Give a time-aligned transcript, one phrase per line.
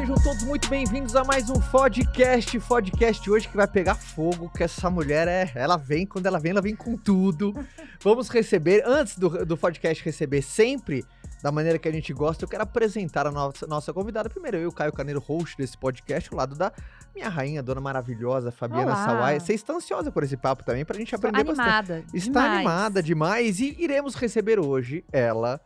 [0.00, 2.58] sejam todos muito bem-vindos a mais um podcast.
[2.60, 5.52] Podcast hoje que vai pegar fogo, que essa mulher é.
[5.54, 7.52] Ela vem, quando ela vem, ela vem com tudo.
[8.02, 11.04] Vamos receber, antes do, do podcast receber sempre
[11.42, 14.30] da maneira que a gente gosta, eu quero apresentar a nossa, nossa convidada.
[14.30, 16.72] Primeiro, eu, Caio Caneiro, host desse podcast, ao lado da
[17.14, 19.04] minha rainha, dona maravilhosa, Fabiana Olá.
[19.04, 19.38] Sawai.
[19.38, 21.68] Você está ansiosa por esse papo também, pra gente aprender bastante.
[21.68, 22.04] animada.
[22.14, 22.56] Está demais.
[22.56, 25.60] animada demais e iremos receber hoje ela,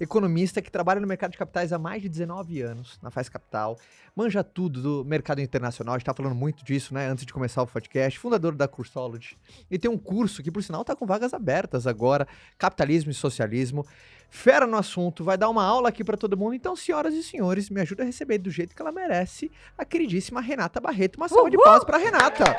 [0.00, 3.78] economista que trabalha no mercado de capitais há mais de 19 anos, na Faz Capital,
[4.16, 7.62] manja tudo do mercado internacional, a gente tá falando muito disso, né, antes de começar
[7.62, 9.36] o podcast, fundador da Cursology,
[9.70, 12.26] e tem um curso que, por sinal, tá com vagas abertas agora,
[12.56, 13.86] Capitalismo e Socialismo,
[14.30, 17.68] fera no assunto, vai dar uma aula aqui para todo mundo, então, senhoras e senhores,
[17.68, 21.50] me ajuda a receber do jeito que ela merece, a queridíssima Renata Barreto, uma salva
[21.50, 22.56] de palmas para Renata.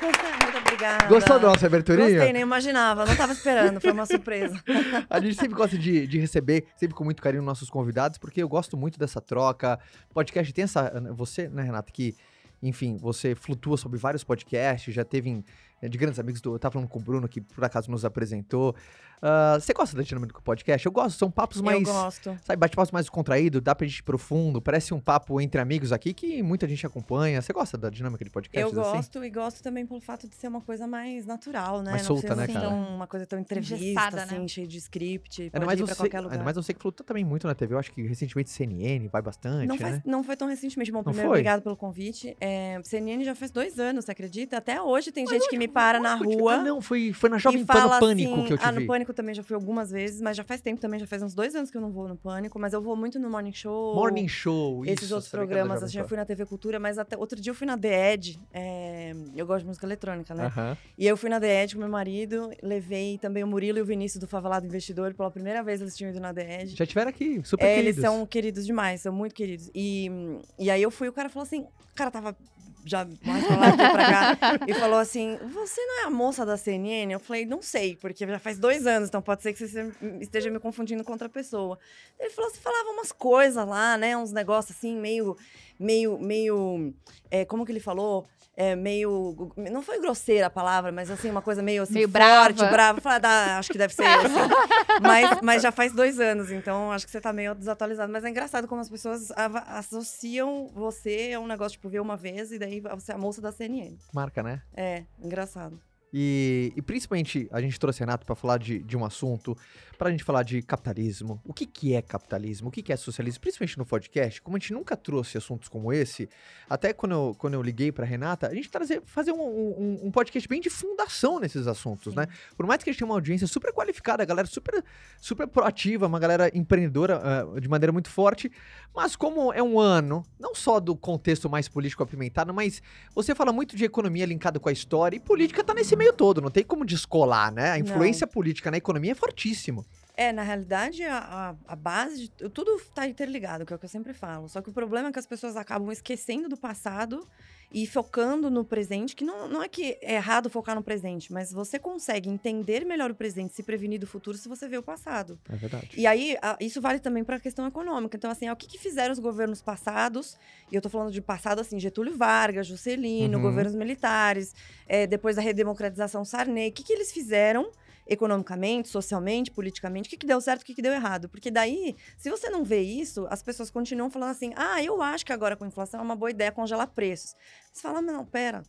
[0.00, 1.06] Muito obrigada.
[1.06, 2.08] Gostou da nossa aberturinha?
[2.10, 3.04] Gostei, nem imaginava.
[3.04, 4.60] Não tava esperando, foi uma surpresa.
[5.08, 8.48] A gente sempre gosta de, de receber, sempre com muito carinho, nossos convidados, porque eu
[8.48, 9.78] gosto muito dessa troca.
[10.12, 10.90] Podcast tem essa.
[11.14, 12.14] Você, né, Renata, que,
[12.62, 15.44] enfim, você flutua sobre vários podcasts, já teve em-
[15.88, 16.54] de grandes amigos do.
[16.54, 18.74] Eu tava falando com o Bruno, que por acaso nos apresentou.
[19.22, 20.84] Ah, você gosta da dinâmica do podcast?
[20.84, 21.78] Eu gosto, são papos mais.
[21.86, 22.36] Eu gosto.
[22.44, 26.12] Sabe, bate-papos mais contraído, dá pra gente ir profundo, parece um papo entre amigos aqui
[26.12, 27.40] que muita gente acompanha.
[27.40, 28.60] Você gosta da dinâmica de podcast?
[28.74, 28.92] Eu assim?
[28.96, 31.92] gosto e gosto também pelo fato de ser uma coisa mais natural, né?
[31.92, 32.68] Mais não solta, né, cara?
[32.68, 34.22] tão- uma coisa tão entrevista, Engessada, né?
[34.24, 35.42] assim, cheio de script.
[35.42, 36.32] Ainda Pode mais, ir pra você, qualquer lugar.
[36.32, 37.74] ainda mais você que flutua também muito na TV.
[37.74, 39.80] Eu acho que recentemente CNN vai bastante, não, né?
[39.80, 40.90] faz- não foi tão recentemente.
[40.90, 41.38] Bom, primeiro, foi?
[41.38, 42.36] obrigado pelo convite.
[42.40, 44.56] É, CNN já faz dois anos, você acredita?
[44.56, 46.58] Até hoje tem gente que me para na Ah, rua.
[46.58, 48.80] não, foi, foi na Jovem Pan Pânico assim, que eu te ah, vi.
[48.80, 51.34] no Pânico também já fui algumas vezes, mas já faz tempo também, já faz uns
[51.34, 53.94] dois anos que eu não vou no Pânico, mas eu vou muito no Morning Show.
[53.94, 56.08] Morning Show, Esses isso, outros programas, assim, já Pan.
[56.08, 58.40] fui na TV Cultura, mas até outro dia eu fui na The Edge.
[58.52, 60.46] é, eu gosto de música eletrônica, né?
[60.46, 60.76] Aham.
[60.98, 63.84] E eu fui na The Edge com meu marido, levei também o Murilo e o
[63.84, 66.76] Vinícius do Favelado Investidor, pela primeira vez eles tinham ido na The Edge.
[66.76, 67.98] Já tiveram aqui, super É, queridos.
[67.98, 69.70] eles são queridos demais, são muito queridos.
[69.74, 70.10] E,
[70.58, 72.36] e aí eu fui, o cara falou assim, o cara tava
[72.84, 76.44] já mais pra lá que pra cá, e falou assim, você não é a moça
[76.44, 77.12] da CNN?
[77.12, 80.50] Eu falei, não sei, porque já faz dois anos, então pode ser que você esteja
[80.50, 81.78] me confundindo com outra pessoa.
[82.18, 85.36] Ele falou, você falava umas coisas lá, né, uns negócios assim, meio,
[85.78, 86.92] meio, meio,
[87.30, 88.26] é, como que ele falou?
[88.54, 92.58] É, meio, não foi grosseira a palavra, mas assim, uma coisa meio assim, Meio forte,
[92.70, 93.00] brava.
[93.00, 93.26] brava.
[93.26, 94.54] Ah, acho que deve ser eu, assim.
[95.00, 98.12] mas, mas já faz dois anos, então acho que você tá meio desatualizado.
[98.12, 99.30] Mas é engraçado como as pessoas
[99.68, 103.40] associam você a um negócio, tipo, ver uma vez e daí você é a moça
[103.40, 103.96] da CNN.
[104.12, 104.60] Marca, né?
[104.74, 105.80] É, engraçado.
[106.12, 109.56] E, e principalmente a gente trouxe Renato pra falar de, de um assunto,
[109.96, 111.40] pra gente falar de capitalismo.
[111.44, 112.68] O que, que é capitalismo?
[112.68, 113.40] O que, que é socialismo?
[113.40, 116.28] Principalmente no podcast, como a gente nunca trouxe assuntos como esse,
[116.68, 120.10] até quando eu, quando eu liguei pra Renata, a gente trazer, fazer um, um, um
[120.10, 122.18] podcast bem de fundação nesses assuntos, Sim.
[122.18, 122.26] né?
[122.56, 124.84] Por mais que a gente tenha uma audiência super qualificada, a galera super,
[125.20, 128.50] super proativa, uma galera empreendedora ah, de maneira muito forte,
[128.94, 132.82] mas como é um ano, não só do contexto mais político apimentado, mas
[133.14, 136.40] você fala muito de economia linkada com a história, e política tá nesse meio todo,
[136.40, 137.70] não tem como descolar, né?
[137.70, 139.84] A influência política na economia é fortíssimo.
[140.14, 143.86] É, na realidade, a, a, a base de tudo está interligado, que é o que
[143.86, 144.46] eu sempre falo.
[144.48, 147.26] Só que o problema é que as pessoas acabam esquecendo do passado
[147.74, 151.50] e focando no presente, que não, não é que é errado focar no presente, mas
[151.50, 155.38] você consegue entender melhor o presente, se prevenir do futuro se você vê o passado.
[155.48, 155.88] É verdade.
[155.96, 158.14] E aí, a- isso vale também para a questão econômica.
[158.14, 160.36] Então, assim, é o que, que fizeram os governos passados?
[160.70, 163.42] E eu tô falando de passado, assim, Getúlio Vargas, Juscelino, Uhum.
[163.44, 164.54] governos militares,
[164.86, 166.68] é, depois da redemocratização Sarney.
[166.68, 167.70] O que, que eles fizeram
[168.06, 170.06] economicamente, socialmente, politicamente?
[170.08, 171.28] O que, que deu certo, o que, que deu errado?
[171.28, 175.24] Porque daí, se você não vê isso, as pessoas continuam falando assim, ah, eu acho
[175.24, 177.34] que agora com a inflação é uma boa ideia congelar preços.
[177.72, 178.62] Você fala, não, pera...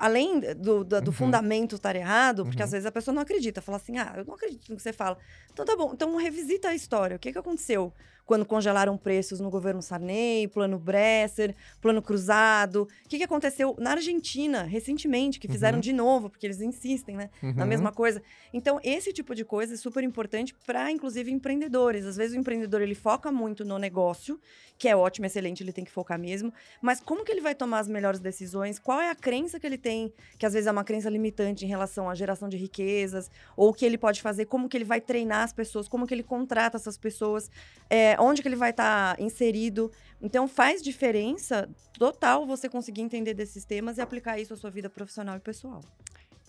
[0.00, 1.12] Além do, do, do Uhum.
[1.12, 2.64] fundamento estar errado, porque Uhum.
[2.66, 4.92] às vezes a pessoa não acredita, fala assim, ah, eu não acredito no que você
[4.92, 5.18] fala.
[5.52, 7.16] Então tá bom, então revisita a história.
[7.16, 7.92] O que, que aconteceu
[8.28, 12.82] quando congelaram preços no governo Sarney, plano Bresser, plano Cruzado?
[13.04, 15.80] O que, que aconteceu na Argentina, recentemente, que fizeram Uhum.
[15.80, 17.30] de novo, porque eles insistem, né?
[17.42, 17.68] Na Uhum.
[17.68, 18.22] mesma coisa.
[18.52, 22.04] Então, esse tipo de coisa é super importante para, inclusive, empreendedores.
[22.04, 24.38] Às vezes o empreendedor ele foca muito no negócio,
[24.76, 26.52] que é ótimo, excelente, ele tem que focar mesmo.
[26.82, 28.78] Mas como que ele vai tomar as melhores decisões?
[28.78, 31.68] Qual é a crença que ele tem, que às vezes é uma crença limitante em
[31.68, 35.00] relação à geração de riquezas, ou o que ele pode fazer, como que ele vai
[35.00, 37.50] treinar as pessoas, como que ele contrata essas pessoas,
[37.88, 39.90] é, onde que ele vai estar inserido.
[40.20, 41.68] Então faz diferença
[41.98, 45.80] total você conseguir entender desses temas e aplicar isso à sua vida profissional e pessoal.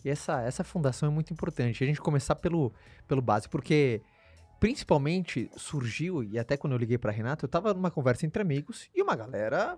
[0.03, 1.83] E essa, essa fundação é muito importante.
[1.83, 2.73] A gente começar pelo,
[3.07, 4.01] pelo básico, porque
[4.59, 8.89] principalmente surgiu, e até quando eu liguei pra Renata, eu tava numa conversa entre amigos
[8.93, 9.77] e uma galera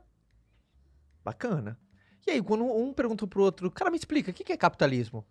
[1.23, 1.77] bacana.
[2.25, 5.25] E aí, quando um perguntou pro outro, cara, me explica, o que que é capitalismo?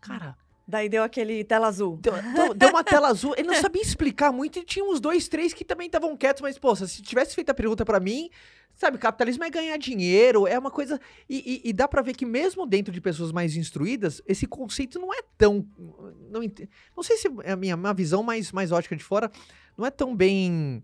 [0.00, 0.36] Cara,
[0.70, 1.96] Daí deu aquele tela azul.
[1.98, 3.34] Deu, deu- uma tela azul.
[3.36, 6.58] Ele não sabia explicar muito e tinha uns dois, três que também estavam quietos, mas,
[6.58, 8.30] poxa, se tivesse feito a pergunta pra mim,
[8.76, 10.98] sabe, capitalismo é ganhar dinheiro, é uma coisa.
[11.28, 14.98] E, e- e dá pra ver que mesmo dentro de pessoas mais instruídas, esse conceito
[14.98, 15.66] não é tão.
[16.30, 16.40] Não,
[16.96, 19.30] não sei se é a minha, minha visão mais, mais ótica de fora,
[19.76, 20.82] não é tão bem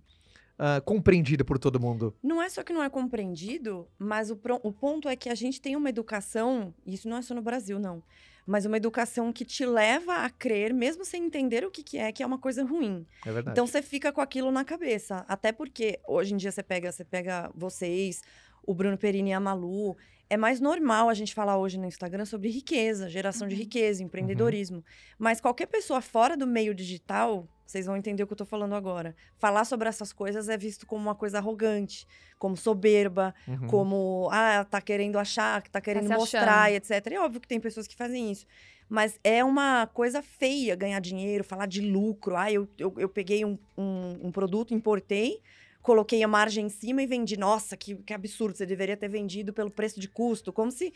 [0.58, 2.14] ah, compreendida por todo mundo.
[2.22, 5.34] Não é só que não é compreendido, mas o, pro- o ponto é que a
[5.34, 8.02] gente tem uma educação, e isso não é só no Brasil, não,
[8.46, 12.12] mas uma educação que te leva a crer, mesmo sem entender o que, que é,
[12.12, 13.04] que é uma coisa ruim.
[13.26, 13.54] É verdade.
[13.54, 15.24] Então você fica com aquilo na cabeça.
[15.28, 18.22] Até porque hoje em dia você pega, você pega vocês,
[18.66, 19.96] o Bruno Perini e a Malu.
[20.28, 23.60] É mais normal a gente falar hoje no Instagram sobre riqueza, geração de Uhum.
[23.60, 24.84] riqueza, empreendedorismo.
[25.16, 28.74] Mas qualquer pessoa fora do meio digital, vocês vão entender o que eu tô falando
[28.74, 29.14] agora.
[29.38, 32.08] Falar sobre essas coisas é visto como uma coisa arrogante,
[32.40, 33.66] como soberba, Uhum.
[33.68, 36.90] como ah, tá querendo achar, que tá querendo se mostrar, e etc.
[37.12, 38.46] É óbvio que tem pessoas que fazem isso.
[38.88, 42.36] Mas é uma coisa feia ganhar dinheiro, falar de lucro.
[42.36, 45.40] Ah, eu, eu, eu peguei um, um, um produto, importei,
[45.86, 47.36] coloquei a margem em cima e vendi.
[47.36, 50.52] Nossa, que, que absurdo, você deveria ter vendido pelo preço de custo.
[50.52, 50.92] Como se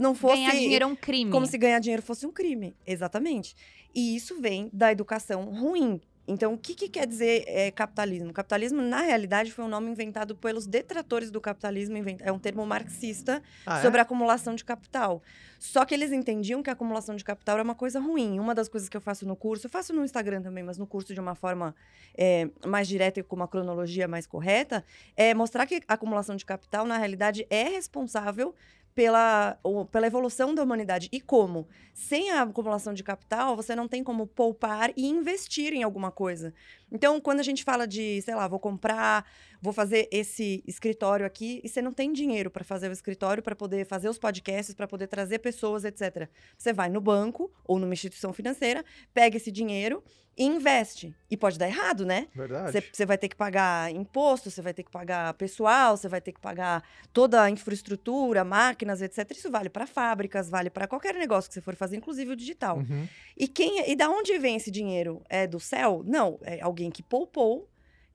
[0.00, 0.38] não fosse.
[0.38, 1.30] Ganhar dinheiro é um crime.
[1.30, 2.74] Como se ganhar dinheiro fosse um crime.
[2.84, 3.54] Exatamente.
[3.94, 6.00] E isso vem da educação ruim.
[6.28, 8.32] Então, o que, que quer dizer é, capitalismo?
[8.32, 11.96] Capitalismo, na realidade, foi um nome inventado pelos detratores do capitalismo.
[12.20, 13.82] É um termo marxista Ah, é?
[13.82, 15.22] sobre a acumulação de capital.
[15.58, 18.38] Só que eles entendiam que a acumulação de capital era uma coisa ruim.
[18.40, 20.86] Uma das coisas que eu faço no curso, eu faço no Instagram também, mas no
[20.86, 21.74] curso de uma forma
[22.16, 24.84] é, mais direta e com uma cronologia mais correta,
[25.16, 28.54] é mostrar que a acumulação de capital, na realidade, é responsável
[28.96, 29.58] pela,
[29.92, 31.10] pela evolução da humanidade.
[31.12, 31.68] E como?
[31.92, 36.54] Sem a acumulação de capital, você não tem como poupar e investir em alguma coisa.
[36.90, 39.26] Então, quando a gente fala de, sei lá, vou comprar,
[39.60, 43.56] vou fazer esse escritório aqui, e você não tem dinheiro para fazer o escritório, para
[43.56, 46.28] poder fazer os podcasts, para poder trazer pessoas, etc.
[46.56, 50.02] Você vai no banco ou numa instituição financeira, pega esse dinheiro
[50.38, 51.14] e investe.
[51.30, 52.28] E pode dar errado, né?
[52.34, 52.82] Verdade.
[52.92, 56.30] Você- vai ter que pagar imposto, você vai ter que pagar pessoal, você vai ter
[56.32, 59.30] que pagar toda a infraestrutura, máquinas, etc.
[59.30, 62.76] Isso vale para fábricas, vale para qualquer negócio que você for fazer, inclusive o digital.
[62.78, 63.08] Uhum.
[63.34, 65.22] E quem e da onde vem esse dinheiro?
[65.28, 66.02] É do céu?
[66.04, 67.68] Não, é alguém que poupou.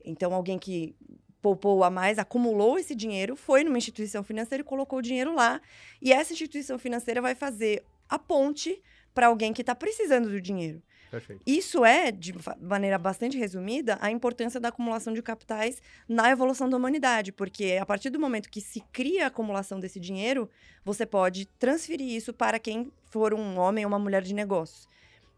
[0.04, 0.96] Então alguém que
[1.42, 5.60] poupou a mais, acumulou esse dinheiro, foi numa instituição financeira e colocou o dinheiro lá.
[6.02, 8.82] E essa instituição financeira vai fazer a ponte
[9.14, 10.82] para alguém que está precisando do dinheiro.
[11.10, 11.42] Perfeito.
[11.46, 16.78] Isso é, de maneira bastante resumida, a importância da acumulação de capitais na evolução da
[16.78, 20.50] humanidade, porque a partir do momento que se cria a acumulação desse dinheiro,
[20.86, 24.88] você pode transferir isso para quem for um homem ou uma mulher de negócios.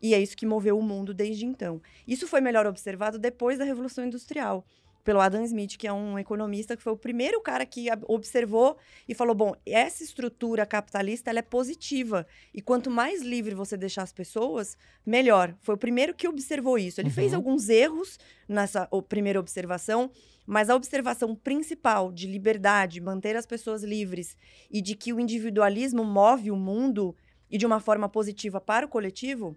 [0.03, 1.81] E é isso que moveu o mundo desde então.
[2.05, 4.65] Isso foi melhor observado depois da Revolução Industrial,
[5.01, 8.77] pelo Adam Smith, que é um economista que foi o primeiro cara que observou
[9.07, 12.27] e falou: bom, essa estrutura capitalista ela é positiva.
[12.53, 15.55] E quanto mais livre você deixar as pessoas, melhor.
[15.61, 16.99] Foi o primeiro que observou isso.
[16.99, 17.37] Ele fez Uhum.
[17.37, 20.11] alguns erros nessa primeira observação,
[20.45, 24.37] mas a observação principal de liberdade, manter as pessoas livres
[24.69, 27.15] e de que o individualismo move o mundo
[27.49, 29.55] e de uma forma positiva para o coletivo.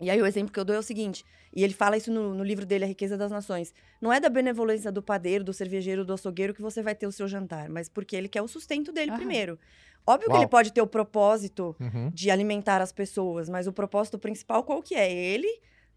[0.00, 1.24] E aí o exemplo que eu dou é o seguinte,
[1.54, 3.72] e ele fala isso no, no livro dele, A Riqueza das Nações.
[4.00, 7.12] Não é da benevolência do padeiro, do cervejeiro, do açougueiro que você vai ter o
[7.12, 9.18] seu jantar, mas porque ele quer o sustento dele Aham.
[9.18, 9.58] primeiro.
[10.04, 10.42] Óbvio que Uau.
[10.42, 12.10] ele pode ter o propósito Uhum.
[12.12, 15.12] de alimentar as pessoas, mas o propósito principal qual que é?
[15.12, 15.48] Ele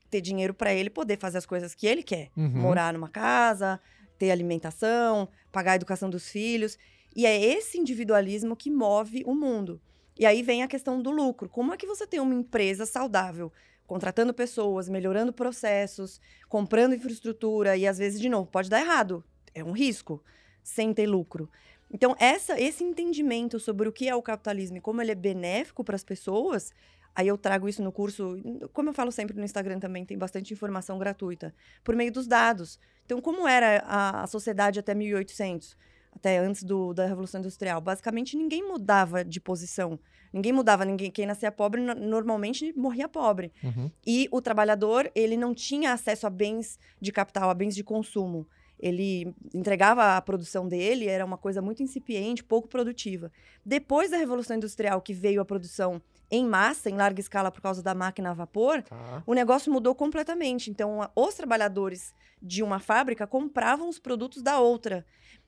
[0.10, 2.30] ter dinheiro para ele poder fazer as coisas que ele quer.
[2.38, 2.50] Uhum.
[2.50, 3.80] Morar numa casa,
[4.20, 6.78] ter alimentação, pagar a educação dos filhos.
[7.16, 9.82] E é esse individualismo que move o mundo.
[10.18, 11.50] E aí vem a questão do lucro.
[11.50, 13.52] Como é que você tem uma empresa saudável,
[13.88, 19.24] contratando pessoas, melhorando processos, comprando infraestrutura e às vezes de novo pode dar errado,
[19.54, 20.24] é um risco,
[20.64, 21.50] sem ter lucro.
[21.92, 25.84] Então essa esse entendimento sobre o que é o capitalismo e como ele é benéfico
[25.84, 26.74] para as pessoas,
[27.14, 28.38] aí eu trago isso no curso,
[28.74, 32.80] como eu falo sempre no Instagram também tem bastante informação gratuita, por meio dos dados.
[33.06, 35.78] Então como era a, a sociedade até 1800?
[36.16, 37.80] Até antes do, da Revolução Industrial.
[37.82, 40.00] Basicamente, ninguém mudava de posição.
[40.34, 41.12] Ninguém mudava, ninguém.
[41.12, 43.52] Quem nascia pobre no- normalmente morria pobre.
[43.64, 43.90] Uhum.
[44.06, 48.48] E o trabalhador, ele não tinha acesso a bens de capital, a bens de consumo.
[48.78, 53.32] Ele entregava a produção dele, era uma coisa muito incipiente, pouco produtiva.
[53.66, 57.82] Depois da Revolução Industrial, que veio a produção em massa, em larga escala, por causa
[57.82, 59.24] da máquina a vapor, Tá.
[59.26, 60.70] o negócio mudou completamente.
[60.70, 65.06] Então, os trabalhadores de uma fábrica compravam os produtos da outra.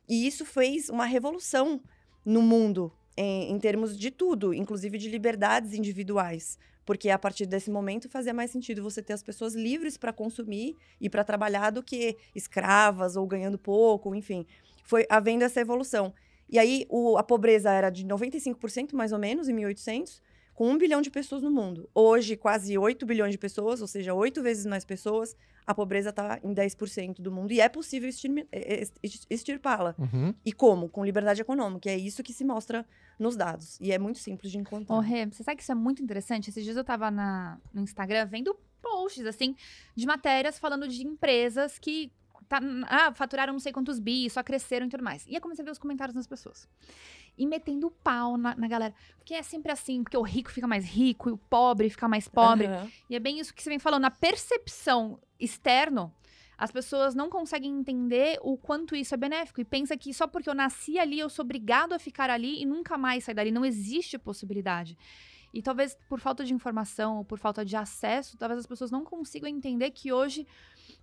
[0.07, 1.81] E isso fez uma revolução
[2.25, 6.57] no mundo, em, em termos de tudo, inclusive de liberdades individuais.
[6.85, 10.77] Porque a partir desse momento fazia mais sentido você ter as pessoas livres para consumir
[11.01, 14.45] e para trabalhar do que escravas ou ganhando pouco, enfim.
[14.83, 16.13] Foi havendo essa evolução.
[16.49, 20.21] E aí o- a pobreza era de 95% mais ou menos em 1800.
[20.57, 21.87] Com um bilhão de pessoas no mundo.
[21.93, 25.35] Hoje, quase 8 bilhões de pessoas, ou seja, oito vezes mais pessoas,
[25.67, 27.51] a pobreza está em 10% do mundo.
[27.51, 28.09] E é possível
[29.29, 29.93] extirpá-la.
[29.99, 30.33] Uhum.
[30.43, 30.89] E como?
[30.89, 31.87] Com liberdade econômica.
[31.87, 32.83] E é isso que se mostra
[33.19, 33.79] nos dados.
[33.79, 34.95] E é muito simples de encontrar.
[34.95, 36.49] Ô, Rê, você sabe que isso é muito interessante?
[36.49, 39.55] Esses dias eu tava na, no Instagram vendo posts, assim,
[39.95, 42.11] de matérias falando de empresas que
[42.49, 45.25] tá, ah, faturaram não sei quantos bi, só cresceram e tudo mais.
[45.27, 46.67] E eu comecei a ver os comentários das pessoas.
[47.37, 48.93] E metendo o pau na, na galera.
[49.17, 52.27] Porque é sempre assim, porque o rico fica mais rico e o pobre fica mais
[52.27, 52.65] pobre.
[52.65, 52.89] Aham.
[53.09, 54.05] E é bem isso que você vem falando.
[54.05, 56.11] A percepção externo,
[56.57, 59.61] as pessoas não conseguem entender o quanto isso é benéfico.
[59.61, 62.65] E pensa que só porque eu nasci ali, eu sou obrigado a ficar ali e
[62.65, 63.51] nunca mais sair dali.
[63.51, 64.97] Não existe possibilidade.
[65.53, 69.03] E talvez por falta de informação ou por falta de acesso, talvez as pessoas não
[69.03, 70.45] consigam entender que hoje,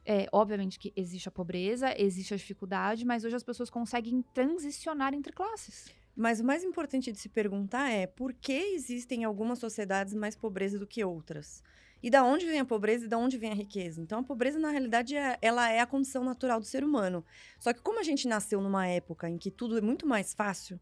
[0.05, 5.15] é, obviamente que existe a pobreza, existe a dificuldade, mas hoje as pessoas conseguem transicionar
[5.15, 5.93] entre classes.
[6.17, 10.79] Mas o mais importante de se perguntar é por que existem algumas sociedades mais pobreza
[10.79, 11.63] do que outras?
[12.01, 14.01] E da onde vem a pobreza e da onde vem a riqueza?
[14.01, 17.25] Então, a pobreza, na realidade, é, ela é a condição natural do ser humano.
[17.59, 20.79] Só que como a gente nasceu numa época em que tudo é muito mais fácil,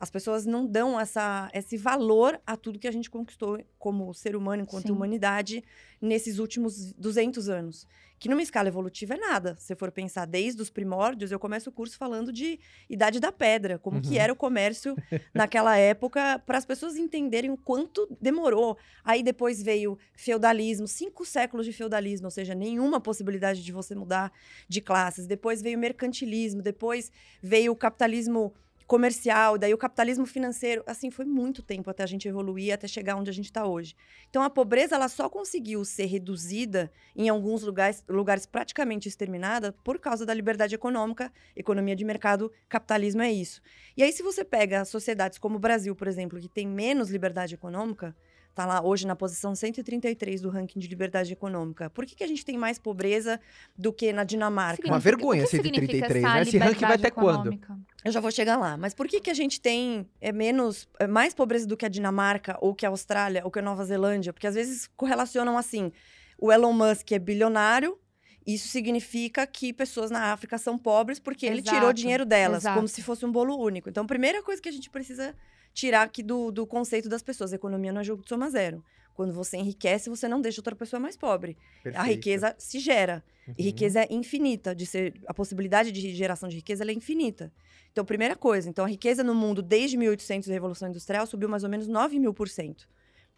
[0.00, 4.34] as pessoas não dão essa, esse valor a tudo que a gente conquistou como ser
[4.34, 4.92] humano, enquanto Sim.
[4.92, 5.62] humanidade,
[6.00, 7.86] nesses últimos 200 anos.
[8.18, 9.56] Que numa escala evolutiva é nada.
[9.58, 13.78] Se for pensar desde os primórdios, eu começo o curso falando de Idade da Pedra,
[13.78, 14.16] como que Uhum.
[14.20, 14.94] era o comércio
[15.34, 18.76] naquela época, para as pessoas entenderem o quanto demorou.
[19.04, 24.30] Aí depois veio feudalismo, cinco séculos de feudalismo, ou seja, nenhuma possibilidade de você mudar
[24.68, 25.26] de classes.
[25.26, 27.10] Depois veio o mercantilismo, depois
[27.42, 28.52] veio o capitalismo
[28.90, 30.82] comercial, daí o capitalismo financeiro.
[30.84, 33.94] Assim, foi muito tempo até a gente evoluir, até chegar onde a gente está hoje.
[34.28, 40.00] Então, a pobreza ela só conseguiu ser reduzida em alguns lugares, lugares praticamente exterminada por
[40.00, 43.62] causa da liberdade econômica, economia de mercado, capitalismo é isso.
[43.96, 47.54] E aí, se você pega sociedades como o Brasil, por exemplo, que tem menos liberdade
[47.54, 48.12] econômica,
[48.54, 51.88] tá lá hoje na posição 133 do ranking de liberdade econômica.
[51.90, 53.40] Por que, que a gente tem mais pobreza
[53.76, 54.86] do que na Dinamarca?
[54.86, 56.42] Uma vergonha, O que significa 133, essa né?
[56.42, 57.52] Esse ranking vai até quando?
[57.52, 57.78] econômica?
[58.04, 58.76] Eu já vou chegar lá.
[58.76, 61.88] Mas por que, que a gente tem é, menos, é, mais pobreza do que a
[61.88, 64.32] Dinamarca, ou que a Austrália, ou que a Nova Zelândia?
[64.32, 65.92] Porque às vezes correlacionam assim:
[66.38, 67.98] o Elon Musk é bilionário.
[68.46, 72.74] Isso significa que pessoas na África são pobres porque ele tirou Exato, dinheiro delas, exato.
[72.74, 73.90] como se fosse um bolo único.
[73.90, 75.34] Então, a primeira coisa que a gente precisa
[75.72, 78.84] tirar aqui do, do conceito das pessoas: economia não é jogo de soma zero.
[79.14, 81.56] Quando você enriquece, você não deixa outra pessoa mais pobre.
[81.80, 82.06] A Perfeito.
[82.06, 83.22] riqueza se gera.
[83.46, 83.66] E Uhum.
[83.66, 87.52] riqueza é infinita, de ser a possibilidade de geração de riqueza é infinita.
[87.90, 91.64] Então, primeira coisa, então a riqueza no mundo desde 1800 a Revolução Industrial subiu mais
[91.64, 92.88] ou menos 9 mil por cento.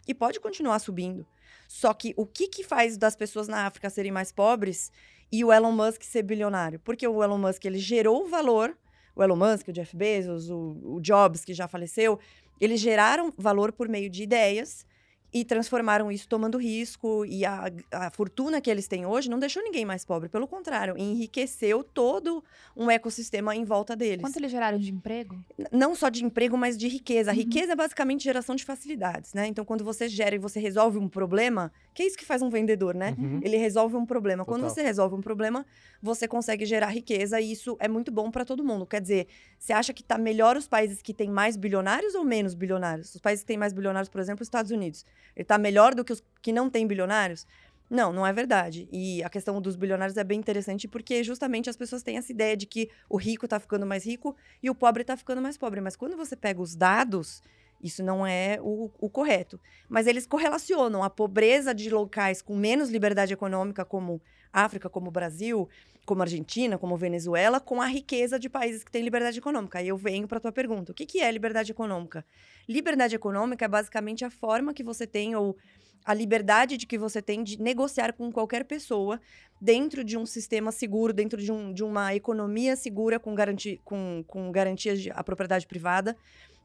[0.06, 1.26] E pode continuar subindo.
[1.66, 4.92] Só que o que, que faz das pessoas na África serem mais pobres
[5.32, 6.78] e o Elon Musk ser bilionário?
[6.80, 8.76] Porque o Elon Musk ele gerou o valor,
[9.14, 12.18] o Elon Musk, o Jeff Bezos, o, o Jobs, que já faleceu,
[12.60, 14.86] eles geraram valor por meio de ideias
[15.32, 17.24] e transformaram isso tomando risco.
[17.24, 20.28] E a, a fortuna que eles têm hoje não deixou ninguém mais pobre.
[20.28, 22.44] Pelo contrário, enriqueceu todo
[22.76, 24.20] um ecossistema em volta deles.
[24.20, 25.42] Quanto eles geraram de emprego?
[25.70, 27.30] Não só de emprego, mas de riqueza.
[27.30, 27.38] A Uhum.
[27.40, 29.46] riqueza é basicamente geração de facilidades, né?
[29.46, 32.50] Então, quando você gera e você resolve um problema, que é isso que faz um
[32.50, 33.16] vendedor, né?
[33.18, 33.40] Uhum.
[33.42, 34.44] Ele resolve um problema.
[34.44, 34.74] Quando Total.
[34.74, 35.64] você resolve um problema,
[36.02, 38.84] você consegue gerar riqueza e isso é muito bom para todo mundo.
[38.86, 42.54] Quer dizer, você acha que tá melhor os países que têm mais bilionários ou menos
[42.54, 43.14] bilionários?
[43.14, 45.06] Os países que têm mais bilionários, por exemplo, os Estados Unidos.
[45.36, 47.46] Ele tá melhor do que os que não têm bilionários?
[47.92, 48.88] Não, não é verdade.
[48.90, 52.56] E a questão dos bilionários é bem interessante porque justamente as pessoas têm essa ideia
[52.56, 55.80] de que o rico tá ficando mais rico e o pobre tá ficando mais pobre.
[55.80, 57.42] Mas quando você pega os dados,
[57.82, 59.60] isso não é o, o correto.
[59.88, 65.68] Mas eles correlacionam a pobreza de locais com menos liberdade econômica, como África, como Brasil,
[66.04, 69.78] como Argentina, como Venezuela, com a riqueza de países que têm liberdade econômica.
[69.78, 72.24] Aí eu venho para tua pergunta: o que, que é liberdade econômica?
[72.68, 75.56] Liberdade econômica é basicamente a forma que você tem ou
[76.04, 79.20] a liberdade de que você tem de negociar com qualquer pessoa
[79.60, 84.24] dentro de um sistema seguro, dentro de, um, de uma economia segura com, garanti com,
[84.26, 86.16] com garantias de, à propriedade privada.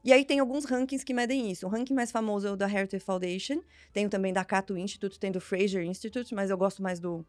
[0.04, 1.66] E aí tem alguns rankings que medem isso.
[1.66, 3.60] O ranking mais famoso é o da Heritage Foundation,
[3.92, 7.24] tem também da Cato Institute, tem do Fraser Institute, mas eu gosto mais do,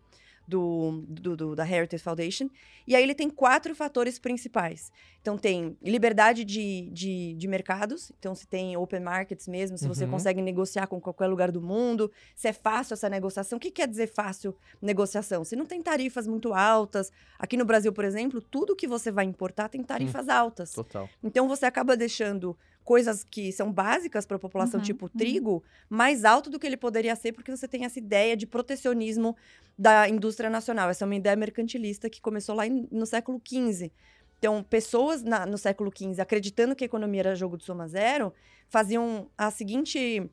[0.49, 2.49] do, do, do- da Heritage Foundation.
[2.87, 4.91] E aí ele tem quatro fatores principais.
[5.21, 10.05] Então tem liberdade de, de, de mercados, então se tem open markets mesmo, se você
[10.05, 10.11] Uhum.
[10.11, 13.57] consegue negociar com qualquer lugar do mundo, se é fácil essa negociação.
[13.57, 15.43] O que quer dizer fácil negociação?
[15.43, 17.11] Se não tem tarifas muito altas.
[17.37, 20.71] Aqui no Brasil, por exemplo, tudo que você vai importar tem tarifas altas.
[20.71, 21.07] Total.
[21.23, 22.57] Então você acaba deixando
[22.89, 25.11] coisas que são básicas para a população, Uhum, tipo uhum.
[25.15, 29.35] trigo, mais alto do que ele poderia ser, porque você tem essa ideia de protecionismo
[29.77, 30.89] da indústria nacional.
[30.89, 33.91] Essa é uma ideia mercantilista que começou lá em- no século XV.
[34.39, 38.33] Então, pessoas na- no século XV, acreditando que a economia era jogo de soma zero,
[38.69, 40.27] faziam a seguinte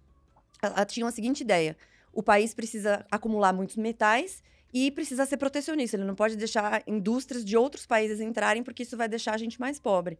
[0.62, 1.76] ela tinha a seguinte ideia:
[2.10, 5.94] o país precisa acumular muitos metais e precisa ser protecionista.
[5.98, 9.60] Ele não pode deixar indústrias de outros países entrarem, porque isso vai deixar a gente
[9.60, 10.18] mais pobre.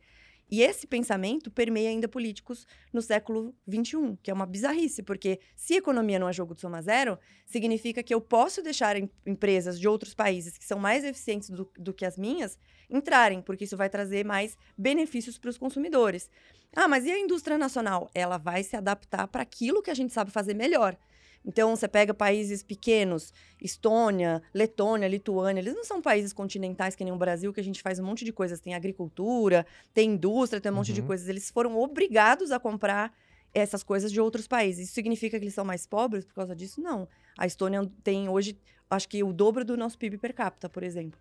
[0.49, 5.75] E esse pensamento permeia ainda políticos no século XXI, que é uma bizarrice, porque se
[5.75, 9.89] economia não é jogo de soma zero, significa que eu posso deixar em, empresas de
[9.89, 12.57] outros países que são mais eficientes do, do que as minhas
[12.89, 16.31] entrarem, porque isso vai trazer mais benefícios para os consumidores.
[16.75, 18.09] Ah, mas e a indústria nacional?
[18.15, 20.97] Ela vai se adaptar para aquilo que a gente sabe fazer melhor.
[21.47, 27.13] Então, você pega países pequenos, Estônia, Letônia, Lituânia, eles não são países continentais que nem
[27.13, 28.61] o Brasil, que a gente faz um monte de coisas.
[28.61, 31.07] Tem agricultura, tem indústria, tem um monte de Uhum.
[31.07, 31.29] coisas.
[31.29, 33.13] Eles foram obrigados a comprar
[33.55, 34.87] essas coisas de outros países.
[34.87, 36.81] Isso significa que eles são mais pobres por causa disso?
[36.81, 37.09] Não.
[37.39, 38.59] A Estônia tem hoje,
[38.91, 41.19] acho que o dobro do nosso PIB per capita, por exemplo.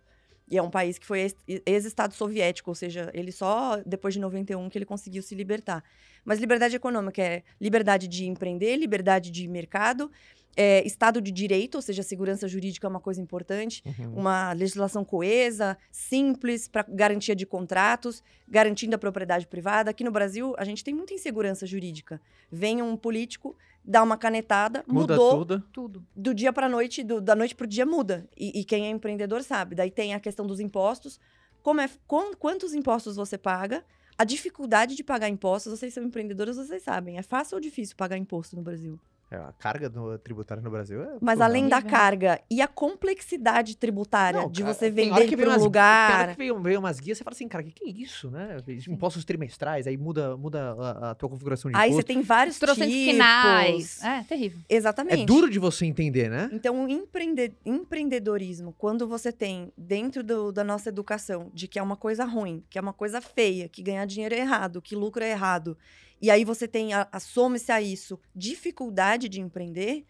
[0.48, 1.36] E é um país que foi ex-
[1.66, 5.82] ex-estado soviético, ou seja, ele só depois de 91 que ele conseguiu se libertar.
[6.24, 10.10] Mas liberdade econômica é liberdade de empreender, liberdade de mercado,
[10.58, 14.20] é, Estado de direito, ou seja, segurança jurídica é uma coisa importante, Uhum.
[14.20, 19.90] uma legislação coesa, simples, para garantia de contratos, garantindo a propriedade privada.
[19.90, 22.20] Aqui no Brasil, a gente tem muita insegurança jurídica.
[22.50, 23.54] Vem um político,
[23.86, 25.64] dá uma canetada, Muda mudou tudo.
[25.72, 26.06] Tudo.
[26.14, 28.28] do dia para noite, do- da noite para o dia muda.
[28.36, 29.74] E, e quem é empreendedor sabe.
[29.76, 31.20] Daí tem a questão dos impostos.
[31.62, 33.84] Como é, quan- quantos impostos você paga?
[34.18, 35.78] A dificuldade de pagar impostos.
[35.78, 37.18] Vocês são empreendedores, vocês sabem.
[37.18, 38.98] É fácil ou difícil pagar imposto no Brasil?
[39.28, 41.16] É, a carga no, tributária no Brasil é.
[41.20, 45.50] Mas além da carga e a complexidade tributária Não, de cara, você vender que para
[45.50, 46.20] um lugar.
[46.20, 48.30] hora que vem, vem umas guias, você fala assim, cara, o que, que é isso,
[48.30, 48.56] né?
[48.88, 52.06] Impostos trimestrais, aí muda, muda a, a tua configuração de Aí você imposto.
[52.06, 53.10] tem vários Trocentos tipos.
[53.12, 54.02] finais.
[54.04, 54.60] É, terrível.
[54.68, 55.22] Exatamente.
[55.22, 56.48] É duro de você entender, né?
[56.52, 61.82] Então, o empreende- empreendedorismo, quando você tem dentro do- da nossa educação de que é
[61.82, 65.24] uma coisa ruim, que é uma coisa feia, que ganhar dinheiro é errado, que lucro
[65.24, 65.76] é errado,
[66.20, 67.20] e aí você tem, a, a
[67.82, 70.04] isso, dificuldade de empreender,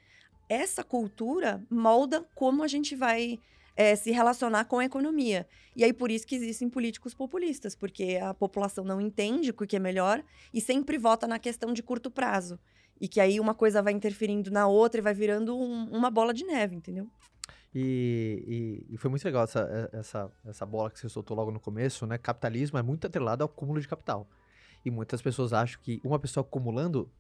[0.48, 3.38] essa cultura molda como a gente vai
[3.76, 5.46] eh, se relacionar com a economia.
[5.74, 9.76] E aí, por isso que existem políticos populistas, porque a população não entende o que
[9.76, 10.22] é melhor
[10.54, 12.58] e sempre vota na questão de curto prazo.
[13.00, 16.32] E que aí uma coisa vai interferindo na outra e vai virando um- uma bola
[16.32, 17.06] de neve, entendeu?
[17.74, 21.60] E, e- e foi muito legal essa, essa, essa bola que você soltou logo no
[21.60, 22.16] começo, né?
[22.16, 24.26] Capitalismo é muito atrelado ao acúmulo de capital.
[24.86, 27.10] E muitas pessoas acham que uma pessoa acumulando,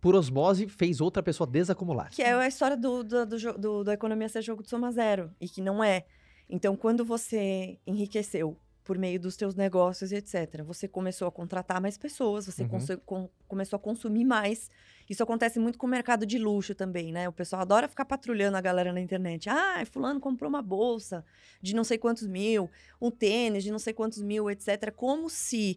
[0.00, 2.08] por osmose, fez outra pessoa desacumular.
[2.10, 5.30] Que é a história do, do, do, do- da economia ser jogo de soma zero.
[5.38, 6.06] E que não é.
[6.48, 11.78] Então, quando você enriqueceu por meio dos teus negócios e etc., você começou a contratar
[11.78, 12.98] mais pessoas, você Uhum.
[13.04, 14.70] com- começou a consumir mais.
[15.08, 17.28] Isso acontece muito com o mercado de luxo também, né?
[17.28, 19.48] O pessoal adora ficar patrulhando a galera na internet.
[19.50, 21.22] Ah, fulano comprou uma bolsa
[21.60, 24.90] de não sei quantos mil, um tênis de não sei quantos mil, etc.
[24.96, 25.76] Como se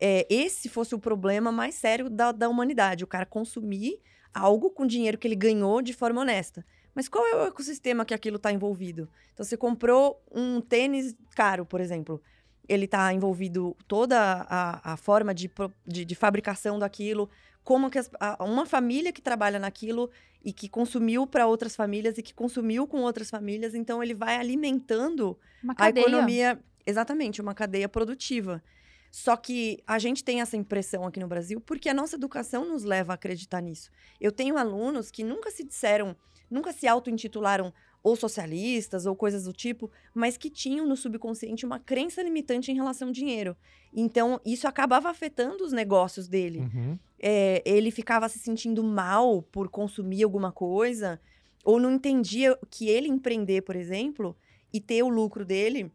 [0.00, 3.04] é, esse fosse o problema mais sério da, da humanidade.
[3.04, 4.00] O cara consumir
[4.32, 6.64] algo com dinheiro que ele ganhou de forma honesta.
[6.94, 9.08] Mas qual é o ecossistema que aquilo está envolvido?
[9.32, 12.22] Então, você comprou um tênis caro, por exemplo.
[12.68, 14.16] Ele está envolvido toda
[14.48, 15.50] a, a forma de,
[15.86, 17.28] de, de fabricação daquilo,
[17.62, 20.10] como que as- a- uma família que trabalha naquilo
[20.42, 23.74] e que consumiu para outras famílias e que consumiu com outras famílias.
[23.74, 28.62] Então, ele vai alimentando Uma a economia, exatamente, uma cadeia produtiva.
[29.14, 32.82] Só que a gente tem essa impressão aqui no Brasil porque a nossa educação nos
[32.82, 33.88] leva a acreditar nisso.
[34.20, 36.16] Eu tenho alunos que nunca se disseram,
[36.50, 37.72] nunca se auto-intitularam
[38.02, 42.74] ou socialistas ou coisas do tipo, mas que tinham no subconsciente uma crença limitante em
[42.74, 43.56] relação ao dinheiro.
[43.92, 46.98] Então, isso acabava afetando os negócios dele Uhum.
[47.20, 51.20] é, ele ficava se sentindo mal por consumir alguma coisa,
[51.64, 54.36] ou não entendia que ele empreender, por exemplo,
[54.72, 55.92] e ter o lucro dele,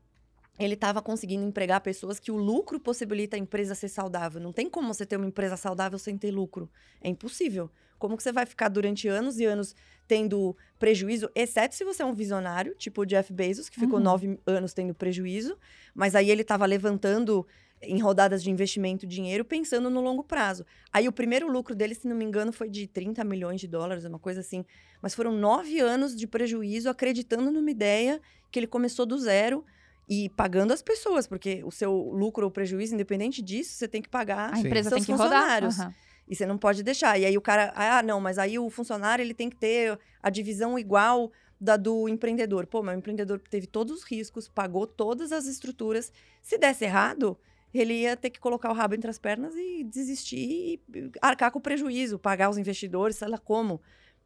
[0.60, 4.42] ele estava conseguindo empregar pessoas que o lucro possibilita a empresa ser saudável.
[4.42, 6.70] Não tem como você ter uma empresa saudável sem ter lucro.
[7.02, 7.72] É impossível.
[7.98, 9.76] Como que você vai ficar durante anos e anos
[10.08, 14.04] tendo prejuízo, exceto se você é um visionário, tipo o Jeff Bezos, que ficou Uhum.
[14.04, 15.58] nove anos tendo prejuízo,
[15.94, 17.46] mas aí ele estava levantando
[17.82, 20.66] em rodadas de investimento dinheiro pensando no longo prazo.
[20.92, 24.04] Aí o primeiro lucro dele, se não me engano, foi de 30 milhões de dólares,
[24.04, 24.66] uma coisa assim.
[25.02, 28.20] Mas foram nove anos de prejuízo acreditando numa ideia
[28.52, 29.64] que ele começou do zero
[30.10, 34.10] e pagando as pessoas, porque o seu lucro ou prejuízo, independente disso, você tem que
[34.10, 35.30] pagar A empresa tem seus que rodar.
[35.40, 35.80] funcionários.
[35.80, 35.94] Aham.
[36.28, 37.18] E você não pode deixar.
[37.20, 40.30] E aí o cara, ah, não, mas aí o funcionário ele tem que ter a
[40.30, 42.66] divisão igual da do empreendedor.
[42.68, 46.12] Pô, mas o empreendedor teve todos os riscos, pagou todas as estruturas.
[46.42, 47.38] Se desse errado,
[47.74, 50.82] ele ia ter que colocar o rabo entre as pernas e desistir e
[51.22, 53.82] arcar com o prejuízo, pagar os investidores, sei lá como.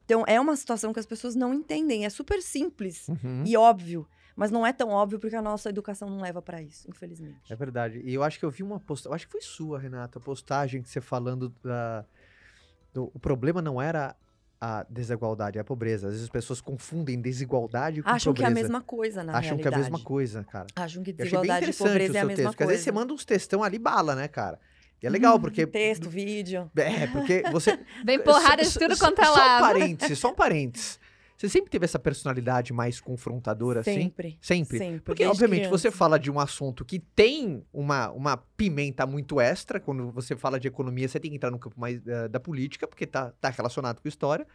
[0.05, 2.05] Então é uma situação que as pessoas não entendem.
[2.05, 3.43] É super simples Uhum.
[3.45, 6.89] e óbvio, mas não é tão óbvio porque a nossa educação não leva para isso,
[6.89, 7.51] infelizmente.
[7.51, 8.01] É verdade.
[8.03, 10.81] E eu acho que eu vi uma postagem, acho que foi sua, Renata, a postagem
[10.81, 12.05] que você falando da.
[12.93, 14.15] do- o problema não era
[14.59, 16.07] a desigualdade e a pobreza.
[16.07, 18.67] Às vezes as pessoas confundem desigualdade com Acham que é a pobreza.
[18.69, 19.91] mesma coisa, na Acham que é a realidade.
[19.91, 20.67] mesma coisa, cara.
[20.75, 23.01] Acham que desigualdade e pobreza é a mesma texto, porque às vezes você coisa.
[23.03, 24.57] manda uns textão ali bala, né, cara?
[25.01, 25.67] E é legal, porque...
[25.67, 26.71] Texto, vídeo.
[26.77, 27.77] É, porque você...
[28.05, 29.61] Vem porrada de tudo quanto é Só um lado.
[29.61, 30.97] parênteses, só um parênteses.
[31.37, 34.03] Você sempre teve essa personalidade mais confrontadora, assim?
[34.03, 34.37] Sempre.
[34.41, 34.77] Sempre?
[34.77, 35.01] Sempre.
[35.01, 35.97] Porque, obviamente, você criança.
[35.97, 39.79] fala de um assunto que tem uma, uma pimenta muito extra.
[39.79, 42.87] Quando você fala de economia, você tem que entrar no campo mais eh, da política,
[42.87, 44.47] porque tá, tá relacionado com história.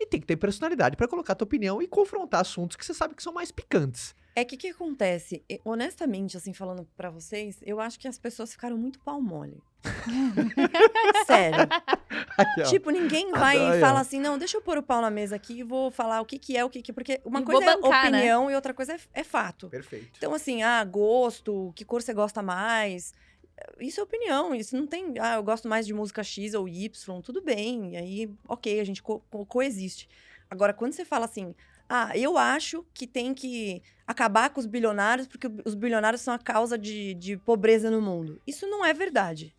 [0.00, 2.94] E tem que ter personalidade pra colocar a tua opinião e confrontar assuntos que você
[2.94, 4.14] sabe que são mais picantes.
[4.34, 5.44] É que o que acontece?
[5.64, 9.60] Honestamente, assim, falando pra vocês, eu acho que as pessoas ficaram muito pau mole.
[11.26, 11.58] Sério.
[12.68, 13.76] Tipo, ninguém vai Adoro.
[13.76, 16.20] e fala assim, não, deixa eu pôr o pau na mesa aqui e vou falar
[16.20, 16.92] o que que é, o que que...
[16.92, 18.18] Porque uma E coisa vou bancar, é né?
[18.18, 19.68] opinião e outra coisa é, é fato.
[19.68, 20.10] Perfeito.
[20.16, 23.14] Então, assim, ah, gosto, que cor você gosta mais...
[23.78, 25.14] Isso é opinião, isso não tem...
[25.20, 27.92] Ah, eu gosto mais de música X ou Y, tudo bem.
[27.92, 30.08] E aí, ok, a gente co- co- coexiste.
[30.50, 31.54] Agora, quando você fala assim...
[31.88, 36.38] Ah, eu acho que tem que acabar com os bilionários porque os bilionários são a
[36.38, 38.40] causa de, de pobreza no mundo.
[38.46, 39.54] Isso não é verdade.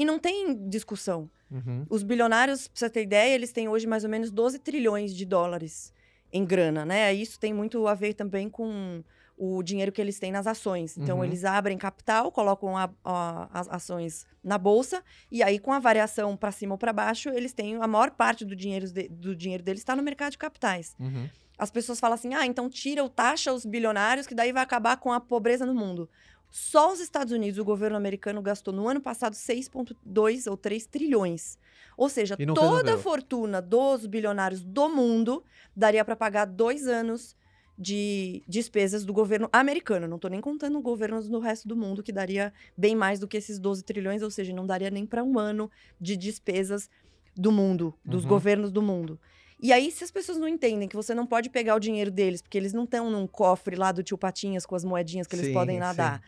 [0.00, 1.28] E não tem discussão.
[1.50, 1.84] Uhum.
[1.90, 5.26] Os bilionários, pra você ter ideia, eles têm hoje mais ou menos 12 trilhões de
[5.26, 5.92] dólares
[6.32, 7.12] em grana, né?
[7.12, 9.04] Isso tem muito a ver também com
[9.36, 10.96] o dinheiro que eles têm nas ações.
[10.96, 11.24] Então, Uhum.
[11.24, 16.34] eles abrem capital, colocam a- a- as ações na bolsa, e aí, com a variação
[16.34, 19.62] para cima ou para baixo, eles têm a maior parte do dinheiro, de- do dinheiro
[19.62, 20.94] deles está no mercado de capitais.
[20.98, 21.28] Uhum.
[21.58, 24.96] As pessoas falam assim: ah, então tira ou taxa os bilionários, que daí vai acabar
[24.96, 26.08] com a pobreza no mundo.
[26.50, 31.56] Só os Estados Unidos, o governo americano, gastou no ano passado 6,2 ou 3 trilhões.
[31.96, 35.44] Ou seja, toda a fortuna dos bilionários do mundo
[35.76, 37.36] daria para pagar dois anos
[37.78, 40.06] de despesas do governo americano.
[40.08, 43.36] Não estou nem contando governos no resto do mundo, que daria bem mais do que
[43.36, 46.90] esses 12 trilhões, ou seja, não daria nem para um ano de despesas
[47.36, 48.28] do mundo, dos Uhum.
[48.28, 49.18] governos do mundo.
[49.62, 52.42] E aí, se as pessoas não entendem que você não pode pegar o dinheiro deles,
[52.42, 55.46] porque eles não estão num cofre lá do tio Patinhas com as moedinhas que eles
[55.46, 56.20] Sim, podem sim.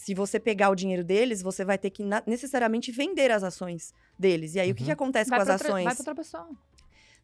[0.00, 4.54] Se você pegar o dinheiro deles, você vai ter que necessariamente vender as ações deles.
[4.54, 4.86] E aí, o que, Uhum.
[4.86, 5.94] que acontece Vai com as outra, vai ações?
[5.96, 6.48] pra outra pessoa.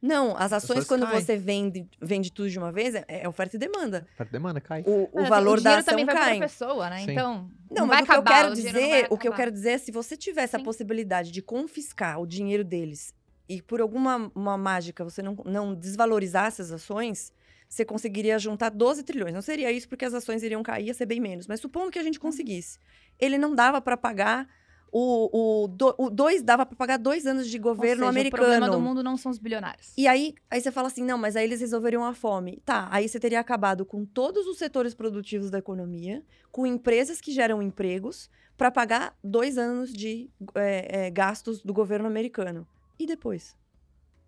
[0.02, 1.20] Não, as ações, quando caem.
[1.24, 4.04] você vende, vende tudo de uma vez, é, é oferta e demanda.
[4.14, 4.82] Oferta e demanda, cai.
[4.84, 6.32] O, o Mas, assim, valor o da dinheiro ação também vai cai.
[6.32, 6.98] outra pessoa, né?
[7.04, 7.12] Sim.
[7.12, 9.18] Então, Não, vai mas o que eu acabar, quero o dinheiro não vai dizer, o
[9.18, 10.64] que eu quero dizer é se você tivesse a Sim.
[10.64, 13.14] possibilidade de confiscar o dinheiro deles
[13.48, 17.32] e por alguma uma mágica você não, não desvalorizasse as ações,
[17.74, 19.34] você conseguiria juntar 12 trilhões.
[19.34, 21.46] Não seria isso porque as ações iriam cair, ia ser bem menos.
[21.46, 22.06] Mas supondo que a Uhum.
[22.06, 22.78] gente conseguisse.
[23.18, 24.48] Ele não dava para pagar
[24.92, 28.42] o, o, do- o dois dava para pagar dois anos de Ou governo seja, americano.
[28.44, 29.92] O problema do mundo não são os bilionários.
[29.98, 32.62] E aí, aí você fala assim, não, mas aí eles resolveriam a fome.
[32.64, 37.32] Tá, aí você teria acabado com todos os setores produtivos da economia, com empresas que
[37.32, 42.64] geram empregos, para pagar dois anos de é, é, gastos do governo americano.
[42.96, 43.56] E depois?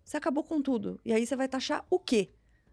[0.03, 0.99] Você acabou com tudo.
[1.05, 2.29] E aí você vai taxar o quê?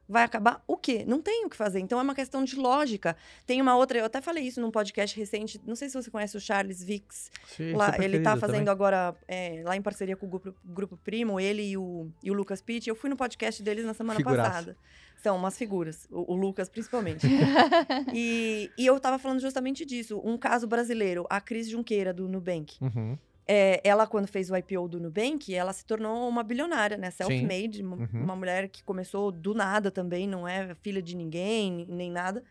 [0.08, 1.04] Vai acabar o quê?
[1.06, 1.80] Não tem o que fazer.
[1.80, 3.16] Então é uma questão de lógica.
[3.46, 6.36] Tem uma outra, eu até falei isso num podcast recente, não sei se você conhece
[6.36, 8.68] o Charles Vicks, Sim, Lá, ele tá querido fazendo também.
[8.68, 12.34] agora, é, lá em parceria com o grupo, grupo Primo, ele e o, e o
[12.34, 12.88] Lucas Pitt.
[12.88, 14.50] Eu fui no podcast deles na semana Figuraça.
[14.50, 14.76] passada.
[15.22, 17.26] São umas figuras, o, o Lucas principalmente.
[18.12, 20.20] e, e eu tava falando justamente disso.
[20.22, 22.76] Um caso brasileiro, a Cris Junqueira, do Nubank.
[22.80, 23.16] Uhum.
[23.46, 27.10] É, ela, quando fez o IPO do Nubank, ela se tornou uma bilionária, né?
[27.10, 28.08] Self-made, uma, Uhum.
[28.22, 32.42] uma mulher que começou do nada também, não é filha de ninguém, nem nada.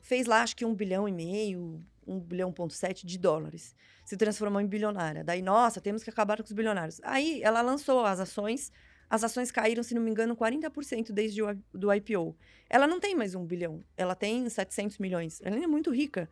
[0.00, 3.76] Fez lá, acho que um bilhão e meio, um bilhão ponto sete de dólares.
[4.04, 5.22] Se transformou em bilionária.
[5.22, 7.00] Daí, nossa, temos que acabar com os bilionários.
[7.04, 8.72] Aí, ela lançou as ações.
[9.08, 12.34] As ações caíram, se não me engano, 40% desde o do IPO.
[12.68, 13.84] Ela não tem mais um bilhão.
[13.96, 15.40] Ela tem 700 milhões.
[15.44, 16.28] Ela é muito rica.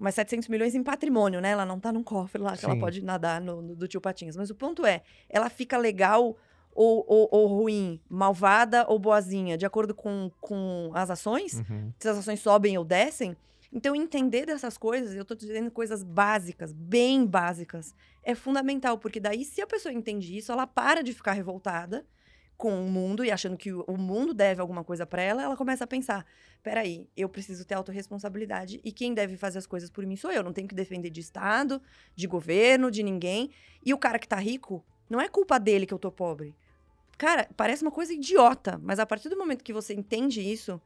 [0.00, 1.50] Mas 700 milhões em patrimônio, né?
[1.50, 4.34] Ela não tá num cofre lá que ela pode nadar no, no- do tio Patinhas.
[4.34, 6.36] Mas o ponto é, ela fica legal
[6.74, 11.54] ou, ou, ou ruim, malvada ou boazinha, de acordo com, com as ações?
[11.68, 11.92] Uhum.
[11.98, 13.36] Se as ações sobem ou descem?
[13.72, 19.44] Então, entender dessas coisas, eu tô dizendo coisas básicas, bem básicas, é fundamental, porque daí,
[19.44, 22.04] se a pessoa entende isso, ela para de ficar revoltada
[22.60, 25.84] com o mundo e achando que o mundo deve alguma coisa para ela, ela começa
[25.84, 26.26] a pensar:
[26.62, 30.44] peraí, eu preciso ter autorresponsabilidade e quem deve fazer as coisas por mim sou eu.
[30.44, 31.80] Não tenho que defender de Estado,
[32.14, 33.50] de governo, de ninguém.
[33.82, 36.54] E o cara que tá rico, não é culpa dele que eu tô pobre.
[37.16, 40.78] Cara, parece uma coisa idiota, mas a partir do momento que você entende isso,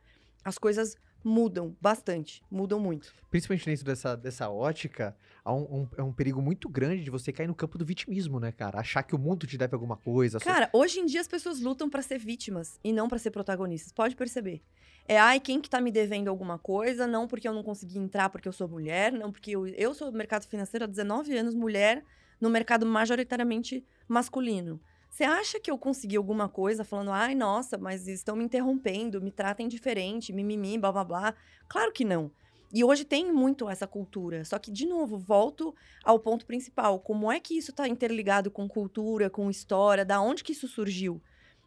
[0.44, 3.14] as coisas mudam bastante, mudam muito.
[3.30, 7.32] Principalmente dentro dessa, dessa ótica, há um, um- é um perigo muito grande de você
[7.32, 8.78] cair no campo do vitimismo, né, cara?
[8.78, 10.38] Achar que o mundo te deve alguma coisa.
[10.38, 13.90] Cara, hoje em dia as pessoas lutam pra ser vítimas e não pra ser protagonistas.
[13.92, 14.62] Pode perceber.
[15.06, 17.06] É, ai, quem que tá me devendo alguma coisa?
[17.06, 20.10] Não porque eu não consegui entrar porque eu sou mulher, não porque eu, eu sou
[20.10, 22.04] do mercado financeiro há 19 anos, mulher,
[22.40, 24.80] no mercado majoritariamente masculino.
[25.14, 29.30] Você acha que eu consegui alguma coisa falando, ai, nossa, mas estão me interrompendo, me
[29.30, 31.34] tratem diferente, mimimi, blá blá blá?
[31.68, 32.32] Claro que não.
[32.72, 34.44] E hoje tem muito essa cultura.
[34.44, 35.72] Só que, de novo, volto
[36.02, 36.98] ao ponto principal.
[36.98, 40.04] Como é que isso está interligado com cultura, com história?
[40.04, 41.22] Da onde que isso surgiu?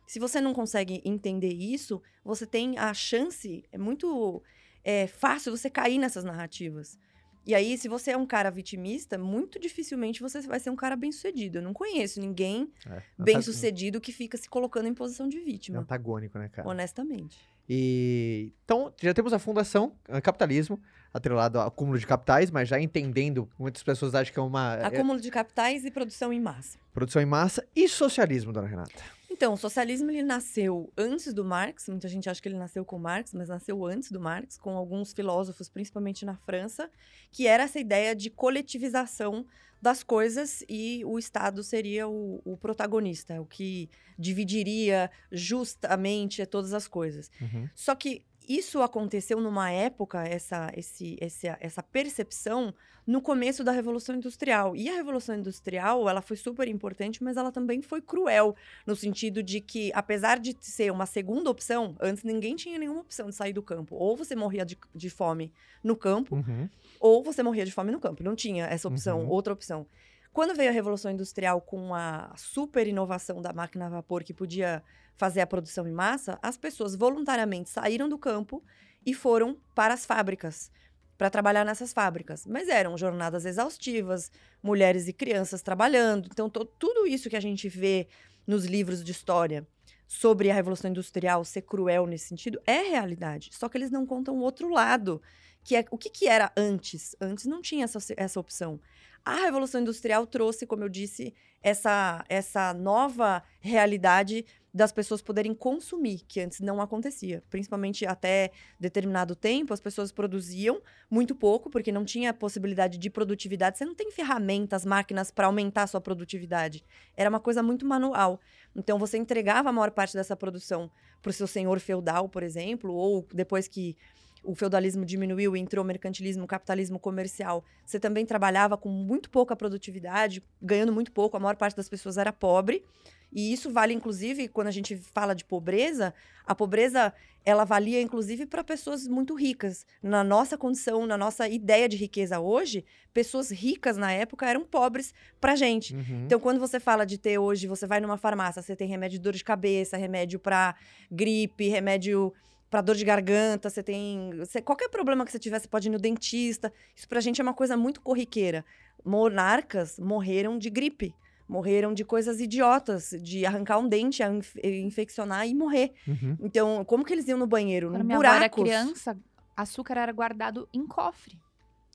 [0.06, 4.44] Se você não consegue entender isso, você tem a chance, é muito
[4.84, 7.00] é, fácil você cair nessas narrativas.
[7.48, 10.98] E aí, se você é um cara vitimista, muito dificilmente você vai ser um cara
[10.98, 11.60] bem-sucedido.
[11.60, 15.80] Eu não conheço ninguém É, bem-sucedido que fica se colocando em posição de É vítima.
[15.80, 16.68] antagônico, né, cara?
[16.68, 17.40] Honestamente.
[17.70, 20.80] E então já temos a fundação eh, capitalismo
[21.14, 24.86] atrelado ao acúmulo de capitais, mas já entendendo muitas pessoas acham que é uma é,
[24.86, 26.78] Acúmulo de capitais e produção em massa.
[26.94, 29.17] produção em massa e socialismo, dona Renata.
[29.30, 32.98] Então, o socialismo ele nasceu antes do Marx, muita gente acha que ele nasceu com
[32.98, 36.90] Marx, mas nasceu antes do Marx, com alguns filósofos, principalmente na França,
[37.32, 39.46] que era essa ideia de coletivização
[39.82, 46.88] das coisas e o Estado seria o, o protagonista, o que dividiria justamente todas as
[46.88, 47.30] coisas.
[47.76, 52.74] Só que isso aconteceu numa época, essa, esse, essa, essa percepção,
[53.06, 54.76] no começo da Revolução Industrial.
[54.76, 58.54] E a Revolução Industrial, ela foi super importante, mas ela também foi cruel,
[58.86, 63.30] no sentido de que, apesar de ser uma segunda opção, antes ninguém tinha nenhuma opção
[63.30, 63.96] de sair do campo.
[63.96, 66.70] Ou você morria de, de fome no campo, Uhum.
[67.00, 68.22] ou você morria de fome no campo.
[68.24, 69.30] Não tinha essa opção, Uhum.
[69.30, 69.88] outra opção.
[70.34, 74.84] Quando veio a Revolução Industrial com a super inovação da máquina a vapor que podia
[75.18, 78.64] fazer a produção em massa, as pessoas voluntariamente saíram do campo
[79.06, 80.72] e foram para as fábricas
[81.18, 82.46] para trabalhar nessas fábricas.
[82.46, 86.30] Mas eram jornadas exaustivas, mulheres e crianças trabalhando.
[86.32, 88.08] Então, tudo isso que a gente vê
[88.46, 89.68] nos livros de história
[90.08, 93.50] sobre a Revolução Industrial ser cruel nesse sentido é realidade.
[93.54, 95.22] Só que eles não contam o outro lado,
[95.64, 97.16] que é o que, que era antes.
[97.20, 98.80] Antes não tinha essa, essa opção.
[99.26, 104.46] A Revolução Industrial trouxe, como eu disse, essa, essa nova realidade
[104.78, 107.44] das pessoas poderem consumir, que antes não acontecia.
[107.50, 113.80] Principalmente até determinado tempo, as pessoas produziam muito pouco, porque não tinha possibilidade de produtividade.
[113.80, 116.86] Você não tem ferramentas, máquinas para aumentar a sua produtividade.
[117.16, 118.40] Era uma coisa muito manual.
[118.76, 120.92] Então, você entregava a maior parte dessa produção
[121.24, 123.98] para o seu senhor feudal, por exemplo, ou depois que
[124.44, 129.30] o feudalismo diminuiu e entrou o mercantilismo, o capitalismo comercial, você também trabalhava com muito
[129.30, 132.84] pouca produtividade, ganhando muito pouco, a maior parte das pessoas era pobre.
[133.32, 136.14] E isso vale, inclusive, quando a gente fala de pobreza,
[136.46, 139.86] a pobreza ela valia, inclusive, para pessoas muito ricas.
[140.04, 145.14] Na nossa condição, na nossa ideia de riqueza hoje, pessoas ricas na época eram pobres
[145.40, 145.96] pra gente.
[145.96, 146.24] Uhum.
[146.26, 149.24] Então, quando você fala de ter hoje, você vai numa farmácia, você tem remédio de
[149.24, 150.76] dor de cabeça, remédio para
[151.10, 152.34] gripe, remédio
[152.70, 154.32] para dor de garganta, você tem.
[154.38, 156.72] você- qualquer problema que você tiver, você pode ir no dentista.
[156.96, 158.66] Isso pra gente é uma coisa muito corriqueira.
[159.06, 161.14] Monarcas morreram de gripe.
[161.48, 165.94] Morreram de coisas idiotas, de arrancar um dente, a inf- infeccionar e morrer.
[166.06, 166.36] Uhum.
[166.42, 167.88] Então, como que eles iam no banheiro?
[167.88, 169.18] Quando no minha avó era criança,
[169.56, 171.40] açúcar era guardado em cofre.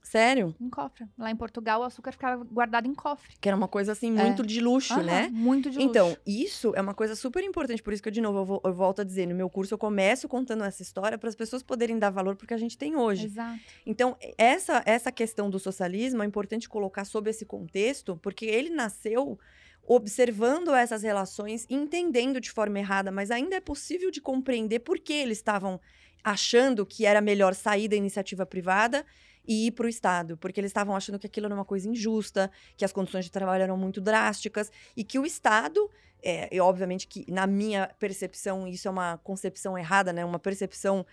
[0.03, 0.55] Sério?
[0.61, 1.07] Em cofre.
[1.17, 3.35] Lá em Portugal, o açúcar ficava guardado em cofre.
[3.41, 5.29] Que era uma coisa assim, muito de luxo, né?
[5.33, 6.21] Muito de Então, luxo.
[6.27, 7.83] isso é uma coisa super importante.
[7.83, 9.75] Por isso que, eu, de novo, eu, vou- eu volto a dizer: no meu curso,
[9.75, 12.97] eu começo contando essa história para as pessoas poderem dar valor porque a gente tem
[12.97, 13.27] hoje.
[13.27, 13.61] Exato.
[13.87, 19.38] Então, essa, essa questão do socialismo é importante colocar sob esse contexto, porque ele nasceu
[19.87, 25.12] observando essas relações, entendendo de forma errada, mas ainda é possível de compreender por que
[25.12, 25.81] eles estavam
[26.25, 29.05] achando que era melhor sair da iniciativa privada
[29.47, 32.51] e ir para o Estado, porque eles estavam achando que aquilo era uma coisa injusta,
[32.77, 35.91] que as condições de trabalho eram muito drásticas e que o Estado,
[36.23, 41.05] é, e obviamente que na minha percepção isso é uma concepção errada, né, uma percepção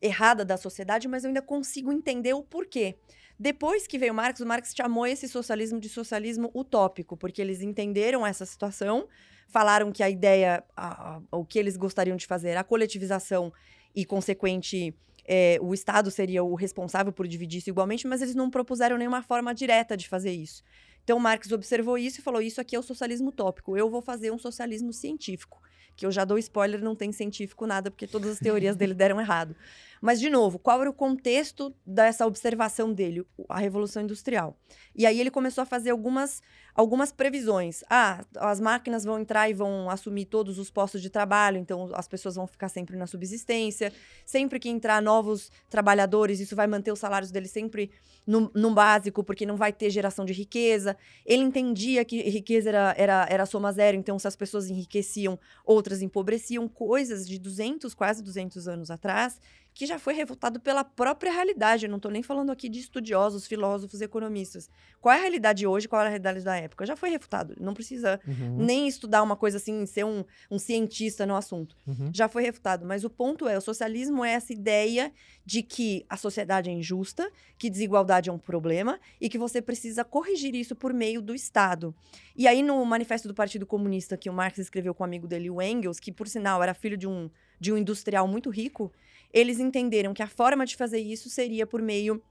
[0.00, 2.96] errada da sociedade, mas eu ainda consigo entender o porquê.
[3.38, 8.26] Depois que veio Marx, o Marx chamou esse socialismo de socialismo utópico, porque eles entenderam
[8.26, 9.08] essa situação,
[9.48, 13.52] falaram que a ideia, a- a- o que eles gostariam de fazer a coletivização
[13.94, 14.94] e, consequente,
[15.30, 19.22] é, o Estado seria o responsável por dividir isso igualmente, mas eles não propuseram nenhuma
[19.22, 20.64] forma direta de fazer isso.
[21.04, 24.30] Então, Marx observou isso e falou: Isso aqui é o socialismo utópico, eu vou fazer
[24.30, 25.60] um socialismo científico.
[25.94, 29.20] Que eu já dou spoiler, não tem científico nada, porque todas as teorias dele deram
[29.20, 29.54] errado.
[30.00, 33.26] Mas, de novo, qual era o contexto dessa observação dele?
[33.48, 34.56] A Revolução Industrial.
[34.94, 36.40] E aí ele começou a fazer algumas,
[36.78, 37.82] algumas previsões.
[37.90, 42.06] Ah, as máquinas vão entrar e vão assumir todos os postos de trabalho, então as
[42.06, 43.92] pessoas vão ficar sempre na subsistência.
[44.24, 47.90] Sempre que entrar novos trabalhadores, isso vai manter os salários deles sempre
[48.24, 50.96] no, no básico, porque não vai ter geração de riqueza.
[51.26, 56.00] Ele entendia que riqueza era, era, era soma zero, então se as pessoas enriqueciam, outras
[56.00, 56.68] empobreciam.
[56.68, 59.40] Coisas de 200, quase 200 anos atrás,
[59.78, 61.86] que já foi refutado pela própria realidade.
[61.86, 64.68] Eu não estou nem falando aqui de estudiosos, filósofos, economistas.
[65.00, 66.84] Qual é a realidade hoje, qual é a realidade da época?
[66.84, 67.54] Já foi refutado.
[67.60, 71.76] Não precisa Uhum, nem estudar uma coisa assim, ser um, um cientista no assunto.
[71.86, 72.10] uhum.
[72.12, 72.84] Já foi refutado.
[72.84, 75.12] Mas o ponto é, o socialismo é essa ideia
[75.46, 80.04] de que a sociedade é injusta, que desigualdade é um problema e que você precisa
[80.04, 81.94] corrigir isso por meio do Estado.
[82.34, 85.48] E aí, no manifesto do Partido Comunista que o Marx escreveu com o amigo dele,
[85.48, 88.92] o Engels, que por sinal era filho de um, de um industrial muito rico,
[89.32, 92.22] eles entenderam que a forma de fazer isso seria por meio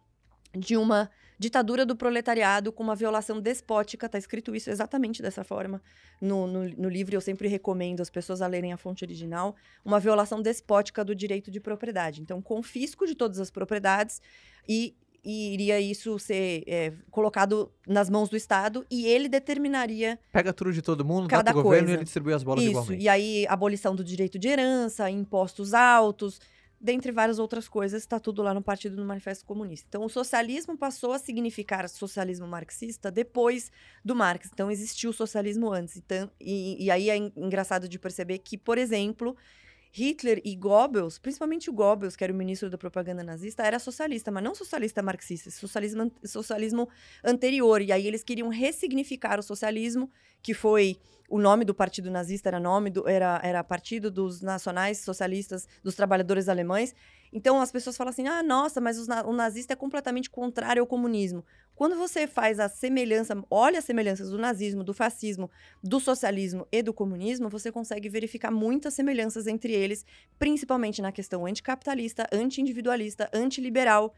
[0.55, 4.09] de uma ditadura do proletariado com uma violação despótica.
[4.09, 5.81] Tá escrito isso exatamente dessa forma
[6.19, 7.15] no, no, no livro.
[7.15, 9.55] Eu sempre recomendo as pessoas a lerem a fonte original.
[9.85, 12.21] Uma violação despótica do direito de propriedade.
[12.21, 14.19] Então, confisco de todas as propriedades
[14.67, 20.51] e, e iria isso ser é, colocado nas mãos do Estado e ele determinaria Pega
[20.51, 21.97] tudo de todo mundo, Cada dá pro governo e coisa.
[21.99, 22.71] ele distribui as bolas isso.
[22.71, 23.03] igualmente.
[23.03, 26.39] E aí, abolição do direito de herança, impostos altos,
[26.79, 29.85] dentre várias outras coisas, está tudo lá no Partido do Manifesto Comunista.
[29.89, 33.71] Então, o socialismo passou a significar socialismo marxista depois
[34.05, 34.49] do Marx.
[34.53, 35.97] Então, existiu o socialismo antes.
[35.97, 39.35] Então, e, e aí é en- engraçado de perceber que, por exemplo,
[39.97, 44.29] Hitler e Goebbels, principalmente o Goebbels, que era o ministro da propaganda nazista, era socialista,
[44.29, 46.87] mas não socialista marxista, socialismo, socialismo
[47.23, 47.81] anterior.
[47.81, 50.07] E aí eles queriam ressignificar o socialismo,
[50.43, 54.99] que foi o nome do partido nazista, era nome do, era, era Partido dos Nacionais
[54.99, 56.93] Socialistas dos Trabalhadores Alemães.
[57.33, 60.87] Então as pessoas falam assim: ah, nossa, mas os o nazista é completamente contrário ao
[60.87, 61.43] comunismo.
[61.77, 65.47] Quando você faz a semelhança, olha as semelhanças do nazismo, do fascismo,
[65.83, 70.03] do socialismo e do comunismo, você consegue verificar muitas semelhanças entre eles,
[70.39, 74.15] principalmente na questão anticapitalista, anti-individualista, antiliberal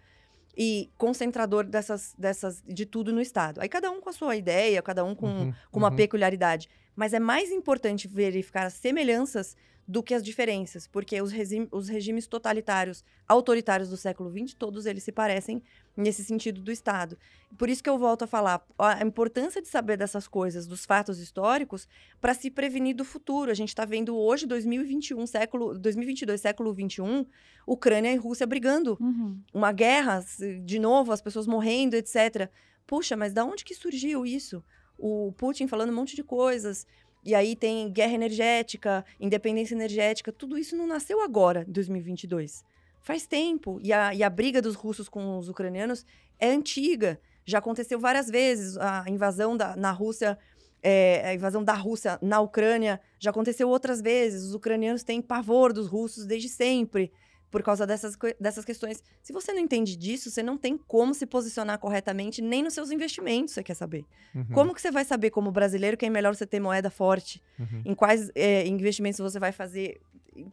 [0.57, 3.59] e concentrador dessas, dessas, de tudo no Estado.
[3.59, 5.95] Aí cada um com a sua ideia, cada um com, Uhum, com uma uhum.
[5.97, 6.69] peculiaridade.
[6.99, 9.55] Mas é mais importante verificar as semelhanças
[9.88, 11.31] do que as diferenças, porque os,
[11.71, 15.63] os regimes totalitários, autoritários do século XX, todos eles se parecem
[15.95, 17.17] nesse sentido do Estado.
[17.57, 21.19] Por isso que eu volto a falar a importância de saber dessas coisas, dos fatos
[21.19, 21.88] históricos,
[22.19, 23.49] para se prevenir do futuro.
[23.49, 27.25] A gente está vendo hoje, 2021, século, 2022, século 21,
[27.65, 29.39] Ucrânia e Rússia brigando Uhum.
[29.53, 30.21] uma guerra,
[30.65, 32.51] de novo, as pessoas morrendo, etc.
[32.85, 34.62] Puxa, mas da onde que surgiu isso?
[34.99, 36.85] O Putin falando um monte de coisas.
[37.23, 40.31] E aí tem guerra energética, independência energética.
[40.31, 42.63] Tudo isso não nasceu agora, em 2022.
[43.01, 43.79] Faz tempo.
[43.81, 46.05] E a, e a briga dos russos com os ucranianos
[46.38, 47.19] é antiga.
[47.45, 48.77] Já aconteceu várias vezes.
[48.77, 50.38] A invasão da, na Rússia,
[50.83, 54.43] é, a invasão da Rússia na Ucrânia já aconteceu outras vezes.
[54.43, 57.12] Os ucranianos têm pavor dos russos desde sempre
[57.51, 59.03] por causa dessas, dessas questões.
[59.23, 62.91] Se você não entende disso, você não tem como se posicionar corretamente nem nos seus
[62.91, 64.05] investimentos, você quer saber.
[64.35, 67.41] Uhum, Como que você vai saber, como brasileiro, que é melhor você ter moeda forte?
[67.59, 67.81] uhum.
[67.85, 69.99] Em quais é, investimentos você vai fazer?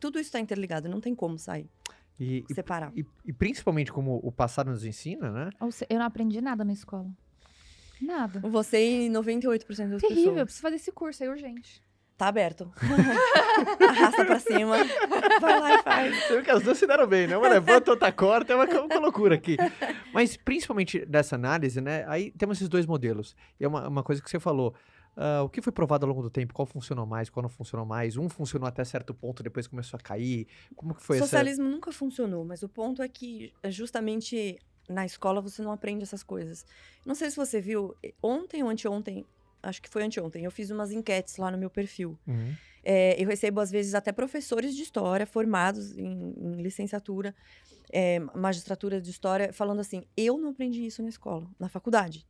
[0.01, 1.69] Tudo isso está interligado, não tem como sair,
[2.19, 2.91] E, separar.
[2.97, 5.51] e- e principalmente como o passado nos ensina, né?
[5.61, 7.11] Ou se- eu não aprendi nada na escola.
[8.01, 8.41] Nada.
[8.41, 10.45] Você e 98% das Terrível, eu pessoas.
[10.45, 11.83] preciso fazer esse curso aí urgente.
[12.17, 12.73] Tá aberto.
[13.89, 14.77] Arrasta pra cima.
[15.41, 16.17] Vai lá e faz.
[16.23, 17.37] Você viu que as duas se deram bem, né?
[17.37, 19.57] Uma levanta, outra corta, é uma, uma loucura aqui.
[20.15, 22.05] Mas principalmente dessa análise, né?
[22.09, 23.37] Aí temos esses dois modelos.
[23.61, 24.75] E é uma, uma coisa que você falou.
[25.15, 26.55] ah, o que foi provado ao longo do tempo?
[26.55, 28.17] Qual funcionou mais, qual não funcionou mais?
[28.17, 30.47] Um funcionou até certo ponto, depois começou a cair.
[30.75, 31.27] Como que foi essa...
[31.27, 36.03] Socialismo nunca funcionou, mas o ponto é que é justamente na escola você não aprende
[36.03, 36.65] essas coisas.
[37.05, 39.27] Não sei se você viu, eh, ontem ou anteontem,
[39.69, 42.19] acho que foi anteontem, eu fiz umas enquetes lá no meu perfil.
[42.27, 42.55] Uhum.
[42.83, 47.35] É, eu recebo, às vezes, até professores de história formados em, em licenciatura,
[47.93, 52.27] é, magistratura de história, falando assim: eu não aprendi isso na escola, na faculdade.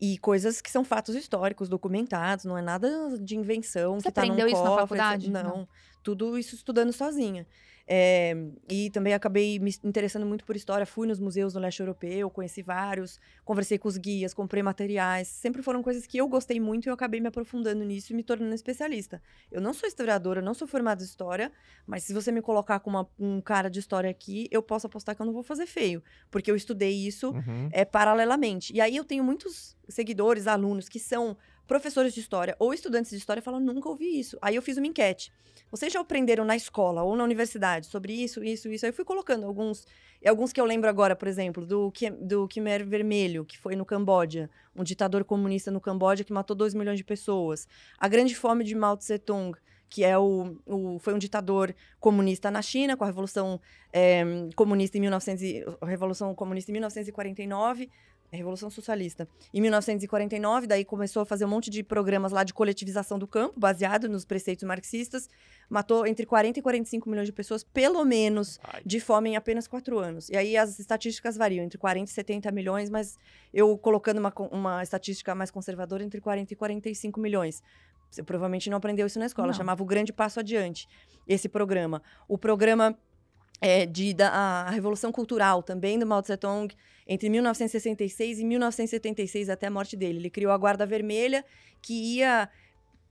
[0.00, 3.98] E coisas que são fatos históricos, documentados, não é nada de invenção.
[3.98, 5.30] Você que tá num aprendeu isso na cofre, faculdade?
[5.30, 5.68] Não, Não.
[6.02, 7.46] tudo isso estudando sozinha.
[7.88, 8.34] É,
[8.68, 10.84] e também acabei me interessando muito por história.
[10.84, 15.28] Fui nos museus no leste europeu, conheci vários, conversei com os guias, comprei materiais.
[15.28, 18.24] Sempre foram coisas que eu gostei muito e eu acabei me aprofundando nisso e me
[18.24, 19.22] tornando especialista.
[19.52, 21.52] Eu não sou historiadora, não sou formada em história,
[21.86, 25.14] mas se você me colocar com uma- um cara de história aqui, eu posso apostar
[25.14, 27.68] que eu não vou fazer feio, porque eu estudei isso Uhum.
[27.72, 28.72] é paralelamente.
[28.74, 31.36] E aí eu tenho muitos seguidores, alunos que são
[31.66, 34.38] professores de história ou estudantes de história falam, nunca ouvi isso.
[34.40, 35.32] Aí eu fiz uma enquete.
[35.70, 38.84] Vocês já aprenderam na escola ou na universidade sobre isso, isso, isso?
[38.86, 39.84] Aí eu fui colocando alguns,
[40.24, 41.92] alguns que eu lembro agora, por exemplo, do,
[42.22, 46.72] do Khmer Vermelho, que foi no Camboja, um ditador comunista no Camboja que matou 2
[46.74, 47.66] milhões de pessoas.
[47.98, 49.58] A Grande Fome de Mao Tse Tung,
[49.88, 53.60] que é o, o- foi um ditador comunista na China, com a Revolução
[53.92, 57.90] eh, Comunista em 1900 e- a Revolução Comunista em 1949
[58.30, 59.28] É Revolução Socialista.
[59.54, 63.58] Em 1949, daí começou a fazer um monte de programas lá de coletivização do campo,
[63.58, 65.28] baseado nos preceitos marxistas.
[65.70, 68.82] Matou entre 40 e 45 milhões de pessoas, pelo menos, Ai.
[68.84, 70.28] de fome em apenas quatro anos.
[70.28, 73.16] E aí as estatísticas variam entre 40 e 70 milhões, mas
[73.54, 77.62] eu colocando uma, uma estatística mais conservadora, entre 40 e 45 milhões.
[78.10, 79.54] Você provavelmente não aprendeu isso na escola, Não.
[79.54, 80.88] chamava o Grande Passo Adiante,
[81.26, 82.02] esse programa.
[82.28, 82.96] O programa
[83.60, 86.72] é, de, da a Revolução Cultural, também do Mao Tse Tung,
[87.06, 90.18] entre 1966 e 1976, até a morte dele.
[90.18, 91.44] Ele criou a Guarda Vermelha,
[91.80, 92.48] que ia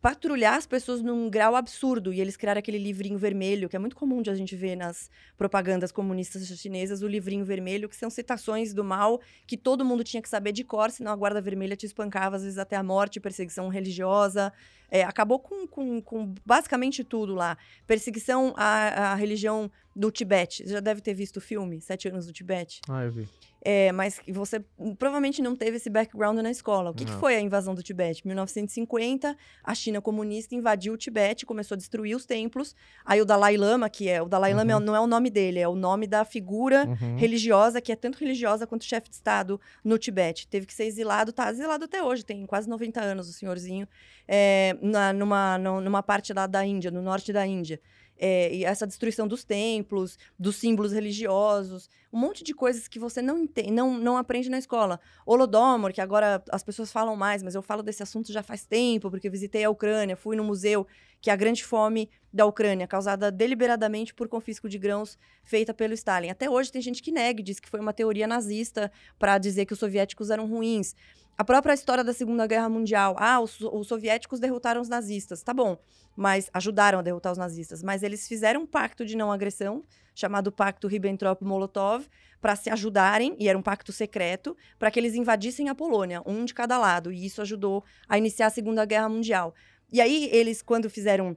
[0.05, 2.13] patrulhar as pessoas num grau absurdo.
[2.13, 5.09] E eles criaram aquele livrinho vermelho, que é muito comum de a gente ver nas
[5.35, 10.21] propagandas comunistas chinesas, o livrinho vermelho, que são citações do mal que todo mundo tinha
[10.21, 13.19] que saber de cor, senão a Guarda Vermelha te espancava, às vezes até a morte,
[13.19, 14.53] perseguição religiosa.
[14.91, 17.57] É, acabou com, com, com basicamente tudo lá.
[17.87, 20.67] Perseguição à, à religião do Tibete.
[20.67, 22.79] Você já deve ter visto o filme, Sete Anos do Tibete.
[22.87, 23.27] Ah, eu vi.
[23.67, 24.63] É, mas você
[24.99, 26.91] provavelmente não teve esse background na escola.
[26.91, 28.21] O que, que foi a invasão do Tibete?
[28.27, 32.75] 1950, a China comunista invadiu o Tibete, começou a destruir os templos.
[33.03, 35.31] Aí o Dalai Lama, que é o Dalai Lama é o- não é o nome
[35.31, 37.15] dele, é o nome da figura Uhum.
[37.17, 40.47] religiosa, que é tanto religiosa quanto chefe de Estado no Tibete.
[40.47, 43.87] Teve que ser exilado, tá exilado até hoje, tem quase 90 anos o senhorzinho,
[44.27, 47.79] é, na- numa, numa parte lá da Índia, no norte da Índia.
[48.17, 53.21] É, e essa destruição dos templos, dos símbolos religiosos, um monte de coisas que você
[53.21, 54.99] não entende, não, não aprende na escola.
[55.25, 59.11] Holodomor, que agora as pessoas falam mais, mas eu falo desse assunto já faz tempo,
[59.11, 60.87] porque visitei a Ucrânia, fui no museu,
[61.19, 65.93] que é a grande fome da Ucrânia, causada deliberadamente por confisco de grãos feita pelo
[65.93, 66.29] Stalin.
[66.29, 69.73] Até hoje tem gente que nega, diz que foi uma teoria nazista para dizer que
[69.73, 70.95] os soviéticos eram ruins.
[71.37, 73.13] A própria história da Segunda Guerra Mundial.
[73.19, 75.43] Ah, os, os soviéticos derrotaram os nazistas.
[75.43, 75.77] Tá bom,
[76.15, 77.83] mas ajudaram a derrotar os nazistas.
[77.83, 79.83] Mas eles fizeram um pacto de não agressão,
[80.13, 82.07] chamado Pacto Ribbentrop-Molotov,
[82.39, 86.45] para se ajudarem, e era um pacto secreto, para que eles invadissem a Polônia, um
[86.45, 87.11] de cada lado.
[87.11, 89.53] E isso ajudou a iniciar a Segunda Guerra Mundial.
[89.91, 91.35] E aí, eles, quando fizeram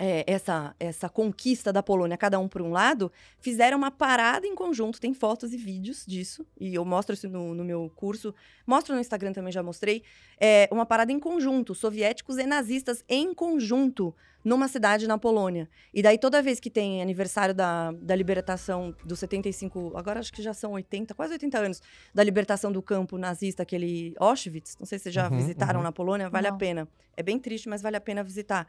[0.00, 4.54] é, essa, essa conquista da Polônia, cada um por um lado, fizeram uma parada em
[4.54, 5.00] conjunto.
[5.00, 8.34] Tem fotos e vídeos disso, e eu mostro isso no, no meu curso.
[8.66, 10.02] Mostro no Instagram também, já mostrei.
[10.40, 14.14] É, uma parada em conjunto, soviéticos e nazistas em conjunto,
[14.44, 15.68] numa cidade na Polônia.
[15.94, 20.42] E daí, toda vez que tem aniversário da, da libertação dos 75, agora acho que
[20.42, 21.82] já são 80, quase 80 anos,
[22.12, 24.76] da libertação do campo nazista, aquele Auschwitz.
[24.80, 25.84] Não sei se vocês já Uhum, visitaram uhum.
[25.84, 26.58] na Polônia, vale a Não.
[26.58, 26.88] pena.
[27.16, 28.66] É bem triste, mas vale a pena visitar.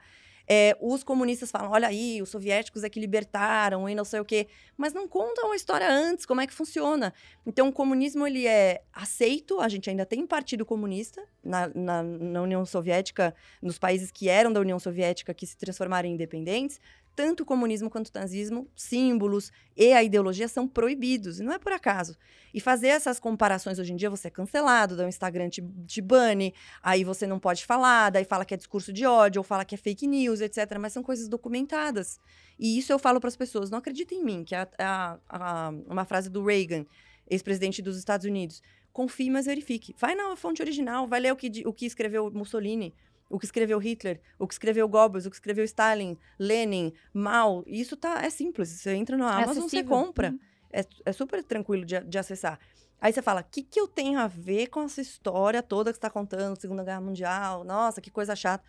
[0.47, 4.25] É, os comunistas falam, olha aí, os soviéticos é que libertaram e não sei o
[4.25, 7.13] quê, mas não contam a história antes, como é que funciona.
[7.45, 12.41] Então, o comunismo, ele é aceito, a gente ainda tem partido comunista na, na, na
[12.41, 16.79] União Soviética, nos países que eram da União Soviética, que se transformaram em independentes,
[17.15, 21.59] tanto o comunismo quanto o nazismo, símbolos e a ideologia são proibidos, e não é
[21.59, 22.17] por acaso.
[22.53, 26.53] E fazer essas comparações hoje em dia, você é cancelado, o Instagram te, te bane,
[26.81, 29.75] aí você não pode falar, daí fala que é discurso de ódio, ou fala que
[29.75, 30.77] é fake news, etc.
[30.79, 32.19] Mas são coisas documentadas.
[32.59, 35.17] E isso eu falo para as pessoas, não acreditem em mim, que é a- a-
[35.29, 36.85] a- uma frase do Reagan,
[37.29, 38.61] ex-presidente dos Estados Unidos.
[38.91, 39.95] Confie, mas verifique.
[39.97, 42.93] Vai na fonte original, vai ler o que, o que escreveu Mussolini,
[43.33, 47.63] o que escreveu Hitler, o que escreveu Goebbels, o que escreveu Stalin, Lenin, Mao.
[47.65, 48.69] Isso tá, é simples.
[48.69, 49.89] Você entra no É Amazon, você acessível.
[49.89, 50.29] compra.
[50.29, 50.39] Uhum.
[50.71, 52.59] É, é super tranquilo de, de acessar.
[53.01, 55.95] Aí você fala, o que, que eu tenho a ver com essa história toda que
[55.95, 57.63] você está contando, Segunda Guerra Mundial?
[57.63, 58.63] Nossa, que coisa chata.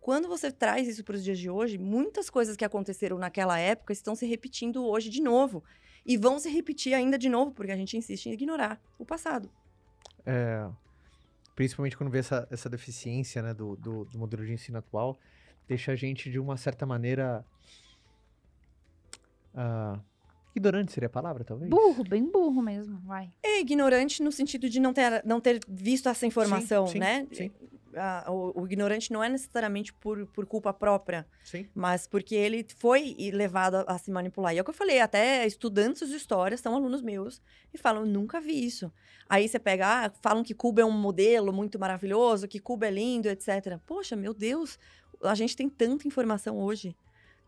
[0.00, 3.92] Quando você traz isso para os dias de hoje, muitas coisas que aconteceram naquela época
[3.92, 5.62] estão se repetindo hoje de novo.
[6.06, 9.50] E vão se repetir ainda de novo, porque a gente insiste em ignorar o passado.
[10.24, 10.66] É,
[11.56, 15.18] principalmente quando vê essa, essa deficiência né, do, do, do modelo de ensino atual,
[15.66, 17.44] deixa a gente de uma certa maneira.
[19.54, 19.98] ah,
[20.54, 21.70] ignorante seria a palavra, talvez?
[21.70, 23.30] Burro, bem burro mesmo, vai.
[23.42, 27.26] É ignorante no sentido de não ter, não ter visto essa informação, sim, né?
[27.32, 27.50] sim.
[27.96, 31.66] Ah, o, o ignorante não é necessariamente por, por culpa própria, Sim.
[31.74, 34.54] mas porque ele foi levado a, a se manipular.
[34.54, 37.40] E é o que eu falei, até estudantes de história são alunos meus
[37.72, 38.92] e falam, nunca vi isso.
[39.28, 42.90] Aí você pega, ah, falam que Cuba é um modelo muito maravilhoso, que Cuba é
[42.90, 43.78] lindo, etc.
[43.86, 44.78] Poxa, meu Deus,
[45.22, 46.96] a gente tem tanta informação hoje,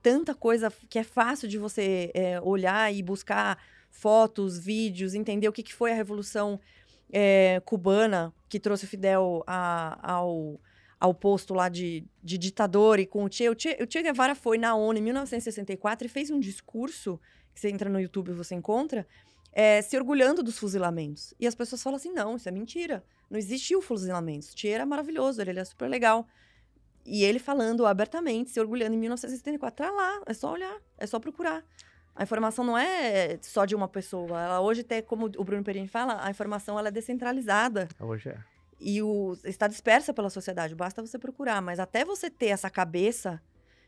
[0.03, 3.59] tanta coisa que é fácil de você é, olhar e buscar
[3.91, 6.61] fotos, vídeos, entender o que, que foi a Revolução
[7.13, 10.61] é, Cubana, que trouxe o Fidel a- ao,
[10.99, 13.49] ao posto lá de, de ditador e com o Che.
[13.49, 13.79] O che.
[13.83, 17.21] O Che Guevara foi na ONU em 1964 e fez um discurso,
[17.55, 19.07] que você entra no YouTube e você encontra,
[19.53, 21.35] é, se orgulhando dos fuzilamentos.
[21.39, 23.05] E as pessoas falam assim, não, isso é mentira.
[23.31, 24.53] Não existiu fuzilamentos.
[24.53, 26.27] O Che era maravilhoso, ele era super legal.
[27.05, 29.85] E ele falando abertamente, se orgulhando em 1974.
[29.87, 31.65] Tá lá, é só olhar, é só procurar.
[32.19, 34.43] A informação não é só de uma pessoa.
[34.43, 37.87] Ela hoje tem, como o Bruno Perini fala, a informação ela é descentralizada.
[38.01, 38.39] Hoje é.
[38.81, 41.63] E o, está dispersa pela sociedade, basta você procurar.
[41.63, 43.41] Mas até você ter essa cabeça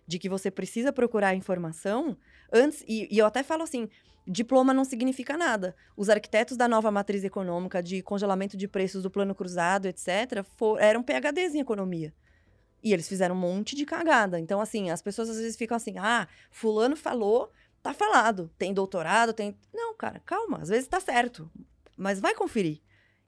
[0.06, 2.16] de que você precisa procurar informação,
[2.52, 2.84] antes.
[2.86, 3.88] E, e eu até falo assim:
[4.24, 5.74] diploma não significa nada.
[5.96, 10.80] Os arquitetos da nova matriz econômica, de congelamento de preços do plano cruzado, etc., for,
[10.80, 12.14] eram PHDs em economia.
[12.80, 14.38] E eles fizeram um monte de cagada.
[14.38, 17.50] Então, assim, as pessoas às vezes ficam assim: ah, Fulano falou,
[17.82, 18.50] tá falado.
[18.58, 19.56] Tem doutorado, tem.
[19.72, 20.58] Não, cara, calma.
[20.58, 21.50] Às vezes tá certo.
[21.96, 22.80] Mas vai conferir.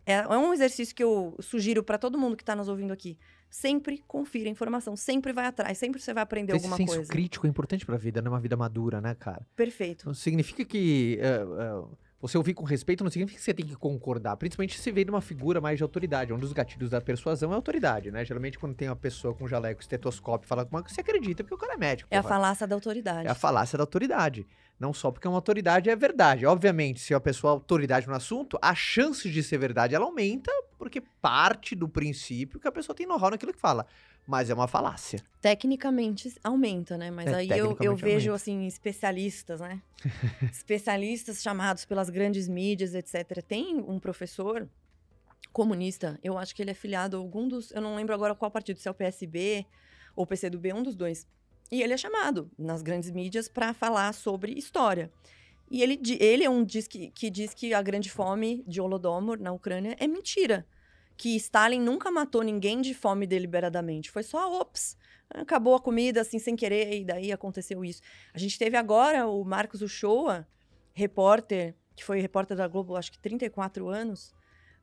[0.05, 3.19] É, é um exercício que eu sugiro para todo mundo que está nos ouvindo aqui.
[3.49, 6.97] Sempre confira a informação, sempre vai atrás, sempre você vai aprender Ter alguma esse senso
[6.97, 7.13] coisa.
[7.13, 8.29] crítico é importante pra vida, né?
[8.31, 9.47] Uma vida madura, né, cara?
[9.55, 10.07] Perfeito.
[10.07, 11.85] Não significa que é, é,
[12.23, 14.37] você ouvir com respeito não significa que você tem que concordar.
[14.37, 16.33] Principalmente se vem de uma figura mais de autoridade.
[16.33, 18.25] Um dos gatilhos da persuasão é a autoridade, né?
[18.25, 21.59] Geralmente quando tem uma pessoa com jaleco, estetoscópio, fala com uma você acredita porque o
[21.59, 22.09] cara é médico.
[22.12, 23.27] É a falácia da autoridade.
[23.27, 24.47] É a falácia da autoridade.
[24.79, 26.47] Não só porque uma autoridade é verdade.
[26.47, 30.53] Obviamente, se a pessoa é autoridade no assunto, a chance de ser verdade ela aumenta,
[30.79, 33.85] porque parte do princípio que a pessoa tem know-how naquilo que fala.
[34.27, 35.20] Mas é uma falácia.
[35.41, 37.11] Tecnicamente aumenta, né?
[37.11, 38.35] Mas É, aí eu, eu vejo, aumenta.
[38.35, 39.83] assim, especialistas, né?
[40.51, 43.43] especialistas chamados pelas grandes mídias, etc.
[43.43, 44.68] Tem um professor
[45.53, 47.70] comunista, eu acho que ele é filiado a algum dos.
[47.73, 49.66] Eu não lembro agora qual partido, se é o PSB
[50.14, 51.27] ou o PCdoB, um dos dois.
[51.70, 55.11] E ele é chamado nas grandes mídias para falar sobre história.
[55.70, 59.39] E ele, ele é um diz que, que diz que a grande fome de Holodomor
[59.41, 60.66] na Ucrânia é mentira.
[61.17, 64.11] Que Stalin nunca matou ninguém de fome deliberadamente.
[64.11, 64.97] Foi só, ops,
[65.31, 68.03] acabou a comida assim sem querer e daí aconteceu isso.
[68.35, 70.47] A gente teve agora o Marcos Uchoa,
[70.93, 74.35] repórter, que foi repórter da Globo, acho que 34 anos,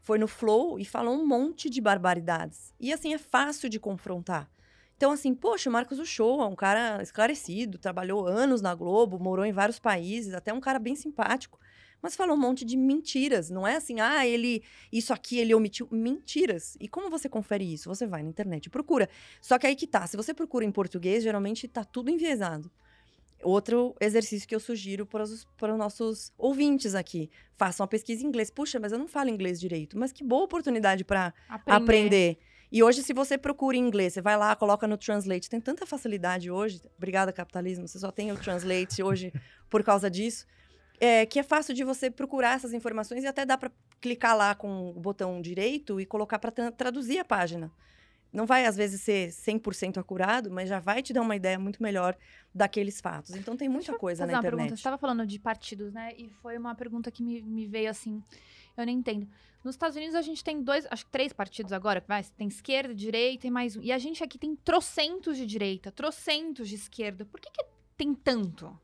[0.02, 2.74] foi no Flow e falou um monte de barbaridades.
[2.80, 4.50] E assim, é fácil de confrontar.
[4.96, 9.52] Então, assim, poxa, o Marcos Uchoa, um cara esclarecido, trabalhou anos na Globo, morou em
[9.52, 11.58] vários países, até um cara bem simpático,
[12.02, 13.50] mas falou um monte de mentiras.
[13.50, 15.88] Não é assim, ah, ele, isso aqui ele omitiu.
[15.92, 16.78] Mentiras.
[16.80, 17.90] E como você confere isso?
[17.90, 19.10] Você vai na internet e procura.
[19.42, 22.72] Só que aí que tá, se você procura em português, geralmente tá tudo enviesado.
[23.42, 27.30] Outro exercício que eu sugiro para os, para os nossos ouvintes aqui.
[27.56, 28.52] Façam uma pesquisa em inglês.
[28.52, 29.98] Puxa, mas eu não falo inglês direito.
[29.98, 31.34] Mas que boa oportunidade para
[31.66, 32.38] aprender.
[32.72, 35.50] E hoje, se você procura em inglês, você vai lá, coloca no Translate.
[35.50, 36.82] Tem tanta facilidade hoje.
[36.98, 37.88] Obrigada, capitalismo.
[37.88, 39.34] Você só tem o Translate hoje
[39.70, 40.46] por causa disso.
[41.00, 43.72] É, que é fácil de você procurar essas informações e até dá para
[44.02, 47.72] clicar lá com o botão direito e colocar para traduzir a página.
[48.32, 51.82] Não vai, às vezes, ser 100% acurado, mas já vai te dar uma ideia muito
[51.82, 52.16] melhor
[52.54, 53.36] daqueles fatos.
[53.36, 54.58] Então, tem muita Deixa coisa fazer na uma internet.
[54.58, 54.76] pergunta.
[54.76, 56.14] Você estava falando de partidos, né?
[56.16, 58.22] E foi uma pergunta que me, me veio assim.
[58.78, 59.28] Eu não entendo.
[59.64, 62.94] Nos Estados Unidos a gente tem dois, acho que três partidos agora, vai, tem esquerda,
[62.94, 63.82] direita e mais um.
[63.82, 67.26] E a gente aqui tem trocentos de direita, trocentos de esquerda.
[67.26, 67.66] Por que, que
[67.98, 68.80] tem tanto?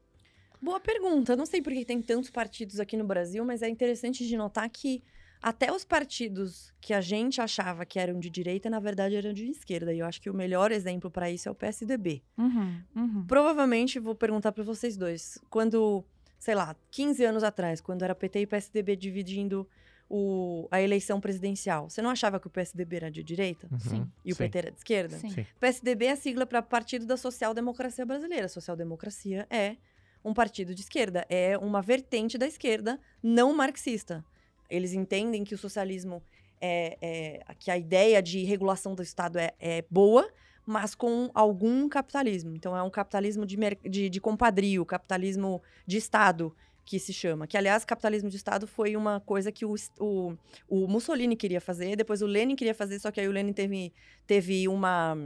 [0.62, 1.36] Boa pergunta.
[1.36, 4.70] Não sei por que tem tantos partidos aqui no Brasil, mas é interessante de notar
[4.70, 5.04] que
[5.42, 9.46] até os partidos que a gente achava que eram de direita, na verdade eram de
[9.48, 9.94] esquerda.
[9.94, 12.24] E eu acho que o melhor exemplo para isso é o PSDB.
[12.38, 13.26] Uhum, uhum.
[13.28, 15.38] Provavelmente vou perguntar para vocês dois.
[15.50, 16.04] Quando,
[16.40, 19.68] sei lá, 15 anos atrás, quando era PT e PSDB dividindo
[20.10, 23.68] o, a eleição presidencial, você não achava que o PSDB era de direita?
[23.80, 24.10] Sim.
[24.24, 25.18] E o PT era de esquerda?
[25.18, 25.30] Sim.
[25.30, 25.46] Sim.
[25.60, 28.48] PSDB é a sigla para Partido da Social Democracia Brasileira.
[28.48, 29.78] Social Democracia é
[30.26, 34.26] um partido de esquerda, é uma vertente da esquerda não marxista.
[34.68, 36.24] Eles entendem que o socialismo
[36.60, 40.28] é, é- que a ideia de regulação do Estado é, é boa,
[40.66, 42.56] mas com algum capitalismo.
[42.56, 43.56] Então é um capitalismo de,
[43.88, 47.46] de, de compadrio, capitalismo de Estado que se chama.
[47.46, 50.36] Que, aliás, capitalismo de Estado foi uma coisa que o, o,
[50.68, 53.94] o Mussolini queria fazer, depois o Lenin queria fazer, só que aí o Lenin teve,
[54.26, 55.18] teve uma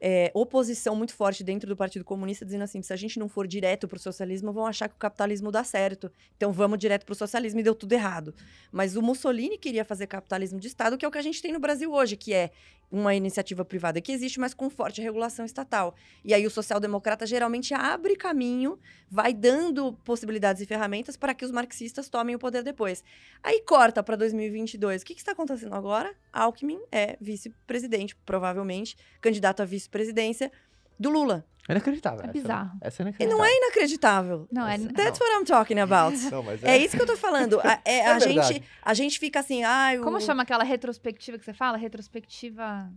[0.00, 3.46] é, oposição muito forte dentro do Partido Comunista, dizendo assim: se a gente não for
[3.46, 6.10] direto para o socialismo, vão achar que o capitalismo dá certo.
[6.36, 8.34] Então vamos direto para o socialismo e deu tudo errado.
[8.70, 11.52] Mas o Mussolini queria fazer capitalismo de Estado, que é o que a gente tem
[11.52, 12.50] no Brasil hoje, que é
[12.90, 15.94] uma iniciativa privada que existe, mas com forte regulação estatal.
[16.24, 18.78] E aí o social-democrata geralmente abre caminho,
[19.10, 23.02] vai dando possibilidades e ferramentas para que os marxistas tomem o poder depois.
[23.42, 25.02] Aí corta para 2022.
[25.02, 26.14] O que, que está acontecendo agora?
[26.32, 30.50] Alckmin é vice-presidente, provavelmente, candidato à vice-presidência
[30.98, 31.46] do Lula.
[31.68, 32.20] É inacreditável.
[32.20, 32.78] É essa, bizarro.
[32.80, 33.36] Essa é E inacreditável.
[33.38, 34.48] não é inacreditável.
[34.52, 34.78] Não, é.
[34.78, 36.16] That's what I'm talking about.
[36.30, 37.58] Não, mas É isso que eu tô falando.
[37.64, 38.54] A, é, É a verdade.
[38.54, 41.76] gente, a gente fica assim, ah, Como chama aquela retrospectiva que você fala?
[41.76, 42.88] Retrospectiva.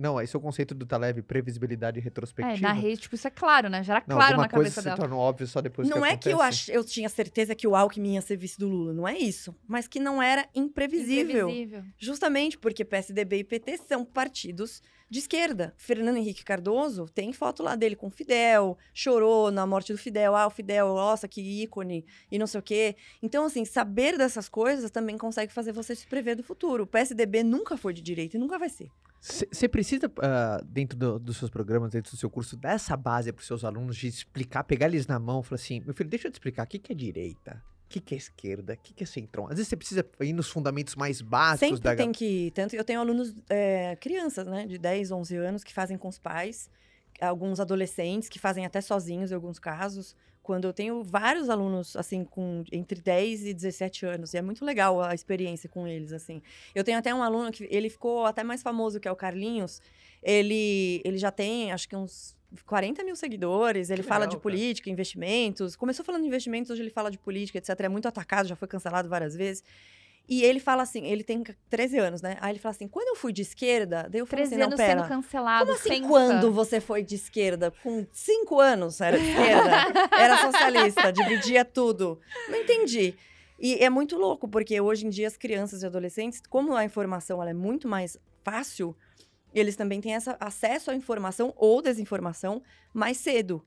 [0.00, 2.66] Não, esse é o conceito do Taleb, previsibilidade É, retrospectiva.
[2.66, 3.82] na rede, tipo, isso é claro, né?
[3.82, 4.96] Já era Não, claro na coisa cabeça se dela.
[4.96, 7.76] torna óbvio só depois Não que é que eu, ach, eu tinha certeza que o
[7.76, 9.54] Alckmin ia ser vice do Lula, não é isso.
[9.68, 11.50] Mas que não era imprevisível.
[11.50, 11.84] Imprevisível.
[11.98, 15.74] Justamente porque PSDB e PT são partidos de esquerda.
[15.76, 20.34] Fernando Henrique Cardoso tem foto lá dele com o Fidel, chorou na morte do Fidel,
[20.34, 22.96] ah, o Fidel, nossa, que ícone, e não sei o quê.
[23.22, 26.84] Então, assim, saber dessas coisas também consegue fazer você se prever do futuro.
[26.84, 28.90] O PSDB nunca foi de direita e nunca vai ser.
[29.20, 33.32] Você precisa, uh, dentro do, dos seus programas, dentro do seu curso, dar essa base
[33.32, 36.28] para os seus alunos de explicar, pegar eles na mão, falar assim, meu filho, deixa
[36.28, 37.62] eu te explicar, o que, que é direita?
[37.94, 38.72] O que, que é esquerda?
[38.72, 39.44] O que, que é centrão?
[39.44, 42.50] Às vezes você precisa ir nos fundamentos mais básicos Sempre da tem que.
[42.52, 46.18] Tanto eu tenho alunos, é, crianças, né, de 10, 11 anos, que fazem com os
[46.18, 46.68] pais,
[47.20, 50.16] alguns adolescentes que fazem até sozinhos em alguns casos.
[50.42, 54.64] Quando eu tenho vários alunos, assim, com entre 10 e 17 anos, e é muito
[54.64, 56.42] legal a experiência com eles, assim.
[56.74, 59.80] Eu tenho até um aluno que ele ficou até mais famoso, que é o Carlinhos.
[60.20, 62.36] Ele, ele já tem, acho que uns
[62.66, 64.42] 40 mil seguidores, ele Que fala legal, de cara.
[64.42, 65.76] política, investimentos.
[65.76, 67.70] Começou falando de investimentos, hoje ele fala de política, etc.
[67.80, 69.62] É muito atacado, já foi cancelado várias vezes.
[70.26, 72.38] E ele fala assim, ele tem 13 anos, né?
[72.40, 74.66] Aí ele fala assim, quando eu fui de esquerda, daí eu falei 13 assim, não,
[74.68, 75.00] anos pera.
[75.00, 75.66] sendo cancelado.
[75.66, 76.08] Como assim, pensa.
[76.08, 77.70] quando você foi de esquerda?
[77.82, 80.08] Com cinco anos era de esquerda?
[80.18, 82.18] era socialista, dividia tudo.
[82.48, 83.14] Não entendi.
[83.58, 87.40] E é muito louco, porque hoje em dia as crianças e adolescentes, como a informação
[87.40, 88.96] ela é muito mais fácil,
[89.54, 93.64] eles também têm essa, acesso à informação ou desinformação mais cedo.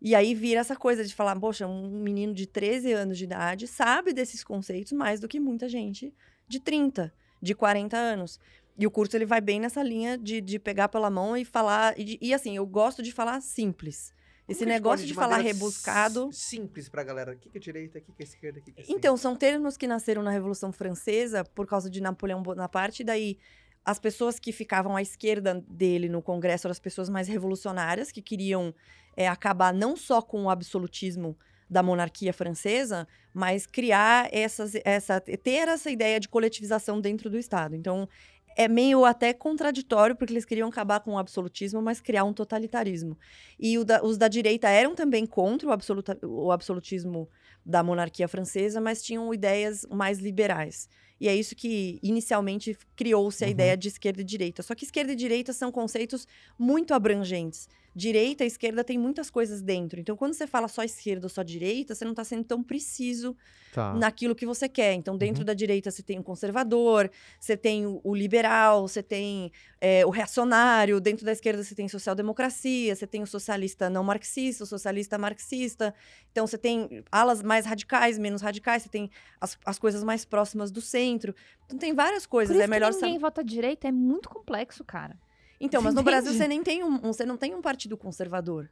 [0.00, 3.66] E aí vira essa coisa de falar, poxa, um menino de 13 anos de idade
[3.66, 6.12] sabe desses conceitos mais do que muita gente
[6.48, 8.38] de 30, de 40 anos.
[8.78, 11.98] E o curso ele vai bem nessa linha de, de pegar pela mão e falar.
[11.98, 14.12] E, de- e assim, eu gosto de falar simples.
[14.46, 16.28] Esse negócio pode, de falar rebuscado.
[16.30, 17.32] Simples pra galera.
[17.32, 19.16] O que, que é direita, o que, que é esquerda, o que, que é Então,
[19.16, 23.38] são termos que nasceram na Revolução Francesa por causa de Napoleão Bonaparte, e daí
[23.86, 28.20] as pessoas que ficavam à esquerda dele no Congresso eram as pessoas mais revolucionárias, que
[28.20, 28.74] queriam
[29.16, 31.38] é, acabar não só com o absolutismo
[31.70, 37.76] da monarquia francesa, mas criar essas, essa, ter essa ideia de coletivização dentro do Estado.
[37.76, 38.08] Então,
[38.56, 43.16] é meio até contraditório, porque eles queriam acabar com o absolutismo, mas criar um totalitarismo.
[43.58, 47.28] E da- os da direita eram também contra o, absoluta- o absolutismo
[47.64, 50.88] da monarquia francesa, mas tinham ideias mais liberais.
[51.20, 53.52] E é isso que inicialmente criou-se a Uhum.
[53.52, 54.62] ideia de esquerda e direita.
[54.62, 56.26] Só que esquerda e direita são conceitos
[56.58, 57.68] muito abrangentes.
[57.98, 59.98] Direita e esquerda tem muitas coisas dentro.
[59.98, 63.34] Então, quando você fala só esquerda ou só direita, você não está sendo tão preciso
[63.72, 63.94] Tá.
[63.94, 64.92] naquilo que você quer.
[64.94, 65.46] Então, dentro Uhum.
[65.46, 70.10] da direita, você tem o conservador, você tem o, o liberal, você tem é, o
[70.10, 71.00] reacionário.
[71.00, 75.94] Dentro da esquerda, você tem social-democracia, você tem o socialista não marxista, o socialista marxista.
[76.32, 80.70] Então, você tem alas mais radicais, menos radicais, você tem as, as coisas mais próximas
[80.70, 81.34] do centro.
[81.66, 82.54] Então, tem várias Por coisas.
[82.56, 83.20] isso É melhor que ninguém saber.
[83.20, 85.18] vota direita, é muito complexo, cara.
[85.60, 86.02] Então, mas no?
[86.02, 88.68] Brasil, você nem tem um, um- você não tem um partido conservador.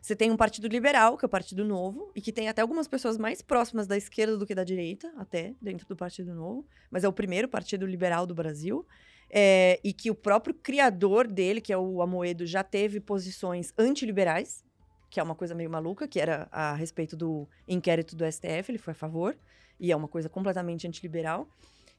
[0.00, 2.86] Você tem um partido liberal, que é o Partido Novo, e que tem até algumas
[2.86, 7.02] pessoas mais próximas da esquerda do que da direita, até dentro do Partido Novo, mas
[7.02, 8.86] é o primeiro partido liberal do Brasil.
[9.28, 14.64] é, e que o próprio criador dele, que é o Amoedo, já teve posições antiliberais,
[15.10, 18.78] que é uma coisa meio maluca, que era a respeito do inquérito do STF, ele
[18.78, 19.36] foi a favor,
[19.80, 21.48] e é uma coisa completamente antiliberal.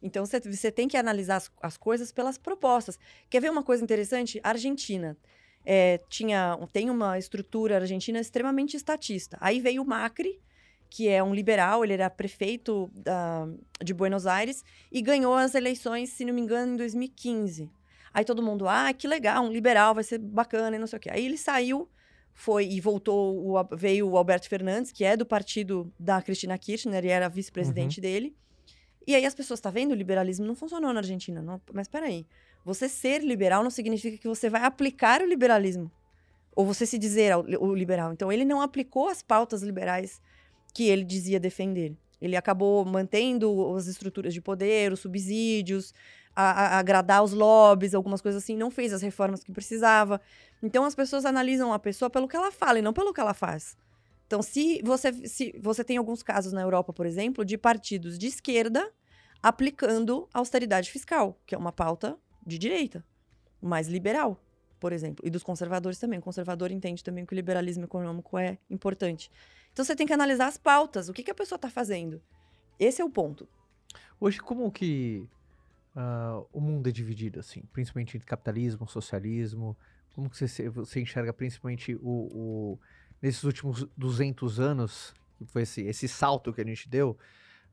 [0.01, 2.99] Então você, tem que analisar as, as coisas pelas propostas.
[3.29, 4.39] Quer ver uma coisa interessante?
[4.43, 5.17] A Argentina.
[5.65, 9.37] É, tinha, tem uma estrutura argentina extremamente estatista.
[9.41, 10.39] Aí veio o Macri,
[10.89, 13.47] que é um liberal, ele era prefeito da-
[13.83, 17.69] de Buenos Aires e ganhou as eleições, se não me engano, em 2015.
[18.13, 20.99] Aí todo mundo, ah, que legal, um liberal, vai ser bacana e não sei o
[21.01, 21.09] quê.
[21.11, 21.89] Aí ele saiu,
[22.33, 27.03] foi e voltou, o veio o Alberto Fernandes, que é do partido da Cristina Kirchner,
[27.03, 28.35] e era vice-presidente dele.
[29.07, 29.91] E aí as pessoas, tá vendo?
[29.91, 31.41] O liberalismo não funcionou na Argentina.
[31.41, 32.27] Não, mas peraí,
[32.65, 35.89] você ser liberal não significa que você vai aplicar o liberalismo.
[36.53, 38.11] Ou você se dizer o liberal.
[38.11, 40.21] Então, ele não aplicou as pautas liberais
[40.73, 41.95] que ele dizia defender.
[42.19, 45.93] Ele acabou mantendo as estruturas de poder, os subsídios,
[46.35, 50.19] a- a- agradar os lobbies, algumas coisas assim, não fez as reformas que precisava.
[50.61, 53.35] Então, as pessoas analisam a pessoa pelo que ela fala e não pelo que ela
[53.35, 53.77] faz.
[54.27, 58.27] Então, se você, se você tem alguns casos na Europa, por exemplo, de partidos de
[58.27, 58.91] esquerda
[59.41, 63.05] aplicando austeridade fiscal, que é uma pauta de direita,
[63.61, 64.43] mais liberal,
[64.79, 66.19] por exemplo, e dos conservadores também.
[66.19, 69.31] O conservador entende também que o liberalismo econômico é importante.
[69.71, 72.21] Então você tem que analisar as pautas, o que, que a pessoa está fazendo.
[72.79, 73.47] Esse é o ponto.
[74.19, 75.27] Hoje, como que
[75.95, 77.63] ah, o mundo é dividido, assim?
[77.71, 79.75] Principalmente entre capitalismo, socialismo.
[80.13, 82.79] Como que você, você enxerga principalmente o, o-
[83.21, 87.17] nesses últimos 200 anos, que foi esse, esse salto que a gente deu,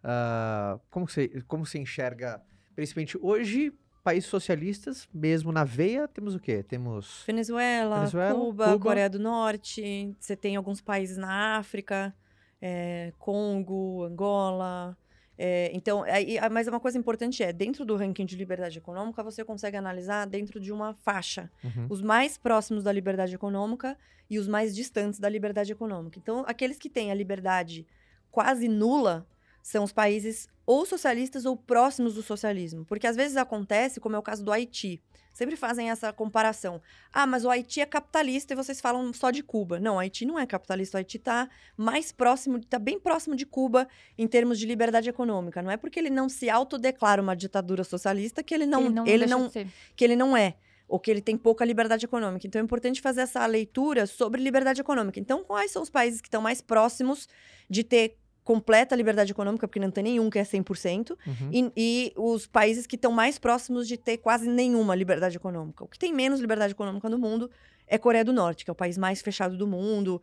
[0.03, 2.43] ah, como, você, como você enxerga,
[2.75, 3.73] principalmente hoje,
[4.03, 6.63] países socialistas, mesmo na veia, temos o quê?
[6.63, 7.25] Temos...
[7.27, 8.79] Venezuela, Venezuela, Cuba, Cuba.
[8.79, 12.15] Coreia do Norte, você tem alguns países na África,
[12.61, 14.97] é, Congo, Angola.
[15.37, 19.23] É, então, aí, a- mas uma coisa importante é, dentro do ranking de liberdade econômica,
[19.23, 21.51] você consegue analisar dentro de uma faixa.
[21.63, 21.87] Uhum.
[21.91, 23.99] Os mais próximos da liberdade econômica
[24.31, 26.19] e os mais distantes da liberdade econômica.
[26.19, 27.87] Então, aqueles que têm a liberdade
[28.31, 29.27] quase nula
[29.63, 32.85] são os países ou socialistas ou próximos do socialismo.
[32.85, 35.03] Porque às vezes acontece, como é o caso do Haiti.
[35.35, 36.81] Sempre fazem essa comparação.
[37.13, 39.81] Ah, mas o Haiti é capitalista e vocês falam só de Cuba.
[39.81, 40.97] Não, o Haiti não é capitalista.
[40.97, 45.61] O Haiti está mais próximo, está bem próximo de Cuba em termos de liberdade econômica.
[45.61, 49.07] Não é porque ele não se autodeclara uma ditadura socialista que ele não, ele não,
[49.07, 49.51] ele não
[49.97, 50.55] que ele não é,
[50.87, 52.47] ou que ele tem pouca liberdade econômica.
[52.47, 55.19] Então é importante fazer essa leitura sobre liberdade econômica.
[55.19, 57.29] Então, quais são os países que estão mais próximos
[57.69, 61.51] de ter completa liberdade econômica, porque não tem nenhum que é 100%, Uhum.
[61.51, 65.83] e, e os países que estão mais próximos de ter quase nenhuma liberdade econômica.
[65.83, 67.51] O que tem menos liberdade econômica no mundo
[67.87, 70.21] é Coreia do Norte, que é o país mais fechado do mundo.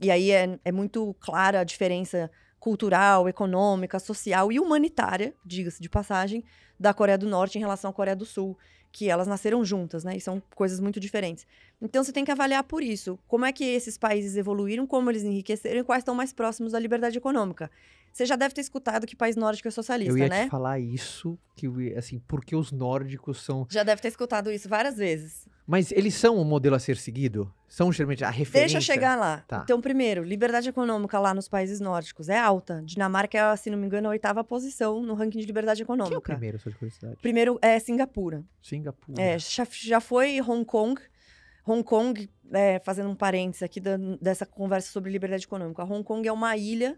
[0.00, 5.88] E aí é, é muito clara a diferença cultural, econômica, social e humanitária, diga-se de
[5.88, 6.42] passagem,
[6.80, 8.56] da Coreia do Norte em relação à Coreia do Sul,
[8.94, 10.16] que elas nasceram juntas, né?
[10.16, 11.44] E são coisas muito diferentes.
[11.82, 15.24] Então você tem que avaliar por isso, como é que esses países evoluíram, como eles
[15.24, 17.68] enriqueceram e quais estão mais próximos da liberdade econômica.
[18.14, 20.44] Você já deve ter escutado que país nórdico é socialista, Eu ia né?
[20.44, 21.66] te falar isso, que
[21.98, 23.66] assim, porque os nórdicos são.
[23.68, 25.48] Já deve ter escutado isso várias vezes.
[25.66, 27.52] Mas eles são o modelo a ser seguido?
[27.66, 28.60] São geralmente a referência?
[28.60, 29.38] Deixa eu chegar lá.
[29.48, 29.62] Tá.
[29.64, 32.80] Então, primeiro, liberdade econômica lá nos países nórdicos é alta.
[32.84, 35.96] Dinamarca é, se não me engano, a oitava posição no ranking de liberdade Quem é
[35.96, 36.20] o econômica.
[36.34, 37.16] primeiro, só de curiosidade?
[37.20, 38.44] Primeiro é Singapura.
[38.62, 39.20] Singapura.
[39.20, 41.00] É, já, já foi Hong Kong.
[41.66, 45.82] Hong Kong, é, fazendo um parênteses aqui da- dessa conversa sobre liberdade econômica.
[45.82, 46.96] Hong Kong é uma ilha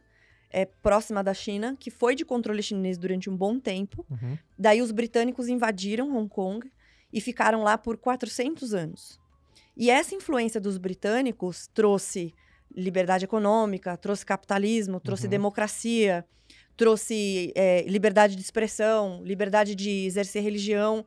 [0.51, 4.05] é, próxima da China, que foi de controle chinês durante um bom tempo.
[4.11, 4.39] Uhum.
[4.59, 6.71] Daí os britânicos invadiram Hong Kong
[7.13, 9.21] e ficaram lá por 400 anos.
[9.77, 12.33] E essa influência dos britânicos trouxe
[12.75, 15.31] liberdade econômica, trouxe capitalismo, trouxe Uhum.
[15.31, 16.25] democracia,
[16.77, 21.05] trouxe é, liberdade de expressão, liberdade de exercer religião.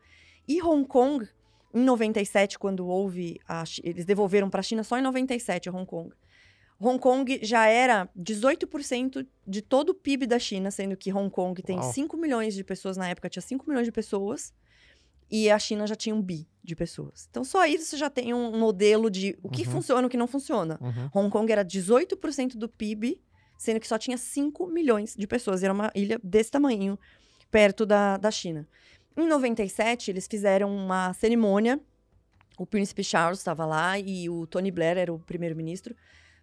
[0.48, 1.28] E Hong Kong,
[1.74, 3.40] em 97, quando houve.
[3.48, 6.12] A, eles devolveram para a China só em 97 Hong Kong.
[6.80, 11.62] Hong Kong já era 18% de todo o PIB da China, sendo que Hong Kong
[11.62, 11.92] tem Uau.
[11.92, 14.54] 5 milhões de pessoas na época, tinha 5 milhões de pessoas,
[15.30, 17.28] e a China já tinha um bi de pessoas.
[17.30, 19.72] Então só aí você já tem um modelo de o que Uhum.
[19.72, 20.80] funciona e o que não funciona.
[20.82, 21.10] Uhum.
[21.24, 23.22] Hong Kong era 18% do PIB,
[23.58, 25.62] sendo que só tinha 5 milhões de pessoas.
[25.64, 26.98] Era uma ilha desse tamanho,
[27.52, 28.68] perto da, da China.
[29.18, 31.80] Em 97, eles fizeram uma cerimônia.
[32.58, 35.96] O príncipe Charles estava lá e o Tony Blair era o primeiro-ministro,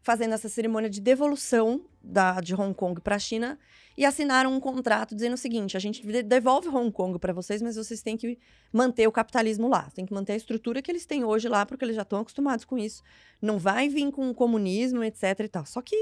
[0.06, 3.58] fazendo essa cerimônia de devolução da, de Hong Kong para a China
[3.98, 7.60] e assinaram um contrato dizendo o seguinte: a gente de- devolve Hong Kong para vocês,
[7.60, 8.38] mas vocês têm que
[8.72, 11.84] manter o capitalismo lá, tem que manter a estrutura que eles têm hoje lá, porque
[11.84, 13.02] eles já estão acostumados com isso.
[13.42, 15.66] Não vai vir com o comunismo, etc e tal.
[15.66, 15.96] Só que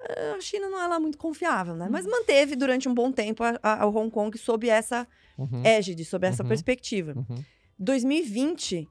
[0.00, 1.88] ah, a China não é lá muito confiável, né?
[1.90, 5.06] Mas manteve durante um bom tempo a, a- a Hong Kong sob essa
[5.36, 5.62] Uhum.
[5.64, 6.48] égide, sob essa Uhum.
[6.48, 7.12] perspectiva.
[7.16, 7.42] Uhum.
[7.78, 8.88] 2020,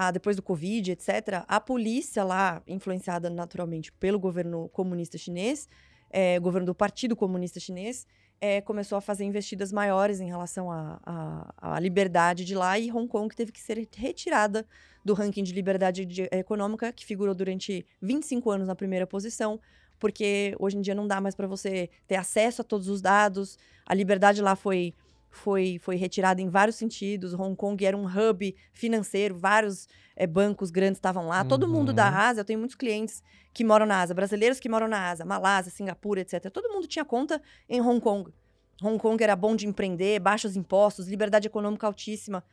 [0.00, 5.68] ah, depois do Covid, etc., a polícia lá, influenciada naturalmente pelo governo comunista chinês,
[6.08, 8.06] eh, governo do Partido Comunista Chinês,
[8.40, 13.34] eh, começou a fazer investidas maiores em relação à liberdade de lá e Hong Kong
[13.34, 14.64] teve que ser retirada
[15.04, 19.60] do ranking de liberdade de- econômica, que figurou durante 25 anos na primeira posição,
[19.98, 23.58] porque hoje em dia não dá mais para você ter acesso a todos os dados,
[23.84, 24.94] a liberdade lá foi
[25.30, 27.34] foi, foi retirada em vários sentidos.
[27.34, 31.44] Hong Kong era um hub financeiro, vários eh, bancos grandes estavam lá.
[31.44, 32.16] Todo mundo da Uhum.
[32.16, 33.22] Ásia, eu tenho muitos clientes
[33.52, 36.50] que moram na Ásia, brasileiros que moram na Ásia, Malásia, Singapura, etc.
[36.50, 38.32] Todo mundo tinha conta em Hong Kong.
[38.82, 42.44] Hong Kong era bom de empreender, baixos impostos, liberdade econômica altíssima.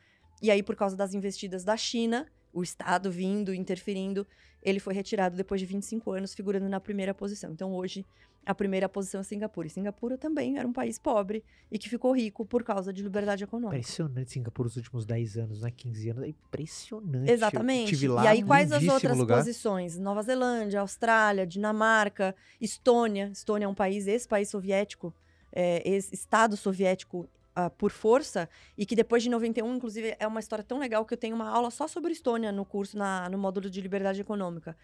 [0.42, 4.26] E aí, por causa das investidas da China, o Estado vindo, interferindo,
[4.66, 7.52] ele foi retirado depois de 25 anos, figurando na primeira posição.
[7.52, 8.04] Então, hoje,
[8.44, 9.68] a primeira posição é Singapura.
[9.68, 13.44] E Singapura também era um país pobre e que ficou rico por causa de liberdade
[13.44, 13.76] econômica.
[13.76, 15.70] Impressionante Singapura os últimos 10 anos, né?
[15.70, 16.24] 15 anos.
[16.24, 17.30] É impressionante.
[17.30, 18.08] Exatamente.
[18.08, 19.38] Lá, e aí, quais as outras lugar.
[19.38, 19.96] posições?
[19.96, 23.30] Nova Zelândia, Austrália, Dinamarca, Estônia.
[23.32, 25.14] Estônia é um país, ex-país soviético,
[25.52, 28.48] é, ex-estado soviético ah, por força,
[28.78, 31.48] e que depois de 91, inclusive, é uma história tão legal que eu tenho uma
[31.48, 34.76] aula só sobre Estônia no curso, na- no módulo de liberdade econômica.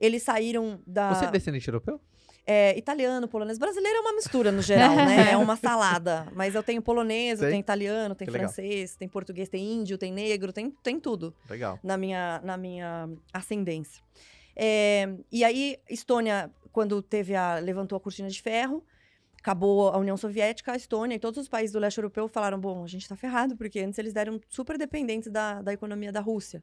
[0.00, 1.12] Eles saíram da.
[1.14, 2.00] Você é descendente europeu?
[2.46, 3.58] É, italiano, polonês.
[3.58, 5.32] Brasileiro é uma mistura no geral, né?
[5.32, 6.28] É uma salada.
[6.34, 10.52] Mas eu tenho polonês, eu tenho italiano, tem francês, tem português, tem índio, tem negro,
[10.52, 11.78] tem, tem tudo Legal.
[11.82, 14.02] na minha, na minha ascendência.
[14.56, 18.84] É, e aí, Estônia, quando teve a, levantou a cortina de ferro,
[19.40, 22.84] acabou a União Soviética, a Estônia e todos os países do leste europeu falaram: bom,
[22.84, 26.62] a gente está ferrado, porque antes eles eram super dependentes da, da economia da Rússia.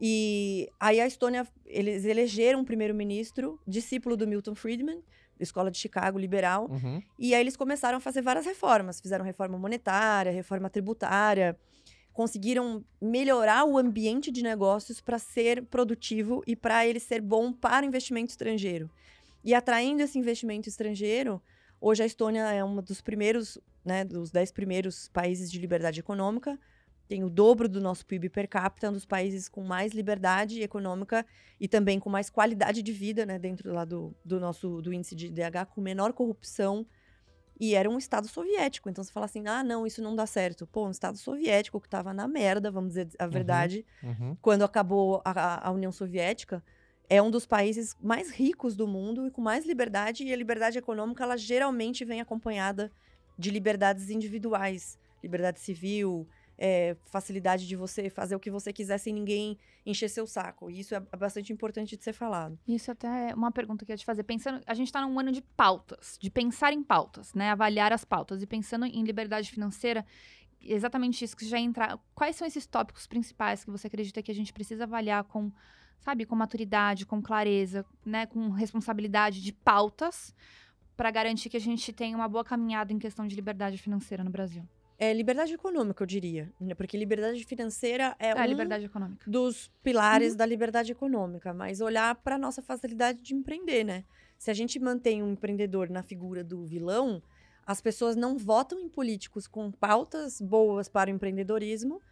[0.00, 5.02] E aí a Estônia, eles elegeram um primeiro-ministro, discípulo do Milton Friedman,
[5.38, 6.68] escola de Chicago liberal.
[6.70, 7.02] Uhum.
[7.18, 8.98] E aí eles começaram a fazer várias reformas.
[8.98, 11.54] Fizeram reforma monetária, reforma tributária.
[12.14, 17.84] Conseguiram melhorar o ambiente de negócios para ser produtivo e para ele ser bom para
[17.84, 18.90] investimento estrangeiro.
[19.44, 21.42] E atraindo esse investimento estrangeiro,
[21.80, 26.58] hoje a Estônia é um dos primeiros, né, dos dez primeiros países de liberdade econômica.
[27.08, 30.62] Tem o dobro do nosso PIB per capita, é um dos países com mais liberdade
[30.62, 31.26] econômica
[31.58, 35.16] e também com mais qualidade de vida, né, dentro lá do, do nosso do índice
[35.16, 36.86] de DH, com menor corrupção.
[37.58, 38.88] E era um Estado soviético.
[38.88, 40.66] Então você fala assim: ah, não, isso não dá certo.
[40.66, 44.34] Pô, um Estado soviético que estava na merda, vamos dizer a verdade, Uhum.
[44.40, 46.64] quando acabou a, a União Soviética,
[47.10, 50.22] é um dos países mais ricos do mundo e com mais liberdade.
[50.22, 52.90] E a liberdade econômica, ela geralmente vem acompanhada
[53.36, 59.12] de liberdades individuais, liberdade civil, é, facilidade de você fazer o que você quiser sem
[59.12, 60.70] ninguém encher seu saco.
[60.70, 62.56] E isso é bastante importante de ser falado.
[62.68, 64.22] Isso até é uma pergunta que eu ia te fazer.
[64.22, 67.50] Pensando, a gente está num ano de pautas, de pensar em pautas, né?
[67.50, 68.40] Avaliar as pautas.
[68.40, 70.06] E pensando em liberdade financeira,
[70.60, 71.98] exatamente isso que já entra.
[72.14, 75.50] Quais são esses tópicos principais que você acredita que a gente precisa avaliar com,
[76.00, 78.26] sabe, com maturidade, com clareza, né?
[78.26, 80.34] Com responsabilidade de pautas
[80.96, 84.30] para garantir que a gente tenha uma boa caminhada em questão de liberdade financeira no
[84.30, 84.62] Brasil?
[84.98, 86.52] É liberdade econômica, eu diria.
[86.60, 86.74] né?
[86.74, 89.30] Porque liberdade financeira é a um liberdade econômica.
[89.30, 94.04] dos pilares da liberdade econômica, mas olhar para nossa facilidade de empreender, né?
[94.36, 97.22] Se a gente mantém um empreendedor na figura do vilão,
[97.66, 102.02] as pessoas não votam em políticos com pautas boas para o empreendedorismo.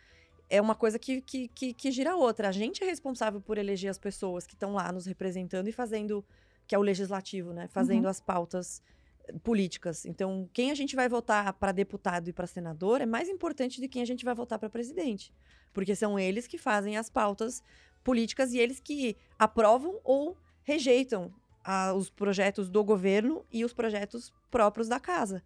[0.51, 2.49] É uma coisa que, que, que, que gira a outra.
[2.49, 6.24] A gente é responsável por eleger as pessoas que estão lá nos representando e fazendo,
[6.66, 7.68] que é o legislativo, né?
[7.68, 8.11] Fazendo Uhum.
[8.11, 8.82] as pautas
[9.26, 10.07] eh, políticas.
[10.07, 13.88] Então, quem a gente vai votar para deputado e para senador é mais importante de
[13.88, 15.32] quem a gente vai votar para presidente.
[15.74, 17.62] Porque são eles que fazem as pautas
[18.03, 20.34] políticas e eles que aprovam ou
[20.64, 21.30] rejeitam
[21.62, 25.42] ah, os projetos do governo e os projetos próprios da casa.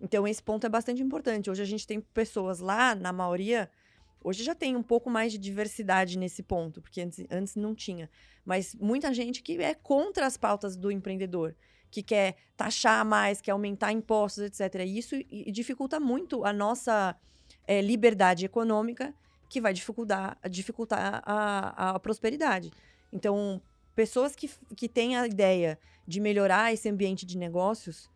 [0.00, 1.50] Então, esse ponto é bastante importante.
[1.50, 3.70] Hoje a gente tem pessoas lá, na maioria,
[4.26, 8.10] hoje já tem um pouco mais de diversidade nesse ponto, porque antes, antes não tinha.
[8.44, 11.54] Mas muita gente que é contra as pautas do empreendedor,
[11.92, 14.80] que quer taxar mais, quer aumentar impostos, etc.
[14.84, 15.14] E isso
[15.52, 17.14] dificulta muito a nossa
[17.68, 19.14] eh, liberdade econômica,
[19.48, 22.72] que vai dificultar, dificultar a, a prosperidade.
[23.12, 23.62] Então,
[23.94, 28.10] pessoas que, que têm a ideia de melhorar esse ambiente de negócios,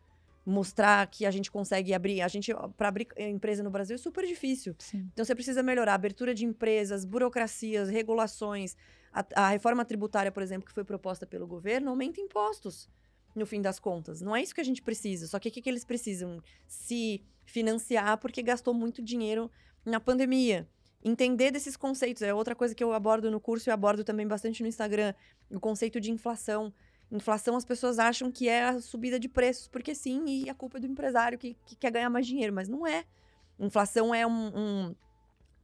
[0.51, 4.25] mostrar que a gente consegue abrir, a gente para abrir empresa no Brasil é super
[4.25, 4.75] difícil.
[4.77, 5.09] Sim.
[5.13, 8.75] Então você precisa melhorar a abertura de empresas, burocracias, regulações.
[9.13, 12.89] A, a reforma tributária, por exemplo, que foi proposta pelo governo, aumenta impostos,
[13.35, 14.21] no fim das contas.
[14.21, 15.27] Não é isso que a gente precisa.
[15.27, 16.41] Só que o que, que eles precisam?
[16.67, 19.49] Se financiar porque gastou muito dinheiro
[19.85, 20.67] na pandemia.
[21.03, 22.21] Entender desses conceitos.
[22.21, 25.13] É outra coisa que eu abordo no curso e abordo também bastante no Instagram.
[25.49, 26.73] O conceito de inflação.
[27.11, 30.77] Inflação, as pessoas acham que é a subida de preços, porque sim, e a culpa
[30.77, 33.03] é do empresário que, que quer ganhar mais dinheiro, mas não é.
[33.59, 34.95] Inflação é um, um-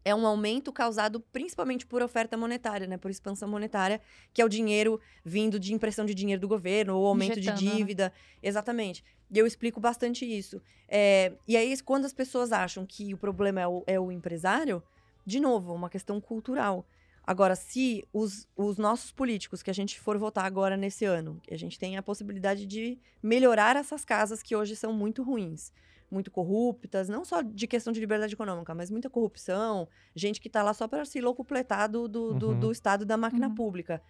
[0.04, 2.98] é um aumento causado principalmente por oferta monetária, né?
[2.98, 4.00] Por expansão monetária,
[4.34, 7.66] que é o dinheiro vindo de impressão de dinheiro do governo, ou aumento Injetando, de
[7.66, 7.76] né?
[7.76, 8.14] dívida.
[8.42, 9.04] Exatamente.
[9.30, 10.62] E eu explico bastante isso.
[10.88, 14.82] É, e aí, quando as pessoas acham que o problema é o, é o empresário,
[15.26, 16.86] de novo, uma questão cultural.
[17.30, 21.58] Agora, se os, os nossos políticos que a gente for votar agora nesse ano, a
[21.58, 25.74] gente tem a possibilidade de melhorar essas casas que hoje são muito ruins,
[26.10, 30.64] muito corruptas, não só de questão de liberdade econômica, mas muita corrupção, gente que está
[30.64, 32.60] lá só para se locupletar do, do, do, Uhum.
[32.62, 33.56] do Estado e da máquina Uhum.
[33.56, 34.02] pública,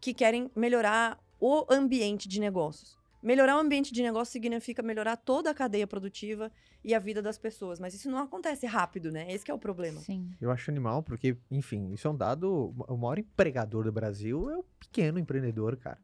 [0.00, 3.01] que querem melhorar o ambiente de negócios.
[3.22, 6.50] Melhorar o ambiente de negócio significa melhorar toda a cadeia produtiva
[6.84, 9.32] e a vida das pessoas, mas isso não acontece rápido, né?
[9.32, 10.00] Esse que é o problema.
[10.00, 10.28] Sim.
[10.40, 12.74] Eu acho animal, porque, enfim, isso é um dado.
[12.88, 15.98] O maior empregador do Brasil é o pequeno empreendedor, cara.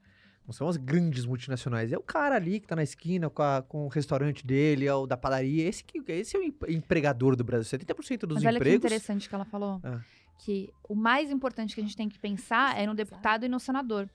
[0.46, 1.92] Não são as grandes multinacionais.
[1.92, 4.94] É o cara ali que tá na esquina com, a- com o restaurante dele, é
[4.94, 5.68] o da padaria.
[5.68, 7.66] Esse, que, esse é o em- empregador do Brasil.
[7.78, 8.76] 70% dos Mas olha que empregos.
[8.86, 9.80] interessante que ela falou.
[9.82, 10.00] Ah.
[10.38, 13.58] Que o mais importante que a gente tem que pensar é no deputado e no
[13.58, 14.08] senador.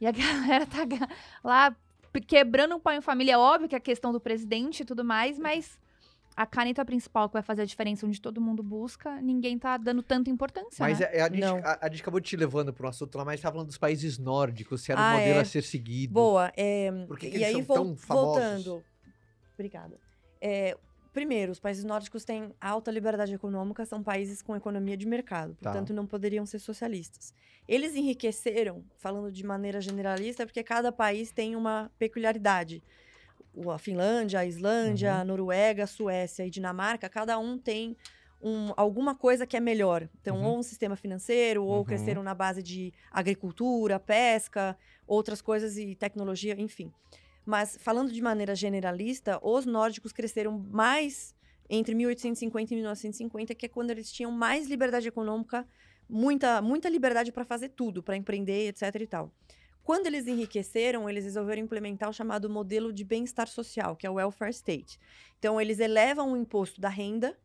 [0.00, 0.10] E a
[0.56, 0.78] galera tá
[1.44, 1.76] lá
[2.20, 3.32] quebrando um pau em família.
[3.34, 5.78] É óbvio que é a questão do presidente e tudo mais, mas
[6.36, 10.02] a caneta principal que vai fazer a diferença onde todo mundo busca, ninguém tá dando
[10.02, 10.76] tanta importância.
[10.84, 11.06] Mas né?
[11.10, 11.56] é- é a, gente, Não.
[11.58, 14.18] a, a gente acabou te levando para um assunto lá, mas tá falando dos países
[14.18, 15.40] nórdicos, se era um Ah, modelo é.
[15.40, 16.12] a ser seguido.
[16.12, 16.52] Boa.
[16.56, 18.64] é, Por que que e eles aí, são tão famosos?
[18.64, 18.84] voltando.
[19.54, 19.98] Obrigada.
[20.40, 20.76] É,
[21.16, 25.70] primeiro, os países nórdicos têm alta liberdade econômica, são países com economia de mercado, Tá.
[25.70, 27.32] portanto, não poderiam ser socialistas.
[27.66, 32.82] Eles enriqueceram, falando de maneira generalista, porque cada país tem uma peculiaridade.
[33.74, 35.20] A Finlândia, a Islândia, Uhum.
[35.20, 37.96] a Noruega, a Suécia e Dinamarca, cada um tem
[38.38, 40.06] um- alguma coisa que é melhor.
[40.20, 40.44] Então, Uhum.
[40.44, 41.84] ou um sistema financeiro, ou Uhum.
[41.84, 46.92] cresceram na base de agricultura, pesca, outras coisas e tecnologia, enfim.
[47.46, 51.32] Mas falando de maneira generalista, os nórdicos cresceram mais
[51.70, 55.66] entre 1850 e 1950, que é quando eles tinham mais liberdade econômica,
[56.08, 59.32] muita, muita liberdade para fazer tudo, para empreender, etc e tal.
[59.82, 64.14] Quando eles enriqueceram, eles resolveram implementar o chamado modelo de bem-estar social, que é o
[64.14, 64.98] welfare state.
[65.38, 67.38] Então, eles elevam o imposto da renda,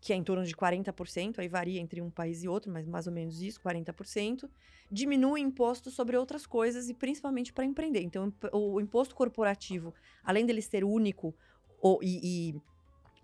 [0.00, 3.06] que é em torno de 40%, aí varia entre um país e outro, mas mais
[3.06, 4.48] ou menos isso, 40%.
[4.90, 8.00] Diminui o imposto sobre outras coisas e principalmente para empreender.
[8.00, 9.92] Então, o imposto corporativo,
[10.24, 11.34] além dele ser único
[11.80, 12.62] ou, e, e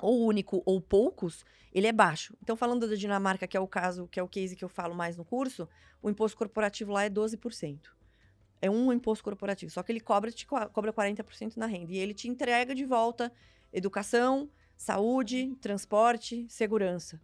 [0.03, 2.37] ou único ou poucos, ele é baixo.
[2.43, 4.95] Então, falando da Dinamarca, que é o caso, que é o case que eu falo
[4.95, 5.67] mais no curso,
[6.03, 7.79] o imposto corporativo lá é 12%.
[8.61, 11.93] É um imposto corporativo, só que ele cobra, te cobra 40% na renda.
[11.93, 13.33] E ele te entrega de volta
[13.73, 17.21] educação, saúde, transporte, segurança,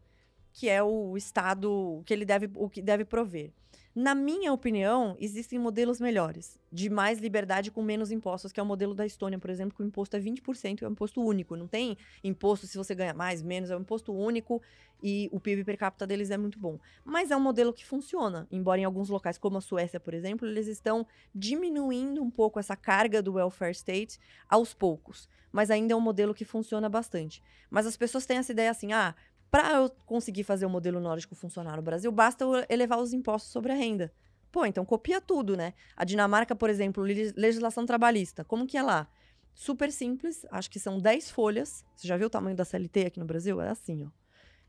[0.53, 3.53] que é o Estado que ele deve, o que deve prover.
[3.95, 8.67] Na minha opinião, existem modelos melhores, de mais liberdade com menos impostos, que é o
[8.67, 11.57] modelo da Estônia, por exemplo, que o imposto é 20%, é um imposto único.
[11.57, 14.63] Não tem imposto se você ganha mais, menos, é um imposto único
[15.03, 16.79] e o PIB per capita deles é muito bom.
[17.05, 20.49] Mas é um modelo que funciona, embora em alguns locais, como a Suécia, por exemplo,
[20.49, 24.19] eles estão diminuindo um pouco essa carga do welfare state
[24.49, 25.29] aos poucos.
[25.53, 27.43] Mas ainda é um modelo que funciona bastante.
[27.69, 29.15] Mas as pessoas têm essa ideia assim: ah,
[29.53, 33.53] para eu conseguir fazer o modelo nórdico funcionar no Brasil, basta eu elevar os impostos
[33.53, 34.11] sobre a renda.
[34.51, 35.75] Pô, então copia tudo, né?
[35.95, 39.07] A Dinamarca, por exemplo, legislação trabalhista, como que é lá?
[39.55, 41.85] Super simples, acho que são 10 folhas.
[41.95, 43.61] Você já viu o tamanho da CLT aqui no Brasil?
[43.61, 44.09] É assim, ó.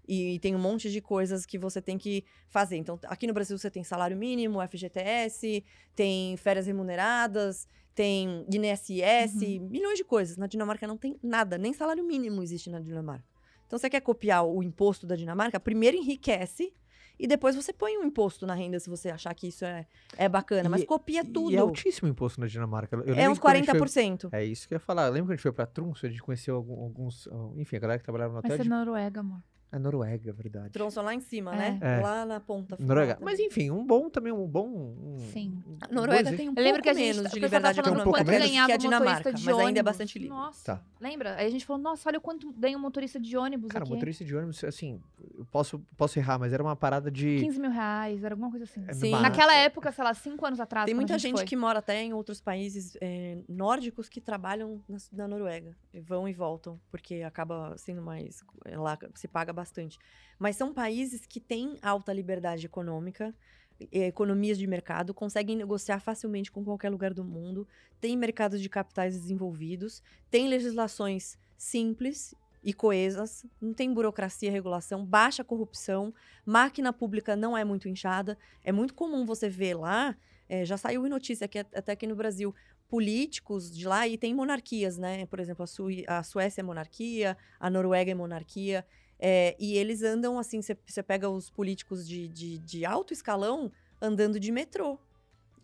[0.05, 2.75] E, e, tem um monte de coisas que você tem que fazer.
[2.75, 5.63] Então, aqui no Brasil você tem salário mínimo, FGTS,
[5.95, 9.69] tem férias remuneradas, tem INSS, uhum.
[9.69, 10.36] milhões de coisas.
[10.36, 13.32] Na Dinamarca não tem nada, nem salário mínimo existe na Dinamarca.
[13.74, 15.59] Então, você quer copiar o imposto da Dinamarca?
[15.59, 16.71] Primeiro enriquece
[17.17, 20.30] e depois você põe um imposto na renda se você achar que isso é, é
[20.30, 20.69] bacana.
[20.69, 21.51] Mas copia tudo.
[21.51, 22.95] E é altíssimo o imposto na Dinamarca.
[22.97, 24.30] Eu é uns 40%.
[24.30, 25.07] Foi, é isso que eu ia falar.
[25.07, 27.28] Eu lembro que a gente foi pra Trunso, a gente conheceu alguns.
[27.57, 28.51] Enfim, a galera que trabalhava no hotel.
[28.51, 28.69] Mas é de...
[28.69, 29.41] Noruega, amor.
[29.74, 30.69] A Noruega, verdade.
[30.69, 31.80] Tronson lá em cima, né?
[31.82, 31.84] é.
[31.84, 31.97] né?
[31.97, 31.99] É.
[31.99, 32.78] Lá na ponta.
[32.80, 33.17] Noruega.
[33.19, 34.67] Mas enfim, um bom também, um bom.
[34.67, 35.63] Um, Sim.
[35.82, 39.32] A Noruega tem um pouco que menos de liberdade econômica um menos que a Dinamarca,
[39.32, 40.30] mas ainda é bastante livre.
[40.30, 40.76] Nossa.
[40.76, 40.82] Tá.
[41.01, 41.38] Lembra?
[41.38, 43.91] Aí a gente falou, nossa, olha o quanto ganha um motorista de ônibus Cara, aqui.
[43.91, 45.01] motorista de ônibus, assim,
[45.36, 47.39] eu posso, posso errar, mas era uma parada de...
[47.39, 48.86] 15 mil reais, era alguma coisa assim.
[48.88, 49.11] É Sim.
[49.11, 52.13] Naquela época, sei lá, cinco anos atrás, Tem muita gente, gente que mora até em
[52.13, 55.76] outros países é, nórdicos que trabalham na, na Noruega.
[55.91, 58.43] E vão e voltam, porque acaba sendo mais...
[58.65, 59.62] Lá se paga bastante.
[60.38, 63.34] Mas são países que têm alta liberdade econômica,
[63.91, 67.68] economias de mercado, conseguem negociar facilmente com qualquer lugar do mundo,
[67.99, 75.43] têm mercados de capitais desenvolvidos, têm legislações simples e coesas, não tem burocracia, regulação, baixa
[75.43, 76.14] corrupção,
[76.45, 78.38] máquina pública não é muito inchada.
[78.64, 80.16] É muito comum você ver lá,
[80.47, 82.55] é, já saiu em notícia aqui, até aqui no Brasil,
[82.88, 85.26] políticos de lá, e tem monarquias, né?
[85.26, 88.86] Por exemplo, a, Su a Suécia é monarquia, a Noruega é monarquia.
[89.20, 94.39] É, e eles andam assim, você pega os políticos de, de, de, alto escalão andando
[94.39, 94.99] de metrô.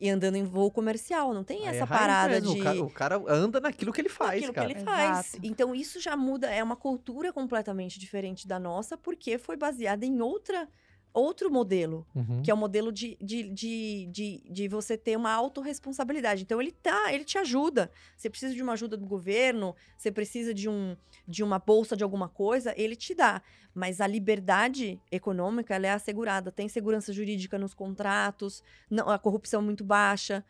[0.01, 2.53] E andando em voo comercial, não tem Aí essa é parada mesmo.
[2.53, 2.61] de.
[2.61, 4.67] O cara, o cara, anda naquilo que ele faz, naquilo cara.
[4.67, 5.33] que ele faz.
[5.33, 5.39] Exato.
[5.45, 10.21] Então isso já muda, é uma cultura completamente diferente da nossa, porque foi baseada em
[10.21, 10.69] outra
[11.19, 12.41] outro modelo, uhum.
[12.41, 16.43] que é o modelo de, de, de, de, de você ter uma autorresponsabilidade.
[16.43, 17.91] Então, ele tá, ele te ajuda.
[18.15, 20.95] Você precisa de uma ajuda do governo, você precisa de, um,
[21.27, 23.41] de uma bolsa de alguma coisa, ele te dá.
[23.73, 26.51] Mas a liberdade econômica, ela é assegurada.
[26.51, 30.43] Tem segurança jurídica nos contratos, não, a corrupção é muito baixa.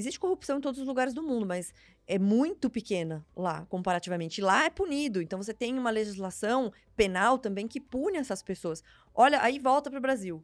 [0.00, 1.74] Existe corrupção em todos os lugares do mundo, mas
[2.06, 4.40] é muito pequena lá, comparativamente.
[4.40, 5.20] Lá é punido.
[5.20, 8.82] Então você tem uma legislação penal também que pune essas pessoas.
[9.14, 10.42] Olha, aí volta para o Brasil.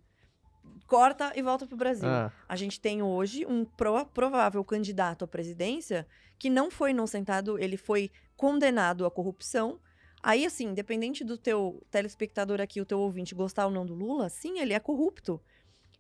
[0.87, 2.09] Corta e volta para o Brasil.
[2.09, 2.31] Ah.
[2.47, 6.07] A gente tem hoje um pro, provável candidato à presidência
[6.39, 9.81] que não foi inocentado, ele foi condenado à corrupção.
[10.23, 14.29] Aí, assim, independente do teu telespectador aqui, o teu ouvinte, gostar ou não do Lula,
[14.29, 15.41] sim, ele é corrupto.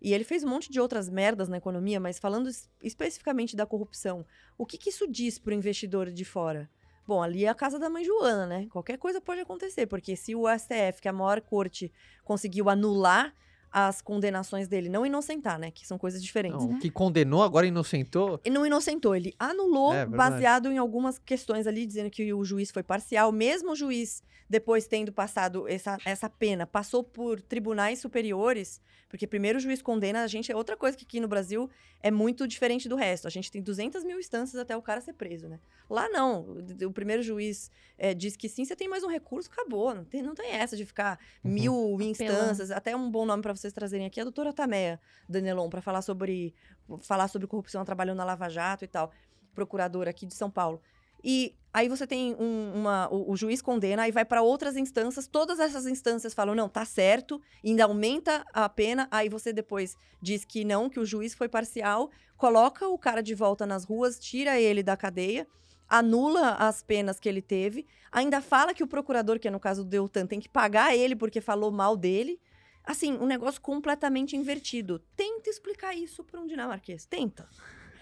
[0.06, 2.48] E ele fez um monte de outras merdas na economia, mas falando
[2.80, 4.24] especificamente da corrupção,
[4.56, 6.70] o que, que isso diz para o investidor de fora?
[7.04, 8.68] Bom, ali é a casa da mãe Joana, né?
[8.70, 11.92] Qualquer coisa pode acontecer, porque se o STF, que é a maior corte,
[12.22, 13.34] conseguiu anular
[13.78, 15.70] as condenações dele, não inocentar, né?
[15.70, 16.64] Que são coisas diferentes.
[16.64, 18.40] Não, que condenou, agora inocentou?
[18.42, 22.70] E não inocentou, ele anulou é, baseado em algumas questões ali, dizendo que o juiz
[22.70, 23.30] foi parcial.
[23.30, 29.58] Mesmo o juiz, depois tendo passado essa, essa pena, passou por tribunais superiores, porque primeiro
[29.58, 31.68] o juiz condena, a gente é outra coisa que aqui no Brasil
[32.02, 33.26] é muito diferente do resto.
[33.26, 35.60] A gente tem 200 mil instâncias até o cara ser preso, né?
[35.88, 36.56] Lá não.
[36.86, 39.94] O, primeiro juiz é, diz que sim, você tem mais um recurso, acabou.
[39.94, 41.50] Não tem, não tem essa de ficar uhum.
[41.50, 42.70] mil instâncias.
[42.70, 46.02] Até um bom nome para vocês trazerem aqui é a doutora Tameia Danelon, para falar
[46.02, 46.54] sobre,
[47.00, 49.10] falar sobre corrupção trabalhando na Lava Jato e tal.
[49.54, 50.80] Procuradora aqui de São Paulo.
[51.24, 53.08] E aí você tem um- uma.
[53.10, 56.84] O, o juiz condena, aí vai para outras instâncias, todas essas instâncias falam, não, tá
[56.84, 61.48] certo, ainda aumenta a pena, aí você depois diz que não, que o juiz foi
[61.48, 65.46] parcial, coloca o cara de volta nas ruas, tira ele da cadeia.
[65.88, 69.84] Anula as penas que ele teve, ainda fala que o procurador, que é no caso
[69.84, 72.40] do Deltan, tem que pagar ele porque falou mal dele.
[72.86, 75.00] Assim, um negócio completamente invertido.
[75.16, 77.04] Tenta explicar isso para um dinamarquês.
[77.04, 77.48] Tenta.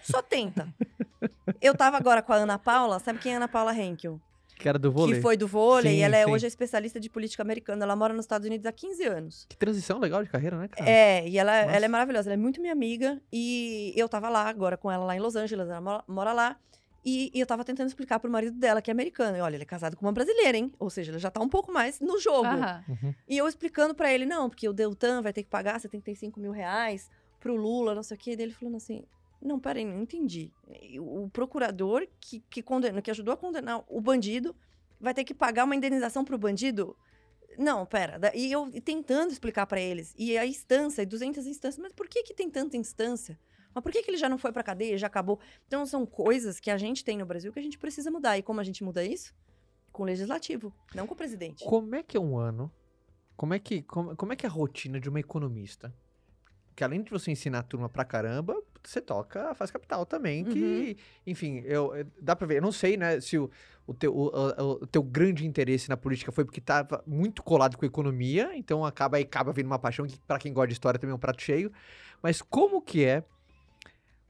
[0.03, 0.71] Só tenta.
[1.59, 4.21] Eu tava agora com a Ana Paula, sabe quem é a Ana Paula Henkel?
[4.57, 5.15] Que era do vôlei.
[5.15, 6.31] Que foi do vôlei, Sim, e ela é sim.
[6.31, 7.83] hoje especialista de política americana.
[7.83, 9.45] Ela mora nos Estados Unidos há 15 anos.
[9.49, 10.89] Que transição legal de carreira, né, cara?
[10.89, 13.19] É, e ela, ela é maravilhosa, ela é muito minha amiga.
[13.33, 16.57] E eu tava lá agora com ela lá em Los Angeles, ela mora, mora lá.
[17.05, 19.37] E, e eu tava tentando explicar pro marido dela, que é americano.
[19.37, 20.71] E olha, ele é casado com uma brasileira, hein?
[20.79, 22.49] Ou seja, ele já tá um pouco mais no jogo.
[22.89, 23.13] Uhum.
[23.27, 26.51] E eu explicando pra ele, não, porque o Deltan vai ter que pagar 75 mil
[26.51, 28.35] reais pro Lula, não sei o quê.
[28.35, 29.05] Daí ele falando assim,
[29.39, 30.51] não, peraí, não entendi.
[30.81, 34.55] E O procurador que, que, condena, que ajudou a condenar o bandido
[34.99, 36.97] vai ter que pagar uma indenização pro bandido?
[37.55, 38.19] Não, pera.
[38.33, 40.13] E eu tentando explicar pra eles.
[40.17, 41.81] E a instância, e 200 instâncias.
[41.81, 43.39] Mas por que que tem tanta instância?
[43.75, 45.39] Mas por que, que ele já não foi pra cadeia, já acabou?
[45.67, 48.37] Então são coisas que a gente tem no Brasil que a gente precisa mudar.
[48.37, 49.35] E como a gente muda isso?
[49.91, 51.63] Com o legislativo, não com o presidente.
[51.65, 52.71] Como é que é um ano?
[53.37, 55.93] Como é que, como, como é que é a rotina de uma economista?
[56.75, 60.43] Que além de você ensinar a turma pra caramba, você toca a Faz Capital também,
[60.43, 62.57] que, enfim, eu, dá pra ver.
[62.57, 63.49] Eu não sei, né, se o,
[63.87, 67.77] o, teu, o, o- o teu grande interesse na política foi porque tava muito colado
[67.77, 70.99] com a economia, então acaba acaba vindo uma paixão que pra quem gosta de história
[70.99, 71.71] também é um prato cheio.
[72.21, 73.23] Mas como que é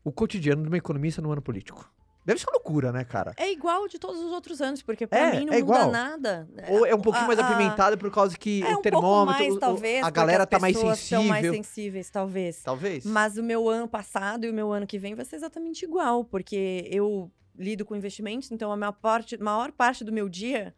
[0.05, 1.91] o cotidiano de uma economista no ano político?
[2.23, 3.33] Deve ser uma loucura, né, cara?
[3.37, 5.91] É igual de todos os outros anos, porque pra É, mim não é muda igual.
[5.91, 6.47] nada.
[6.69, 9.53] Ou é um pouquinho a- mais apimentado por causa que É o um termômetro, mais,
[9.55, 10.95] o- talvez, a galera as tá mais sensível.
[11.19, 12.63] São mais sensíveis, talvez.
[12.63, 13.05] Talvez.
[13.05, 16.23] Mas o meu ano passado e o meu ano que vem vai ser exatamente igual,
[16.25, 20.73] porque eu lido com investimentos, então a maior parte, maior parte do meu dia,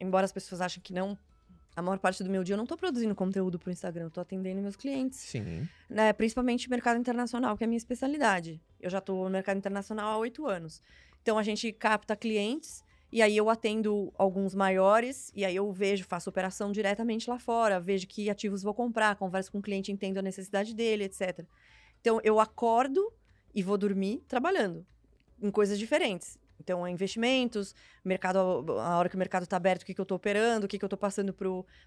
[0.00, 1.16] embora as pessoas achem que não,
[1.76, 4.20] a maior parte do meu dia eu não tô produzindo conteúdo pro Instagram, eu tô
[4.20, 5.68] atendendo meus clientes, Sim.
[5.90, 6.10] né?
[6.14, 8.58] Principalmente mercado internacional, que é a minha especialidade.
[8.80, 10.82] Eu já tô no mercado internacional há oito anos.
[11.20, 16.04] Então a gente capta clientes e aí eu atendo alguns maiores e aí eu vejo,
[16.04, 20.16] faço operação diretamente lá fora, vejo que ativos vou comprar, converso com o cliente, entendo
[20.16, 21.44] a necessidade dele, etc.
[22.00, 23.12] Então eu acordo
[23.54, 24.86] e vou dormir trabalhando
[25.42, 26.38] em coisas diferentes.
[26.60, 28.38] Então, é investimentos, mercado,
[28.80, 30.78] a hora que o mercado está aberto, o que, que eu estou operando, o que,
[30.78, 31.34] que eu estou passando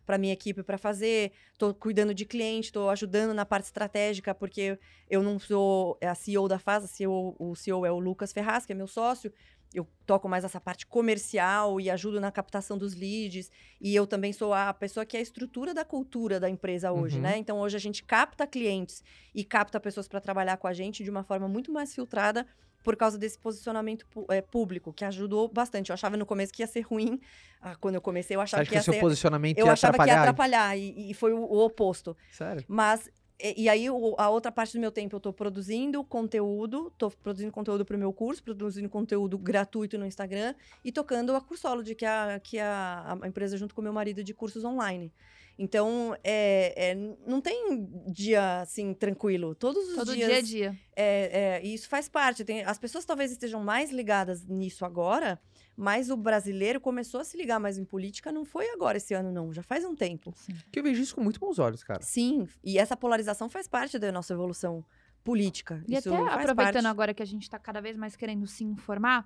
[0.05, 4.33] para a minha equipe para fazer, estou cuidando de cliente, estou ajudando na parte estratégica,
[4.33, 8.31] porque eu não sou a CEO da FAS, a CEO, o CEO é o Lucas
[8.31, 9.33] Ferraz, que é meu sócio,
[9.73, 14.33] eu toco mais essa parte comercial e ajudo na captação dos leads, e eu também
[14.33, 17.21] sou a pessoa que é a estrutura da cultura da empresa hoje, Uhum.
[17.23, 17.37] né?
[17.37, 19.03] Então, hoje a gente capta clientes
[19.33, 22.45] e capta pessoas para trabalhar com a gente de uma forma muito mais filtrada
[22.83, 25.89] por causa desse posicionamento eh, público, que ajudou bastante.
[25.89, 27.19] Eu achava no começo que ia ser ruim.
[27.61, 29.01] Ah, quando eu comecei, eu achava acha que que ia seu ser.
[29.01, 30.13] posicionamento Eu ia achava atrapalhar?
[30.13, 32.15] que ia atrapalhar, e, e foi o, o oposto.
[32.31, 32.63] Sério?
[32.69, 33.09] Mas,
[33.41, 37.09] e, e aí, o- a outra parte do meu tempo, eu tô produzindo conteúdo, tô
[37.09, 42.05] produzindo conteúdo pro meu curso, produzindo conteúdo gratuito no Instagram e tocando a Cursology, que
[42.05, 45.11] é a, que é a, a empresa junto com meu marido de cursos online.
[45.61, 46.95] Então, é, é,
[47.27, 49.53] não tem dia, assim, tranquilo.
[49.53, 50.29] Todos os Todo dias...
[50.29, 50.79] dia a dia.
[50.95, 52.45] É, é, e isso faz parte.
[52.45, 55.37] Tem, as pessoas talvez estejam mais ligadas nisso agora,
[55.79, 59.31] mas o brasileiro começou a se ligar mais em política, não foi agora esse ano,
[59.31, 59.53] não.
[59.53, 60.33] Já faz um tempo.
[60.69, 62.01] Que eu vejo isso com muito bons olhos, cara.
[62.03, 64.83] Sim, e essa polarização faz parte da nossa evolução
[65.23, 65.81] política.
[65.87, 66.87] E Isso até aproveitando parte.
[66.87, 69.25] agora que a gente está cada vez mais querendo se informar,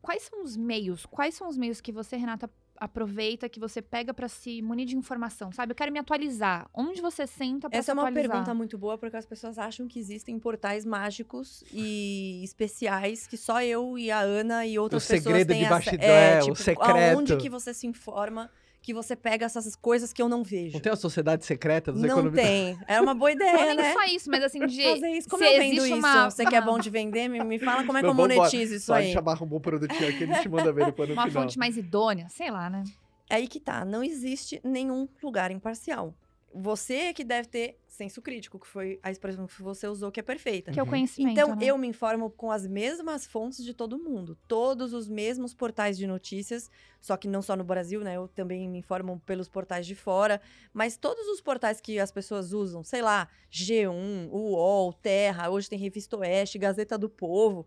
[0.00, 1.06] quais são os meios?
[1.06, 2.48] Quais são os meios que você, Renata,
[2.84, 5.72] aproveita, que você pega para se munir de informação, sabe?
[5.72, 6.68] Eu quero me atualizar.
[6.72, 8.30] Onde você senta para se Essa é uma atualizar?
[8.30, 13.62] pergunta muito boa, porque as pessoas acham que existem portais mágicos e especiais que só
[13.62, 16.56] eu e a Ana e outras pessoas segredo têm de ace- bastidor, é, o tipo,
[16.56, 17.16] secreto.
[17.16, 18.50] Aonde que você se informa,
[18.84, 20.74] que você pega essas coisas que eu não vejo.
[20.74, 22.44] Não tem a sociedade secreta dos Não economistas?
[22.46, 22.78] tem.
[22.86, 23.92] É uma boa Não ideia, nem né?
[23.94, 25.26] só isso, mas assim, de Fazer isso.
[25.30, 25.94] Como se eu vendo existe isso?
[25.98, 28.14] uma- Você que é bom de vender, me, me fala como é que Não, eu
[28.14, 29.12] monetizo isso Pode aí.
[29.14, 31.42] chamar um bom produtinho aqui, a gente manda ver depois no uma final.
[31.44, 32.84] fonte mais idônea, sei lá, né?
[33.30, 33.86] É aí que tá.
[33.86, 36.14] Não existe nenhum lugar imparcial.
[36.56, 40.20] Você é que deve ter senso crítico, que foi a expressão que você usou, que
[40.20, 40.70] é perfeita.
[40.70, 40.90] Que é o Uhum.
[40.90, 41.64] conhecimento, Então, né?
[41.66, 44.38] eu me informo com as mesmas fontes de todo mundo.
[44.46, 46.70] Todos os mesmos portais de notícias,
[47.00, 48.16] só que não só no Brasil, né?
[48.16, 50.40] Eu também me informo pelos portais de fora.
[50.72, 55.78] Mas todos os portais que as pessoas usam, sei lá, G1, UOL, Terra, hoje tem
[55.78, 57.66] Revista Oeste, Gazeta do Povo,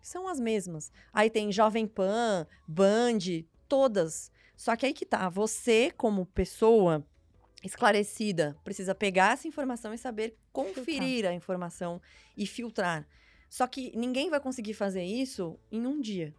[0.00, 0.92] são as mesmas.
[1.12, 3.18] Aí tem Jovem Pan, Band,
[3.68, 4.30] todas.
[4.56, 7.04] Só que aí que tá, você como pessoa
[7.62, 12.00] esclarecida precisa pegar essa informação e saber conferir a informação
[12.36, 13.06] e filtrar.
[13.48, 16.34] Só que ninguém vai conseguir fazer isso em um dia.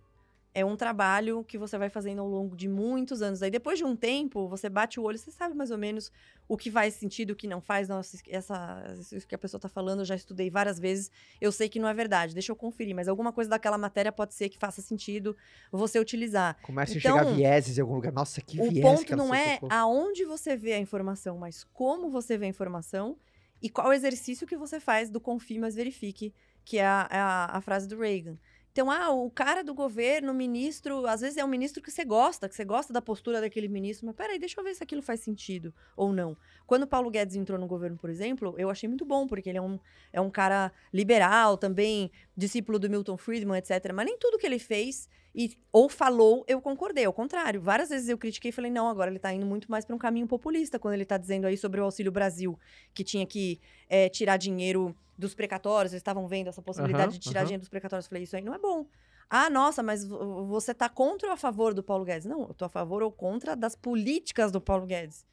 [0.53, 3.43] É um trabalho que você vai fazendo ao longo de muitos anos.
[3.43, 6.11] Aí depois de um tempo, você bate o olho, você sabe mais ou menos
[6.47, 7.87] o que faz sentido, o que não faz.
[7.87, 11.11] Nossa, essa, isso que a pessoa está falando, eu já estudei várias vezes.
[11.39, 12.95] Eu sei que não é verdade, deixa eu conferir.
[12.95, 15.37] Mas alguma coisa daquela matéria pode ser que faça sentido
[15.71, 16.57] você utilizar.
[16.63, 18.11] Começa Então, a chegar vieses em algum lugar.
[18.11, 21.63] Nossa, que O viés ponto que ela não é aonde você vê a informação, mas
[21.63, 23.17] como você vê a informação
[23.61, 26.33] e qual exercício que você faz do confie, mas verifique,
[26.65, 28.37] que é a, é a, a frase do Reagan.
[28.71, 32.05] Então, ah, o cara do governo, o ministro, às vezes é um ministro que você
[32.05, 35.01] gosta, que você gosta da postura daquele ministro, mas peraí, deixa eu ver se aquilo
[35.01, 36.37] faz sentido ou não.
[36.67, 39.57] Quando o Paulo Guedes entrou no governo, por exemplo, eu achei muito bom, porque ele
[39.57, 39.79] é um,
[40.13, 43.91] é um cara liberal também, discípulo do Milton Friedman, etc.
[43.93, 47.05] Mas nem tudo que ele fez e, ou falou, eu concordei.
[47.05, 49.85] Ao contrário, várias vezes eu critiquei e falei, não, agora ele tá indo muito mais
[49.85, 52.57] para um caminho populista, quando ele tá dizendo aí sobre o Auxílio Brasil,
[52.93, 57.19] que tinha que eh, tirar dinheiro dos precatórios, eles estavam vendo essa possibilidade Aham, de
[57.19, 57.45] tirar aham.
[57.47, 58.05] dinheiro dos precatórios.
[58.05, 58.85] Eu falei, isso aí não é bom.
[59.29, 62.25] Ah, nossa, mas vo- você tá contra ou a favor do Paulo Guedes?
[62.25, 65.25] Não, eu tô a favor ou contra das políticas do Paulo Guedes.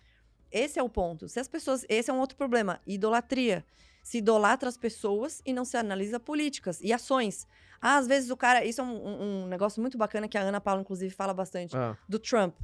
[0.51, 1.29] Esse é o ponto.
[1.29, 1.85] Se as pessoas.
[1.89, 2.81] Esse é um outro problema.
[2.87, 3.65] Idolatria.
[4.07, 7.45] Se idolatra as pessoas e não se analisa políticas e ações.
[7.81, 8.65] Ah, às vezes o cara.
[8.65, 11.77] Isso é um, um- negócio muito bacana que a Ana Paula, inclusive, fala bastante.
[11.77, 12.55] Ah, Do Trump.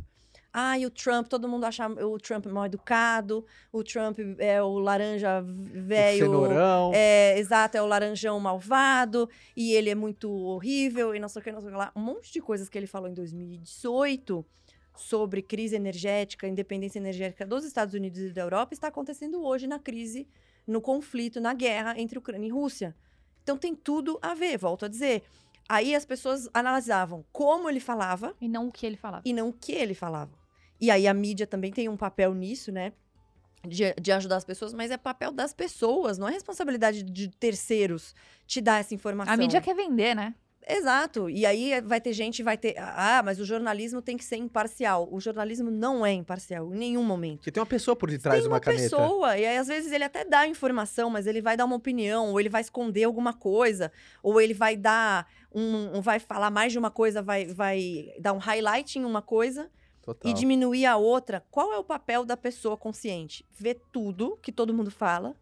[0.52, 4.78] Ah, e o Trump, todo mundo acha o Trump mal educado, o Trump é o
[4.78, 6.26] laranja velho.
[6.26, 6.92] cenourão.
[6.94, 11.42] É, exato, é o laranjão malvado, e ele é muito horrível, e não sei o
[11.44, 11.90] que, não sei o que lá.
[11.96, 14.44] Um monte de coisas que ele falou em 2018
[14.94, 19.78] sobre crise energética, independência energética dos Estados Unidos e da Europa, está acontecendo hoje na
[19.78, 20.28] crise,
[20.66, 22.94] no conflito, na guerra entre Ucrânia e Rússia.
[23.42, 25.22] Então tem tudo a ver, volto a dizer.
[25.68, 29.22] Aí as pessoas analisavam como ele falava E não o que ele falava.
[29.24, 30.32] e não o que ele falava.
[30.80, 32.92] E aí a mídia também tem um papel nisso, né?
[33.64, 38.12] De, de ajudar as pessoas, mas é papel das pessoas, não é responsabilidade de terceiros
[38.44, 39.32] te dar essa informação.
[39.32, 40.34] A mídia quer vender, né?
[40.68, 41.28] Exato.
[41.28, 42.76] E aí vai ter gente, vai ter.
[42.78, 45.08] Ah, mas o jornalismo tem que ser imparcial.
[45.10, 47.38] O jornalismo não é imparcial em nenhum momento.
[47.38, 48.82] Porque tem uma pessoa por detrás Tem de uma, uma caneta.
[48.82, 52.30] pessoa, e aí às vezes ele até dá informação, mas ele vai dar uma opinião,
[52.30, 53.90] ou ele vai esconder alguma coisa,
[54.22, 55.98] ou ele vai dar um.
[55.98, 59.70] um- vai falar mais de uma coisa, vai, vai dar um highlight em uma coisa
[60.02, 60.30] Total.
[60.30, 63.44] e diminuir a outra, qual é o papel da pessoa consciente?
[63.52, 65.34] Ver tudo que todo mundo fala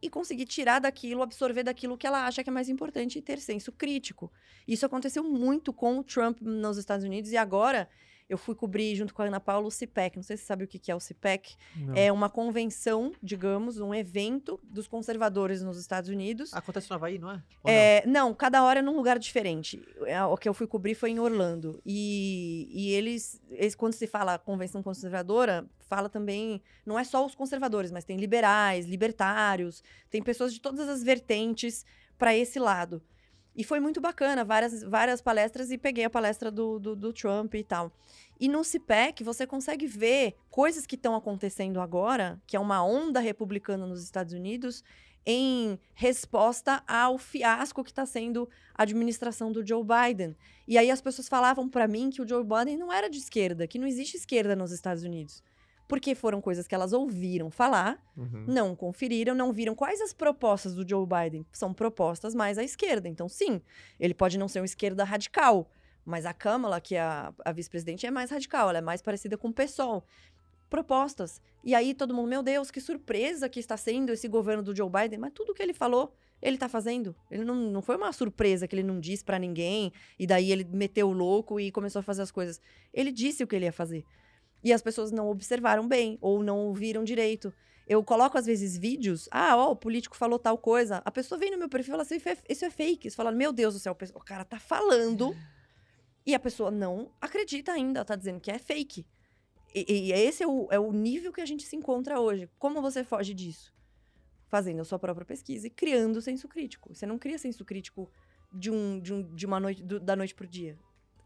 [0.00, 3.38] e conseguir tirar daquilo, absorver daquilo que ela acha que é mais importante e ter
[3.38, 4.30] senso crítico.
[4.66, 7.88] Isso aconteceu muito com o Trump nos Estados Unidos e agora
[8.28, 10.16] eu fui cobrir junto com a Ana Paula o CIPEC.
[10.16, 11.56] Não sei se você sabe o que é o CIPEC.
[11.76, 11.94] Não.
[11.94, 16.52] É uma convenção, digamos, um evento dos conservadores nos Estados Unidos.
[16.52, 17.42] Acontece no Havaí, não é?
[17.64, 19.82] É, não, cada hora é num lugar diferente.
[20.04, 21.80] É, O que eu fui cobrir foi em Orlando.
[21.86, 27.34] E, e eles, eles, quando se fala convenção conservadora, fala também, não é só os
[27.34, 31.84] conservadores, mas tem liberais, libertários, tem pessoas de todas as vertentes
[32.18, 33.00] para esse lado.
[33.58, 37.56] E foi muito bacana, várias, várias palestras, e peguei a palestra do, do, do Trump
[37.56, 37.90] e tal.
[38.38, 43.18] E no CIPEC, você consegue ver coisas que estão acontecendo agora, que é uma onda
[43.18, 44.84] republicana nos Estados Unidos,
[45.26, 50.36] em resposta ao fiasco que está sendo a administração do Joe Biden.
[50.68, 53.66] E aí as pessoas falavam para mim que o Joe Biden não era de esquerda,
[53.66, 55.42] que não existe esquerda nos Estados Unidos.
[55.88, 58.44] Porque foram coisas que elas ouviram falar, Uhum.
[58.46, 61.46] não conferiram, não viram quais as propostas do Joe Biden.
[61.50, 63.08] São propostas mais à esquerda.
[63.08, 63.60] Então, sim,
[63.98, 65.70] ele pode não ser uma esquerda radical,
[66.04, 69.38] mas a Kamala, que é a, a vice-presidente, é mais radical, ela é mais parecida
[69.38, 70.04] com o PSOL.
[70.68, 71.40] Propostas.
[71.64, 74.90] E aí todo mundo, meu Deus, que surpresa que está sendo esse governo do Joe
[74.90, 75.18] Biden.
[75.18, 76.12] Mas tudo que ele falou,
[76.42, 77.16] ele está fazendo.
[77.30, 80.64] Ele não, não foi uma surpresa que ele não disse para ninguém, e daí ele
[80.64, 82.60] meteu o louco e começou a fazer as coisas.
[82.92, 84.04] Ele disse o que ele ia fazer.
[84.62, 87.52] E as pessoas não observaram bem, ou não ouviram direito.
[87.86, 89.28] Eu coloco, às vezes, vídeos.
[89.30, 91.00] Ah, ó, o político falou tal coisa.
[91.04, 92.16] A pessoa vem no meu perfil e fala assim:
[92.48, 93.10] "Isso é- é fake.
[93.10, 95.34] Você fala, meu Deus do céu, o cara tá falando.
[96.26, 99.06] E a pessoa não acredita ainda, tá dizendo que é fake.
[99.74, 102.48] E, e esse é o, é o nível que a gente se encontra hoje.
[102.58, 103.72] Como você foge disso?
[104.48, 106.94] Fazendo a sua própria pesquisa e criando senso crítico.
[106.94, 108.10] Você não cria senso crítico
[108.52, 110.76] de, um, de, um, de uma noite, do- da noite pro dia.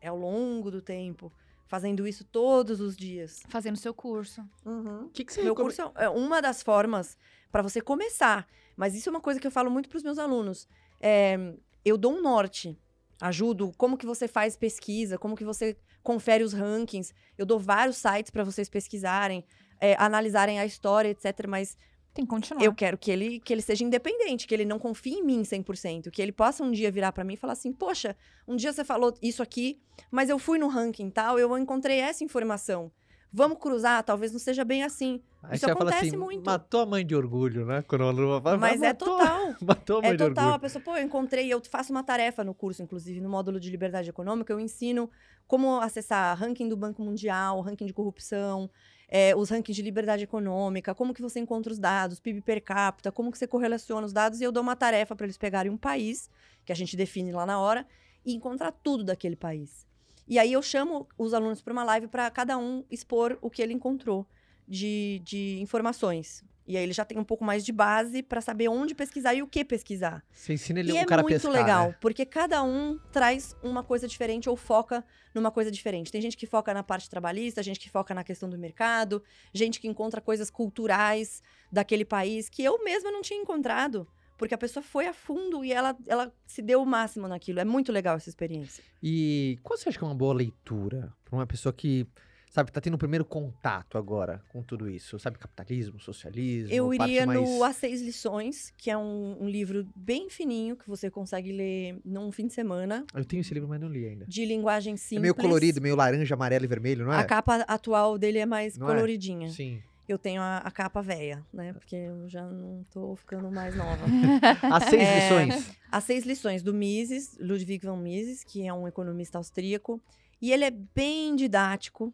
[0.00, 1.32] É ao longo do tempo.
[1.72, 3.40] Fazendo isso todos os dias.
[3.48, 4.42] Fazendo seu curso.
[4.62, 7.16] O que, que você Meu recome- curso é uma das formas
[7.50, 8.46] para você começar.
[8.76, 10.68] Mas isso é uma coisa que eu falo muito para os meus alunos.
[11.00, 12.78] É, eu dou um norte,
[13.22, 17.14] ajudo como que você faz pesquisa, como que você confere os rankings.
[17.38, 19.42] Eu dou vários sites para vocês pesquisarem,
[19.80, 21.46] é, analisarem a história, etc.
[21.48, 21.74] Mas
[22.14, 22.62] Tem que continuar.
[22.62, 26.10] eu quero que ele, que ele seja independente, que ele não confie em mim 100%,
[26.10, 28.14] que ele possa um dia virar para mim e falar assim: "Poxa,
[28.47, 29.80] um dia você falou isso aqui,
[30.10, 32.93] mas eu fui no ranking tal, eu encontrei essa informação.
[33.34, 34.02] Vamos cruzar?
[34.05, 35.22] Talvez não seja bem assim.
[35.43, 36.44] Aí Isso acontece assim, muito.
[36.44, 37.80] matou a mãe de orgulho, né?
[37.89, 39.55] Quando aluno vai, Mas é matou, total.
[39.62, 40.44] Matou a mãe É de total.
[40.44, 40.60] A orgulho.
[40.60, 44.10] pessoa, pô, eu encontrei, eu faço uma tarefa no curso, inclusive, no módulo de liberdade
[44.10, 45.10] econômica, eu ensino
[45.47, 48.68] como acessar ranking do Banco Mundial, ranking de corrupção,
[49.14, 53.12] é, os rankings de liberdade econômica, como que você encontra os dados, PIB per capita,
[53.12, 55.76] como que você correlaciona os dados, e eu dou uma tarefa para eles pegarem um
[55.76, 56.30] país,
[56.64, 57.86] que a gente define lá na hora,
[58.24, 59.86] e encontrar tudo daquele país.
[60.26, 63.60] E aí eu chamo os alunos para uma live para cada um expor o que
[63.60, 64.26] ele encontrou
[64.66, 66.43] de, de informações.
[66.72, 69.42] E aí ele já tem um pouco mais de base para saber onde pesquisar e
[69.42, 70.24] o que pesquisar.
[70.32, 71.96] Você ensina ele E o é cara a muito pescar, legal, né?
[72.00, 75.04] porque cada um traz uma coisa diferente ou foca
[75.34, 76.10] numa coisa diferente.
[76.10, 79.22] Tem gente que foca na parte trabalhista, gente que foca na questão do mercado,
[79.52, 84.08] gente que encontra coisas culturais daquele país que eu mesma não tinha encontrado.
[84.38, 87.60] Porque a pessoa foi a fundo e ela, ela se deu o máximo naquilo.
[87.60, 88.82] É muito legal essa experiência.
[89.02, 92.06] E qual você acha que é uma boa leitura para uma pessoa que,
[92.52, 95.18] sabe, tá tendo o primeiro contato agora com tudo isso?
[95.18, 97.40] Sabe, capitalismo, socialismo, Eu iria mais...
[97.40, 101.98] no As Seis Lições, que é um, um livro bem fininho, que você consegue ler
[102.04, 104.26] num fim de semana, Eu tenho esse livro, mas não li ainda.
[104.28, 105.18] de linguagem simples.
[105.18, 107.16] É meio colorido, meio laranja, amarelo e vermelho, não é?
[107.18, 108.94] A capa atual dele é mais Não é?
[108.94, 109.48] coloridinha.
[109.50, 109.82] Sim.
[110.08, 111.72] Eu tenho a, a capa velha, né?
[111.72, 114.04] Porque eu já não tô ficando mais nova.
[114.70, 115.20] As seis É.
[115.44, 115.76] lições.
[115.90, 120.02] As seis lições do Mises, Ludwig von Mises, que é um economista austríaco.
[120.40, 122.12] E ele é bem didático.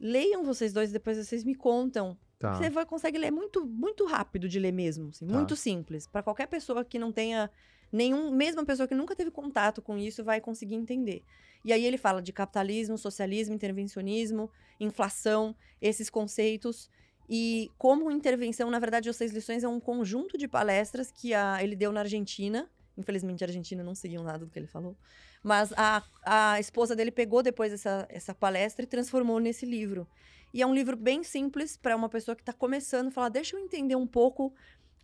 [0.00, 2.16] Leiam vocês dois, depois vocês me contam.
[2.38, 2.54] Tá.
[2.54, 5.34] Você vai consegue ler muito, muito rápido de ler mesmo, assim, Tá.
[5.34, 6.06] muito simples.
[6.06, 7.50] Para qualquer pessoa que não tenha
[7.92, 11.22] nenhum, mesmo a pessoa que nunca teve contato com isso vai conseguir entender.
[11.62, 14.50] E aí ele fala de capitalismo, socialismo, intervencionismo,
[14.80, 16.88] inflação, esses conceitos
[17.28, 21.62] e como intervenção, na verdade, as seis lições é um conjunto de palestras que a,
[21.62, 22.68] ele deu na Argentina.
[22.96, 24.96] Infelizmente, a Argentina não seguiu nada do que ele falou.
[25.42, 30.06] Mas a, a esposa dele pegou depois essa, essa palestra e transformou nesse livro.
[30.52, 33.60] E é um livro bem simples para uma pessoa que está começando, falar, deixa eu
[33.60, 34.52] entender um pouco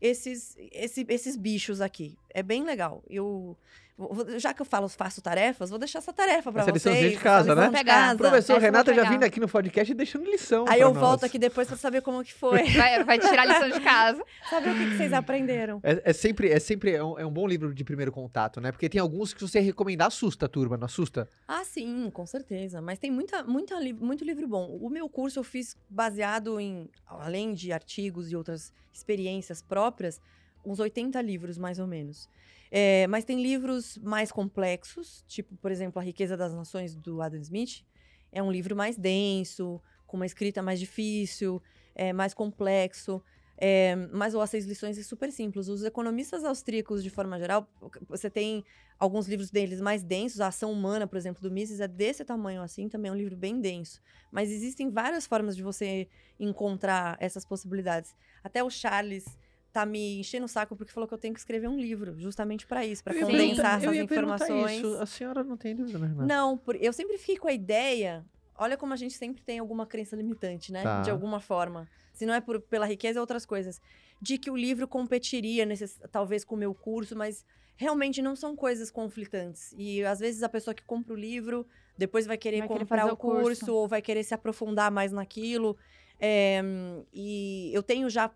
[0.01, 2.19] esses, esse- esses bichos aqui.
[2.31, 3.03] É bem legal.
[3.09, 3.57] Eu,
[4.37, 6.85] já que eu falo, faço tarefas, vou deixar essa tarefa para Essa vocês.
[6.85, 7.67] liçãozinha de essa casa, lição né?
[7.71, 7.95] de Pegar.
[7.95, 8.17] casa.
[8.19, 10.99] Professor vou Renata já vindo aqui no podcast e deixando lição Aí eu nós.
[11.01, 12.63] volto aqui depois para saber como que foi.
[12.77, 14.23] Vai, vai tirar a lição de casa.
[14.51, 15.81] saber o que, que vocês aprenderam.
[15.83, 18.71] É, é sempre, é sempre é um, é um bom livro de primeiro contato, né?
[18.71, 21.27] Porque tem alguns que se você recomendar, assusta a turma, não assusta?
[21.49, 22.83] Ah, sim, com certeza.
[22.83, 24.77] Mas tem muita, muita, li- muito livro bom.
[24.81, 30.21] O meu curso eu fiz baseado em, além de artigos e outras experiências próprias,
[30.65, 32.29] uns 80 livros, mais ou menos.
[32.71, 37.41] É, mas tem livros mais complexos, tipo, por exemplo, A Riqueza das Nações, do Adam
[37.41, 37.85] Smith.
[38.33, 41.63] É um livro mais denso, com uma escrita mais difícil,
[41.95, 43.23] é, mais complexo.
[43.59, 45.69] É, mas o As Seis Lições é super simples.
[45.69, 47.67] Os economistas austríacos, de forma geral,
[48.07, 48.65] você tem
[48.99, 50.41] alguns livros deles mais densos.
[50.41, 53.37] A Ação Humana, por exemplo, do Mises, é desse tamanho assim, também é um livro
[53.37, 54.01] bem denso.
[54.31, 58.15] Mas existem várias formas de você encontrar essas possibilidades.
[58.45, 59.25] Até o Charles
[59.77, 62.67] tá me enchendo o saco porque falou que eu tenho que escrever um livro, justamente
[62.67, 64.79] para isso, para condensar essas informações.
[64.79, 64.95] Isso.
[64.99, 66.27] A senhora não tem dúvida, né, Renata?
[66.27, 68.25] Não, por- eu sempre fiquei com a ideia.
[68.59, 70.83] Olha como a gente sempre tem alguma crença limitante, né?
[70.83, 71.03] Tá.
[71.03, 71.87] De alguma forma.
[72.15, 73.81] Se não é por- pela riqueza, é outras coisas.
[74.23, 77.45] De que o livro competiria, nesses, talvez, com o meu curso, mas
[77.77, 79.75] realmente não são coisas conflitantes.
[79.77, 81.67] E às vezes a pessoa que compra o livro
[81.99, 83.43] depois vai querer Vai querer comprar o o curso.
[83.43, 85.77] curso, ou vai querer se aprofundar mais naquilo.
[86.19, 86.63] É,
[87.13, 88.31] e eu tenho já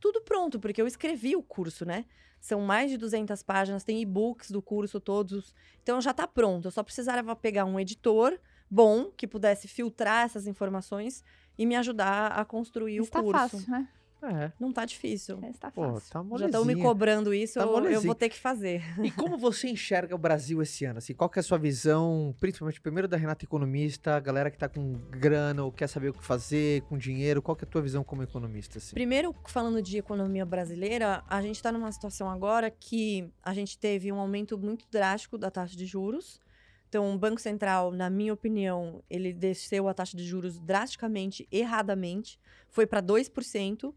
[0.00, 2.04] tudo pronto, porque eu escrevi o curso, né?
[2.40, 5.54] São mais de 200 páginas, tem e-books do curso todos.
[5.82, 6.66] Então já está pronto.
[6.66, 8.38] Eu só precisava pegar um editor
[8.70, 11.24] bom que pudesse filtrar essas informações
[11.58, 13.32] e me ajudar a construir o curso.
[13.32, 13.88] fácil, né?
[14.22, 14.50] É.
[14.58, 15.38] Não tá difícil.
[15.44, 16.10] Está Pô, fácil.
[16.10, 18.82] tá Já estão me cobrando isso, Tá eu, eu vou ter que fazer.
[19.02, 20.98] E como você enxerga o Brasil esse ano?
[20.98, 24.58] Assim, qual que é a sua visão, principalmente primeiro da Renata economista, a galera que
[24.58, 27.70] tá com grana ou quer saber o que fazer, com dinheiro, qual que é a
[27.70, 28.78] tua visão como economista?
[28.78, 28.94] Assim?
[28.94, 34.10] Primeiro, falando de economia brasileira, a gente está numa situação agora que a gente teve
[34.10, 36.40] um aumento muito drástico da taxa de juros.
[36.88, 42.38] Então, o Banco Central, na minha opinião, ele desceu a taxa de juros drasticamente, erradamente.
[42.70, 43.92] Foi para 2%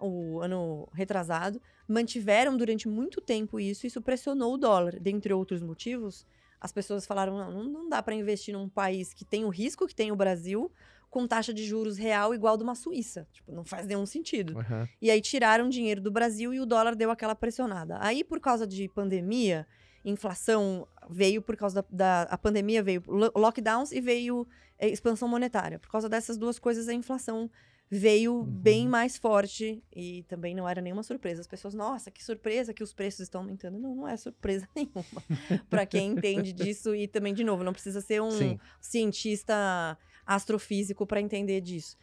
[0.00, 1.60] o ano retrasado.
[1.86, 4.98] Mantiveram durante muito tempo isso, isso pressionou o dólar.
[5.00, 6.26] Dentre outros motivos,
[6.60, 9.94] as pessoas falaram: não, não- dá para investir num país que tem o risco que
[9.94, 10.70] tem o Brasil,
[11.08, 13.26] com taxa de juros real igual de uma Suíça.
[13.32, 14.58] Tipo, não faz nenhum sentido.
[14.58, 14.88] Aham.
[15.02, 17.98] E aí tiraram dinheiro do Brasil e o dólar deu aquela pressionada.
[18.00, 19.66] Aí, por causa de pandemia,
[20.04, 24.46] inflação veio por causa da, da a pandemia, veio lo- lockdowns e veio
[24.78, 25.78] eh, expansão monetária.
[25.78, 27.50] Por causa dessas duas coisas, a inflação
[27.90, 31.40] veio bem mais forte e também não era nenhuma surpresa.
[31.40, 33.80] As pessoas, nossa, que surpresa que os preços estão aumentando.
[33.80, 35.24] Não, não é surpresa nenhuma.
[35.68, 38.60] Para quem entende disso e também, de novo, não precisa ser um Sim.
[38.80, 41.98] cientista astrofísico para entender disso.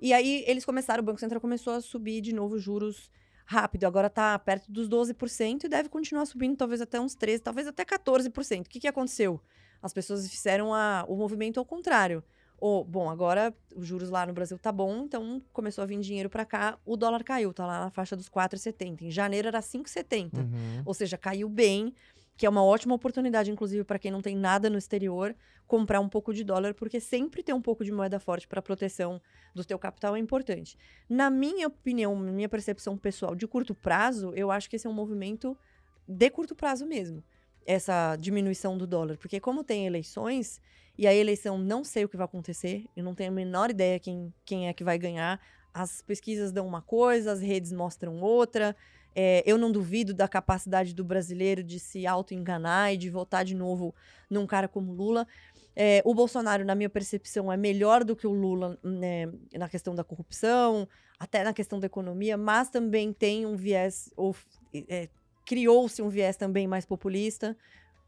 [0.00, 3.10] E aí eles começaram, o Banco Central começou a subir de novo juros
[3.44, 3.84] rápido.
[3.84, 7.84] Agora está perto dos 12% e deve continuar subindo talvez até uns 13%, talvez até
[7.84, 8.66] 14%.
[8.66, 9.40] O que, que aconteceu?
[9.82, 12.22] As pessoas fizeram a, o movimento ao contrário.
[12.58, 16.30] Ou, bom, agora os juros lá no Brasil tá bom, então começou a vir dinheiro
[16.30, 19.02] para cá, o dólar caiu, tá lá na faixa dos 4,70.
[19.02, 20.38] Em janeiro era 5,70.
[20.38, 20.82] Uhum.
[20.84, 21.94] Ou seja, caiu bem,
[22.36, 25.34] que é uma ótima oportunidade, inclusive, para quem não tem nada no exterior,
[25.66, 29.20] comprar um pouco de dólar, porque sempre ter um pouco de moeda forte para proteção
[29.54, 30.76] do teu capital é importante.
[31.08, 34.90] Na minha opinião, na minha percepção pessoal, de curto prazo, eu acho que esse é
[34.90, 35.56] um movimento
[36.06, 37.22] de curto prazo mesmo.
[37.66, 39.16] Essa diminuição do dólar.
[39.16, 40.60] Porque como tem eleições,
[40.96, 43.98] e a eleição não sei o que vai acontecer, eu não tenho a menor ideia
[43.98, 45.40] quem, quem é que vai ganhar.
[45.72, 48.76] As pesquisas dão uma coisa, as redes mostram outra.
[49.14, 53.54] É, eu não duvido da capacidade do brasileiro de se auto-enganar e de votar de
[53.54, 53.94] novo
[54.28, 55.26] num cara como Lula.
[55.76, 59.94] É, o Bolsonaro, na minha percepção, é melhor do que o Lula né, na questão
[59.94, 60.88] da corrupção,
[61.18, 64.34] até na questão da economia, mas também tem um viés, ou
[64.88, 65.08] é,
[65.44, 67.56] criou-se um viés também mais populista,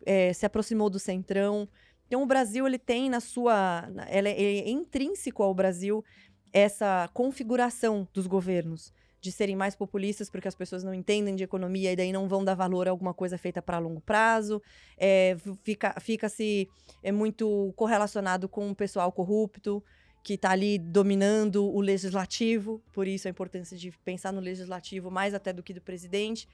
[0.05, 1.69] é, se aproximou do centrão.
[2.07, 6.05] Então, o Brasil ele tem na sua, é, é intrínseco ao Brasil
[6.53, 11.93] essa configuração dos governos de serem mais populistas porque as pessoas não entendem de economia
[11.93, 14.62] e daí não vão dar valor a alguma coisa feita para longo prazo.
[14.97, 16.69] É, fica, fica-se
[17.03, 19.83] é muito correlacionado com o pessoal corrupto
[20.23, 25.35] que está ali dominando o legislativo, por isso a importância de pensar no legislativo mais
[25.35, 26.49] até do que do presidente.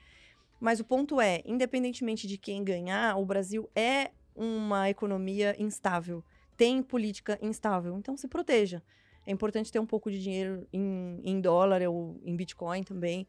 [0.61, 6.25] Mas o ponto é, independentemente de quem ganhar, o Brasil é uma economia instável,
[6.57, 8.83] tem política instável, então se proteja.
[9.27, 13.27] É importante ter um pouco de dinheiro em, em dólar ou em Bitcoin também,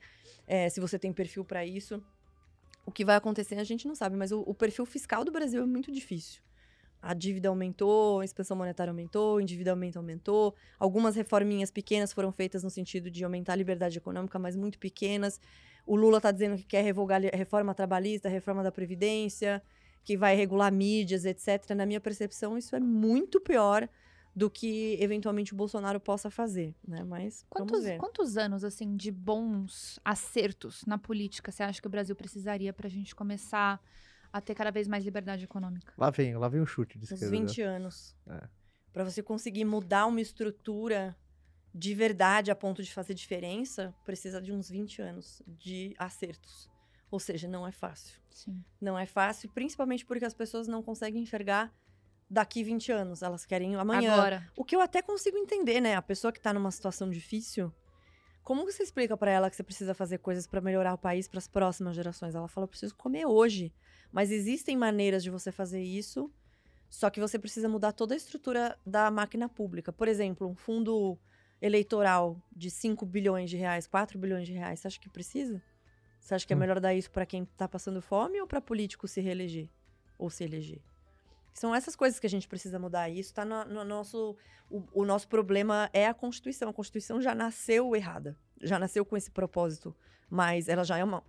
[0.48, 2.02] é, se você tem perfil para isso.
[2.86, 5.62] O que vai acontecer a gente não sabe, mas o, o, perfil fiscal do Brasil
[5.62, 6.42] é muito difícil.
[7.02, 10.56] A dívida aumentou, a expansão monetária aumentou, o endividamento aumentou.
[10.80, 15.40] Algumas reforminhas pequenas foram feitas no sentido de aumentar a liberdade econômica, mas muito pequenas.
[15.86, 19.62] O Lula está dizendo que quer revogar a reforma trabalhista, a reforma da Previdência,
[20.04, 21.72] que vai regular mídias, etc.
[21.76, 23.88] Na minha percepção, isso é muito pior
[24.36, 27.04] do que eventualmente o Bolsonaro possa fazer, né?
[27.04, 32.16] Mas quantos, quantos anos assim de bons acertos na política você acha que o Brasil
[32.16, 33.80] precisaria para a gente começar
[34.32, 35.94] a ter cada vez mais liberdade econômica?
[35.98, 37.26] Lá vem, lá vem o chute de esquerda.
[37.26, 38.16] Uns 20 anos.
[38.28, 38.48] É.
[38.92, 41.16] Para você conseguir mudar uma estrutura
[41.74, 46.70] de verdade a ponto de fazer diferença, precisa de uns 20 anos de acertos.
[47.14, 48.19] Ou seja, não é fácil.
[48.31, 48.64] Sim.
[48.81, 51.72] Não é fácil, principalmente porque as pessoas não conseguem enxergar
[52.27, 54.14] daqui 20 anos, elas querem amanhã.
[54.14, 54.52] Agora.
[54.57, 55.94] O que eu até consigo entender, né?
[55.95, 57.72] A pessoa que tá numa situação difícil,
[58.41, 61.38] como você explica para ela que você precisa fazer coisas para melhorar o país para
[61.38, 62.34] as próximas gerações?
[62.34, 63.72] Ela fala: "Eu preciso comer hoje".
[64.11, 66.34] Mas existem maneiras de você fazer isso,
[66.90, 69.94] só que você precisa mudar toda a estrutura da máquina pública.
[69.94, 71.19] Por exemplo, um fundo
[71.61, 75.61] eleitoral de 5 bilhões de reais, 4 bilhões de reais, você acha que precisa?
[76.24, 76.60] Você acha que é hum.
[76.60, 79.70] melhor dar isso para quem tá passando fome ou para político se reeleger
[80.18, 80.82] ou se eleger?
[81.54, 83.10] São essas coisas que a gente precisa mudar.
[83.10, 84.36] E isso está no, no, nosso.
[84.70, 86.70] O, o, nosso problema é a Constituição.
[86.70, 88.38] A Constituição já nasceu errada.
[88.62, 89.94] Já nasceu com esse propósito.
[90.30, 91.22] Mas ela já é uma,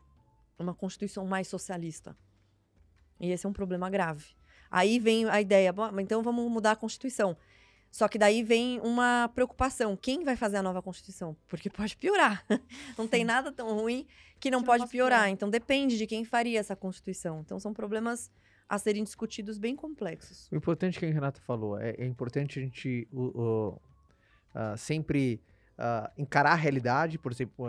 [0.59, 2.16] uma Constituição mais socialista.
[3.21, 4.27] E esse é um problema grave.
[4.71, 7.37] Aí vem a ideia, bom, então vamos mudar a Constituição.
[7.95, 9.97] Só que daí vem uma preocupação.
[9.97, 11.37] Quem vai fazer a nova Constituição?
[11.47, 12.45] Porque pode piorar.
[12.99, 14.05] Não tem nada tão ruim
[14.41, 15.21] que não, que pode piorar.
[15.21, 15.29] piorar.
[15.29, 17.43] Então depende de quem faria essa Constituição.
[17.43, 18.33] Então são problemas
[18.69, 20.49] a serem discutidos bem complexos.
[20.51, 25.41] O importante que a Renata falou, é, é importante a gente uh, uh, sempre
[25.79, 27.66] uh, encarar a realidade, por exemplo,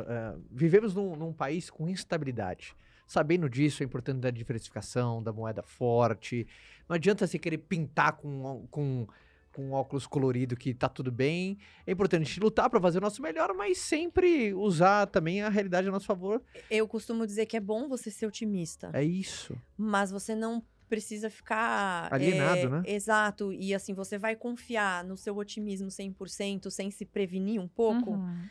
[0.49, 2.75] vivemos num, num, país com instabilidade.
[3.05, 6.47] Sabendo disso, é importante da diversificação, da moeda forte.
[6.89, 9.07] Não adianta você querer pintar com, com,
[9.55, 11.57] com óculos colorido que tá tudo bem.
[11.87, 15.47] É importante a gente lutar para fazer o nosso melhor, mas sempre usar também a
[15.47, 16.43] realidade a nosso favor.
[16.69, 18.91] Eu costumo dizer que é bom você ser otimista.
[18.93, 19.55] É isso.
[19.77, 22.83] Mas você não precisa ficar alienado, é, né?
[22.85, 23.53] Exato.
[23.53, 28.11] E assim, você vai confiar no seu otimismo 100% sem se prevenir um pouco.
[28.11, 28.43] Uhum.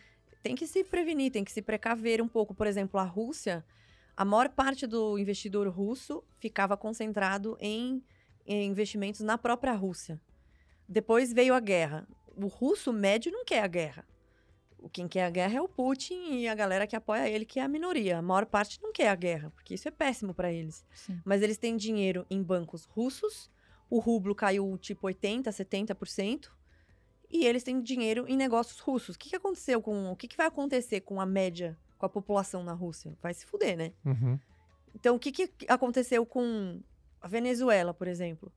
[0.42, 2.54] Tem que se prevenir, tem que se precaver um pouco.
[2.54, 3.62] Por exemplo, a Rússia,
[4.16, 8.02] a maior parte do investidor russo ficava concentrado em,
[8.46, 10.18] em investimentos na própria Rússia.
[10.88, 12.06] Depois veio a guerra.
[12.36, 14.04] O russo médio não quer a guerra
[14.88, 17.62] quem quer a guerra é o Putin e a galera que apoia ele, que é
[17.62, 18.18] a minoria.
[18.18, 20.84] A maior parte não quer a guerra, porque isso é péssimo para eles.
[20.94, 21.20] Sim.
[21.24, 23.50] Mas eles têm dinheiro em bancos russos,
[23.88, 26.50] o rublo caiu tipo 80%, 70%,
[27.30, 29.16] e eles têm dinheiro em negócios russos.
[29.16, 30.12] O que, que aconteceu com.
[30.12, 33.16] O que, que vai acontecer com a média, com a população na Rússia?
[33.20, 33.92] Vai se fuder, né?
[34.04, 34.38] Uhum.
[34.94, 36.80] Então, o que, que aconteceu com
[37.20, 38.52] a Venezuela, por exemplo?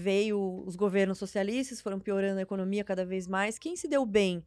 [0.00, 3.58] Veio os governos socialistas, foram piorando a economia cada vez mais.
[3.58, 4.44] Quem se deu bem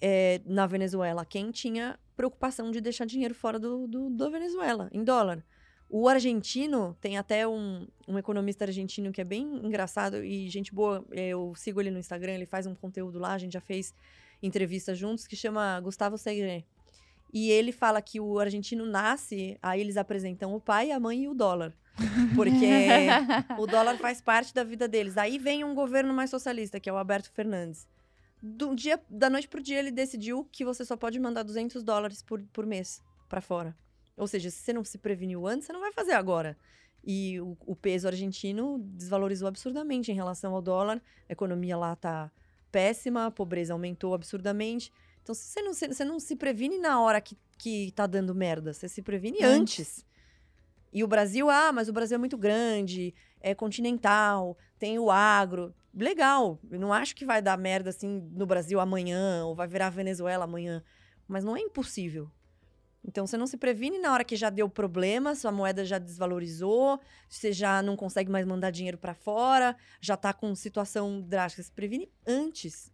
[0.00, 5.02] é, na Venezuela quem tinha preocupação de deixar dinheiro fora do, do, do Venezuela, em
[5.02, 5.44] dólar.
[5.90, 11.04] O argentino, tem até um, um economista argentino que é bem engraçado e gente boa,
[11.10, 13.94] é, eu sigo ele no Instagram, ele faz um conteúdo lá, a gente já fez
[14.42, 16.64] entrevista juntos, que chama Gustavo Segre.
[17.32, 21.28] E ele fala que o argentino nasce, aí eles apresentam o pai, a mãe e
[21.28, 21.74] o dólar.
[22.34, 22.66] Porque
[23.58, 25.16] o dólar faz parte da vida deles.
[25.16, 27.86] Aí vem um governo mais socialista, que é o Alberto Fernandes.
[28.40, 32.22] Do dia, da noite pro dia, ele decidiu que você só pode mandar 200 dólares
[32.22, 33.76] por, por mês para fora.
[34.16, 36.56] Ou seja, se você não se preveniu antes, você não vai fazer agora.
[37.04, 41.02] E o, o peso argentino desvalorizou absurdamente em relação ao dólar.
[41.28, 42.30] A economia lá tá
[42.70, 44.92] péssima, a pobreza aumentou absurdamente.
[45.22, 48.34] Então, se você não, se- você não se previne na hora que, que tá dando
[48.34, 50.04] merda, você se previne antes.
[50.92, 55.74] E o Brasil, ah, mas o Brasil é muito grande, é continental, tem o agro.
[55.94, 59.90] Legal, eu não acho que vai dar merda assim no Brasil amanhã, ou vai virar
[59.90, 60.82] Venezuela amanhã.
[61.26, 62.30] Mas não é impossível.
[63.04, 67.00] Então você não se previne na hora que já deu problema, sua moeda já desvalorizou,
[67.28, 71.62] você já não consegue mais mandar dinheiro pra fora, já tá com situação drástica.
[71.62, 72.92] Se previne antes.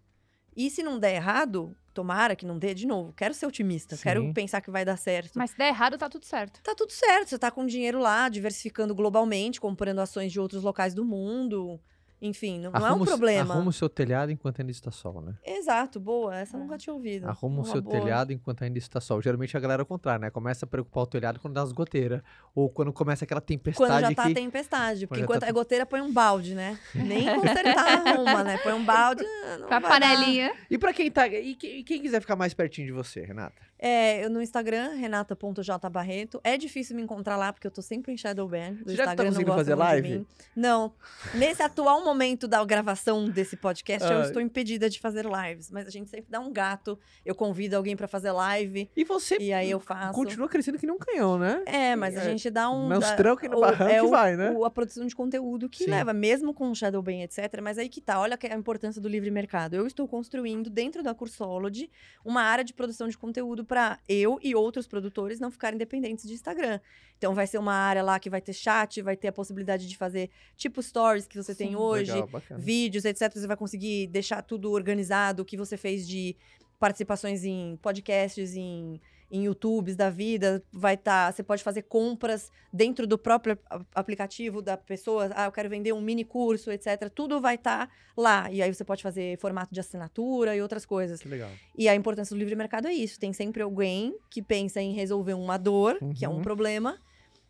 [0.56, 3.12] E se não der errado, tomara que não dê de novo.
[3.12, 4.32] Quero ser otimista, quero Sim.
[4.32, 5.32] pensar que vai dar certo.
[5.36, 6.60] Mas se der errado, tá tudo certo.
[6.62, 10.94] Tá tudo certo, você tá com dinheiro lá, diversificando globalmente, comprando ações de outros locais
[10.94, 11.81] do mundo.
[12.26, 13.52] Enfim, não, não é um problema.
[13.55, 15.34] Arruma o seu telhado enquanto ainda está sol, né?
[15.44, 16.34] Exato, boa.
[16.34, 16.62] Essa eu É.
[16.62, 17.28] nunca tinha ouvido.
[17.28, 18.01] Arruma o seu boa.
[18.01, 19.20] telhado enquanto ainda está sol.
[19.20, 20.30] Geralmente a galera é o contrário, né?
[20.30, 22.22] Começa a preocupar o telhado quando dá as goteiras.
[22.55, 24.34] Ou quando começa aquela tempestade Quando já tá que...
[24.34, 25.06] tempestade.
[25.06, 26.78] Porque enquanto tá- é goteira, põe um balde, né?
[26.94, 28.56] Nem consertar arruma, né?
[28.62, 29.22] Põe um balde.
[29.26, 30.55] ah, Não Com a panelinha.
[30.70, 31.28] E pra quem tá...
[31.28, 33.55] E quem quiser ficar mais pertinho de você, Renata?
[33.86, 36.40] É, eu no Instagram, renata.jbarreto.
[36.43, 38.73] É difícil me encontrar lá, porque eu tô sempre em Shadowban.
[38.73, 40.27] Do Você já tá Instagram não conseguindo fazer live?
[40.56, 40.90] Não.
[41.35, 44.23] Nesse atual momento da gravação desse podcast, eu Ah.
[44.23, 45.70] estou impedida de fazer lives.
[45.70, 46.98] Mas a gente sempre dá um gato.
[47.27, 48.89] Eu convido alguém pra fazer live.
[48.97, 50.15] E você E aí eu faço.
[50.15, 51.62] continua crescendo que nem um canhão, né?
[51.66, 52.89] É, mas a É, gente dá um.
[52.89, 54.51] dá- trancos no barranco é que o- vai, né?
[54.52, 55.90] o- a produção de conteúdo que Sim.
[55.90, 57.61] leva, mesmo com o Shadowban, etc.
[57.62, 59.74] Mas aí que tá, olha que- a importância do livre mercado.
[59.74, 61.90] Eu estou construindo dentro da Cursology
[62.24, 66.32] uma área de produção de conteúdo para eu e outros produtores não ficarem dependentes de
[66.32, 66.78] Instagram.
[67.18, 69.96] Então vai ser uma área lá que vai ter chat, vai ter a possibilidade de
[69.96, 71.74] fazer tipo stories que você tem Sim.
[71.74, 73.32] hoje, Legal, vídeos, etc.
[73.34, 76.36] Você vai conseguir deixar tudo organizado, o que você fez de
[76.78, 79.01] participações em podcasts, em,
[79.35, 81.32] em YouTubes da vida, vai estar.
[81.32, 83.59] você pode fazer compras dentro do próprio
[83.93, 85.28] aplicativo da pessoa.
[85.35, 87.11] Ah, eu quero vender um mini curso, etc.
[87.12, 88.48] Tudo vai estar lá.
[88.51, 91.20] E aí você pode fazer formato de assinatura e outras coisas.
[91.20, 91.51] Que legal.
[91.77, 93.19] E a importância do livre mercado é isso.
[93.19, 96.43] Tem sempre alguém que pensa em resolver uma dor, que é um Uhum.
[96.43, 96.97] problema,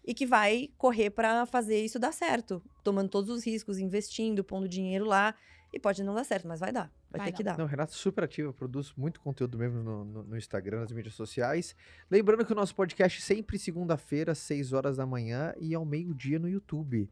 [0.07, 4.67] e que vai correr para fazer isso dar certo, tomando todos os riscos, investindo, pondo
[4.69, 5.35] dinheiro lá.
[5.73, 6.91] E pode não dar certo, mas vai dar.
[7.17, 7.53] Vai, Vai ter dar.
[7.53, 7.59] que dar.
[7.59, 11.15] Não, Renata é super ativa, produz muito conteúdo mesmo no, no- no Instagram, nas mídias
[11.15, 11.75] sociais.
[12.11, 16.39] Lembrando que o nosso podcast sempre segunda-feira, às 6 horas da manhã e ao meio-dia
[16.39, 17.09] no YouTube.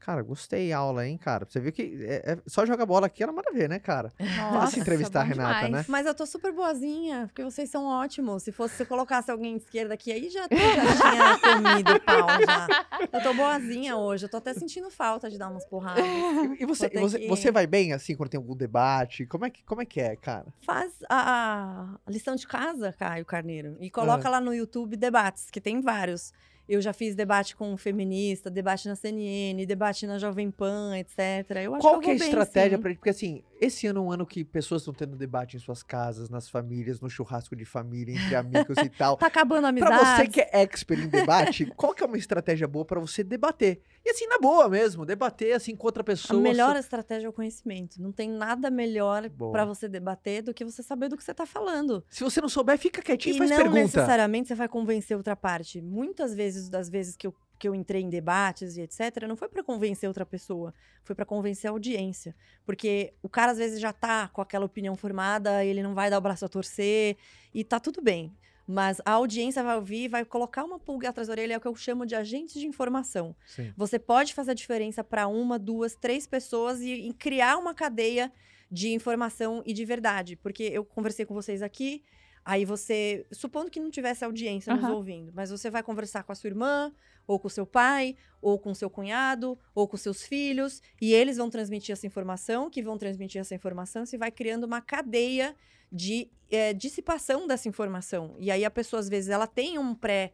[0.00, 1.46] Cara, gostei a aula, hein, cara?
[1.48, 4.10] Você viu que é, é- só joga bola aqui, ela manda ver, né, cara?
[4.52, 5.72] Nossa, entrevistar a Renata, demais.
[5.72, 5.84] né?
[5.88, 8.42] Mas eu tô super boazinha, porque vocês são ótimos.
[8.42, 12.00] Se fosse se eu colocasse alguém de esquerda aqui, aí já, já tinha comido o
[12.00, 12.66] pau já.
[13.12, 16.02] Eu tô boazinha hoje, eu tô até sentindo falta de dar umas porradas.
[16.02, 19.26] E, e você, você, que- você vai bem, assim, quando tem algum debate?
[19.26, 20.46] Como é que, como é, que é, cara?
[20.64, 24.30] Faz a, a lição de casa, Caio Carneiro, e coloca Ah.
[24.32, 26.32] lá no YouTube debates, que tem vários.
[26.70, 31.18] Eu já fiz debate com um feminista, debate na CNN, debate na Jovem Pan, etc.
[31.64, 34.12] Eu acho Qual que, que é a estratégia pra Porque assim, esse ano é um
[34.12, 38.14] ano que pessoas estão tendo debate em suas casas, nas famílias, no churrasco de família,
[38.14, 39.16] entre amigos e tal.
[39.16, 39.98] Tá acabando a amizade.
[39.98, 43.24] Pra você que é expert em debate, qual que é uma estratégia boa pra você
[43.24, 43.82] debater?
[44.04, 46.40] E assim, na boa mesmo, debater assim com outra A pessoa.
[46.40, 48.00] melhor estratégia é o conhecimento.
[48.00, 49.52] Não tem nada melhor Boa.
[49.52, 52.02] pra você debater do que você saber do que você tá falando.
[52.08, 53.78] Se você não souber, fica quietinho E e faz não pergunta.
[53.82, 55.82] necessariamente você vai convencer outra parte.
[55.82, 59.48] Muitas vezes, das vezes que eu, que eu entrei em debates e etc., não foi
[59.50, 60.72] pra convencer outra pessoa,
[61.04, 62.34] foi pra convencer a audiência.
[62.64, 66.16] Porque o cara, às vezes, já tá com aquela opinião formada, ele não vai dar
[66.16, 67.18] o braço a torcer,
[67.52, 68.34] e tá tudo bem.
[68.70, 71.66] Mas a audiência vai ouvir, vai colocar uma pulga atrás da orelha, é o que
[71.66, 73.34] eu chamo de agentes de informação.
[73.44, 73.72] Sim.
[73.76, 78.32] Você pode fazer a diferença para uma, duas, três pessoas e, e criar uma cadeia
[78.70, 80.36] de informação e de verdade.
[80.36, 82.04] Porque eu conversei com vocês aqui,
[82.44, 84.94] aí você, supondo que não tivesse audiência nos Aham.
[84.94, 86.92] ouvindo, mas você vai conversar com a sua irmã,
[87.30, 91.48] ou com seu pai, ou com seu cunhado, ou com seus filhos, e eles vão
[91.48, 95.54] transmitir essa informação, que vão transmitir essa informação, você vai criando uma cadeia
[95.92, 98.34] de eh, dissipação dessa informação.
[98.40, 100.32] E aí a pessoa, às vezes, ela tem um pré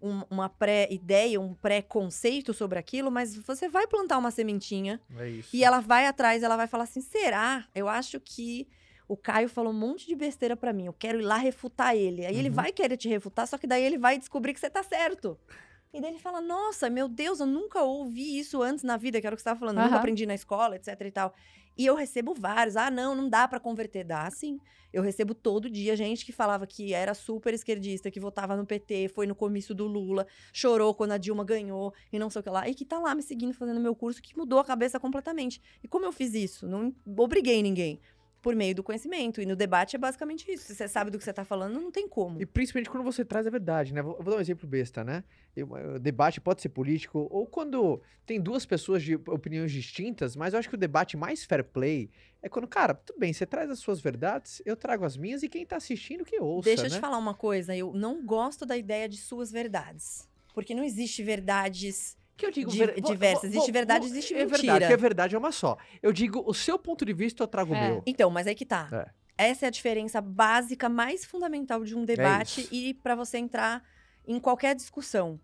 [0.00, 5.64] um- uma pré-ideia, um pré-conceito sobre aquilo, mas você vai plantar uma sementinha É e
[5.64, 7.66] ela vai atrás, ela vai falar assim: será?
[7.74, 8.66] Eu acho que
[9.08, 12.24] o Caio falou um monte de besteira pra mim, eu quero ir lá refutar ele.
[12.24, 12.54] Aí ele Uhum.
[12.54, 15.36] vai querer te refutar, só que daí ele vai descobrir que você tá certo.
[15.92, 19.26] E daí ele fala: Nossa, meu Deus, eu nunca ouvi isso antes na vida, que
[19.26, 21.34] era o que você estava falando, eu nunca aprendi na escola, etc e tal.
[21.76, 22.76] E eu recebo vários.
[22.76, 24.04] Ah, não, não dá pra converter.
[24.04, 24.58] Dá sim.
[24.92, 29.08] Eu recebo todo dia gente que falava que era super esquerdista, que votava no PT,
[29.14, 32.50] foi no comício do Lula, chorou quando a Dilma ganhou e não sei o que
[32.50, 32.68] lá.
[32.68, 35.60] E que tá lá me seguindo fazendo meu curso, que mudou a cabeça completamente.
[35.82, 36.66] E como eu fiz isso?
[36.66, 38.00] Não obriguei ninguém.
[38.40, 39.40] Por meio do conhecimento.
[39.42, 40.64] E no debate é basicamente isso.
[40.66, 42.40] Se você sabe do que você tá falando, não tem como.
[42.40, 44.00] E principalmente quando você traz a verdade, né?
[44.00, 45.24] Vou, vou dar um exemplo besta, né?
[45.56, 50.52] Eu- O debate pode ser político, ou quando tem duas pessoas de opiniões distintas, mas
[50.52, 52.10] eu acho que o debate mais fair play
[52.42, 55.48] é quando, cara, tudo bem, você traz as suas verdades, eu trago as minhas, e
[55.48, 56.96] quem tá assistindo que ouça, Deixa eu né?
[56.96, 60.28] te falar uma coisa, eu não gosto da ideia de suas verdades.
[60.54, 62.16] Porque não existe verdades.
[62.38, 64.78] Que eu digo Di- ver- vou- Existe vou- verdade, vou- existe É verdade, mentira.
[64.80, 65.76] porque a verdade é uma só.
[66.00, 67.88] Eu digo o seu ponto de vista, eu trago o É.
[67.90, 68.02] meu.
[68.06, 68.88] Então, mas aí que tá.
[69.36, 69.50] É.
[69.50, 72.74] Essa é a diferença básica, mais fundamental de um debate isso.
[72.74, 73.82] e pra você entrar
[74.26, 75.38] em qualquer discussão.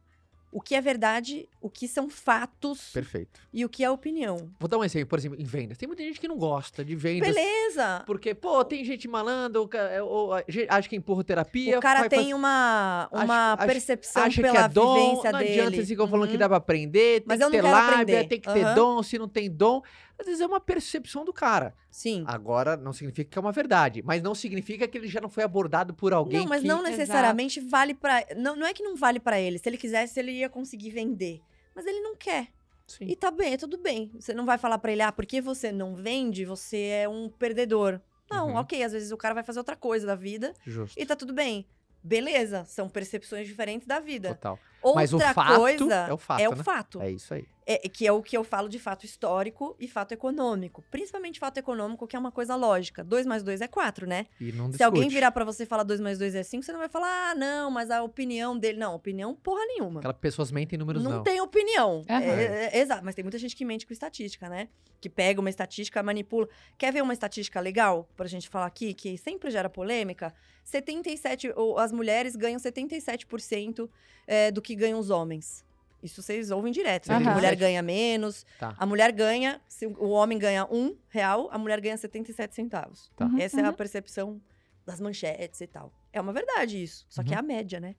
[0.57, 3.41] O que é verdade, o que são fatos Perfeito.
[3.53, 4.49] e o que é opinião.
[4.61, 5.77] Vou dar um exemplo, por exemplo, em vendas.
[5.77, 7.35] Tem muita gente que não gosta de vendas.
[7.35, 8.05] Beleza!
[8.07, 11.77] Porque, pô, tem gente malandra, ou, é, ou, a gente acha que empurra terapia.
[11.77, 15.33] O cara vai tem fazer- uma, uma acha- percepção acha pela que é dom, vivência
[15.33, 15.51] não dele.
[15.55, 16.39] adianta eles ficam falando que Uhum.
[16.39, 18.29] dá pra aprender, tem Mas que eu não ter quero lábia, aprender.
[18.29, 18.75] tem que ter Aham.
[18.77, 19.83] dom, se não tem dom.
[20.19, 21.75] Às vezes é uma percepção do cara.
[21.91, 22.25] Sim.
[22.27, 25.43] Agora, não significa que é uma verdade, mas não significa que ele já não foi
[25.45, 26.69] abordado por alguém Não, mas que...
[26.69, 28.25] não necessariamente vale pra.
[28.37, 29.59] Não, não é que não vale pra ele.
[29.59, 31.41] Se ele quisesse, ele ia conseguir vender.
[31.75, 32.49] Mas ele não quer.
[32.87, 33.07] Sim.
[33.09, 34.13] E tá bem, é tudo bem.
[34.21, 38.01] Você não vai falar pra ele, ah, porque você não vende, você é um perdedor.
[38.31, 38.57] Não, Uhum.
[38.57, 40.99] ok, às vezes o cara vai fazer outra coisa da vida Justo.
[41.01, 41.67] e tá tudo bem.
[42.03, 44.29] Beleza, são percepções diferentes da vida.
[44.35, 44.59] Total.
[44.85, 46.63] Outra Mas o fato coisa é o fato, é o né?
[46.63, 47.01] fato.
[47.01, 47.47] É isso aí.
[47.67, 50.85] É, que é o que eu falo de fato histórico e fato econômico.
[50.91, 53.03] Principalmente fato econômico, que é uma coisa lógica.
[53.03, 54.27] 2 mais 2 é 4, né?
[54.39, 56.73] E não Se alguém virar pra você e falar 2 mais 2 é 5, você
[56.73, 58.79] não vai falar, ah, não, mas a opinião dele.
[58.79, 60.01] Não, opinião porra nenhuma.
[60.01, 61.23] Aquelas pessoas mentem números Não, não.
[61.23, 62.03] tem opinião.
[62.07, 64.69] É, é, é, exato, mas tem muita gente que mente com estatística, né?
[65.01, 66.47] Que pega uma estatística, manipula.
[66.77, 70.35] Quer ver uma estatística legal pra gente falar aqui, que sempre gera polêmica?
[70.65, 73.89] 77, ou as mulheres ganham 77%
[74.27, 75.65] é, do que ganham os homens.
[76.03, 77.19] Isso vocês ouvem direto, né?
[77.21, 78.45] Que A mulher ganha menos.
[78.59, 78.75] Tá.
[78.79, 83.11] A mulher ganha, se o homem ganha um real, a mulher ganha 77 centavos.
[83.17, 83.25] Tá.
[83.27, 83.75] Uhum, Essa é a uhum.
[83.75, 84.41] percepção
[84.85, 85.91] das manchetes e tal.
[86.13, 87.07] É uma verdade isso.
[87.09, 87.37] Só que Uhum.
[87.37, 87.97] é a média, né?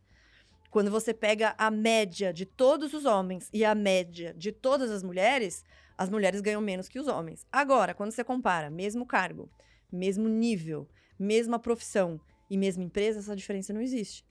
[0.70, 5.02] Quando você pega a média de todos os homens e a média de todas as
[5.02, 5.64] mulheres,
[5.98, 7.46] as mulheres ganham menos que os homens.
[7.52, 9.50] Agora, quando você compara mesmo cargo,
[9.92, 10.88] mesmo nível,
[11.18, 12.20] mesma profissão
[12.50, 14.24] e mesma empresa, essa diferença não existe.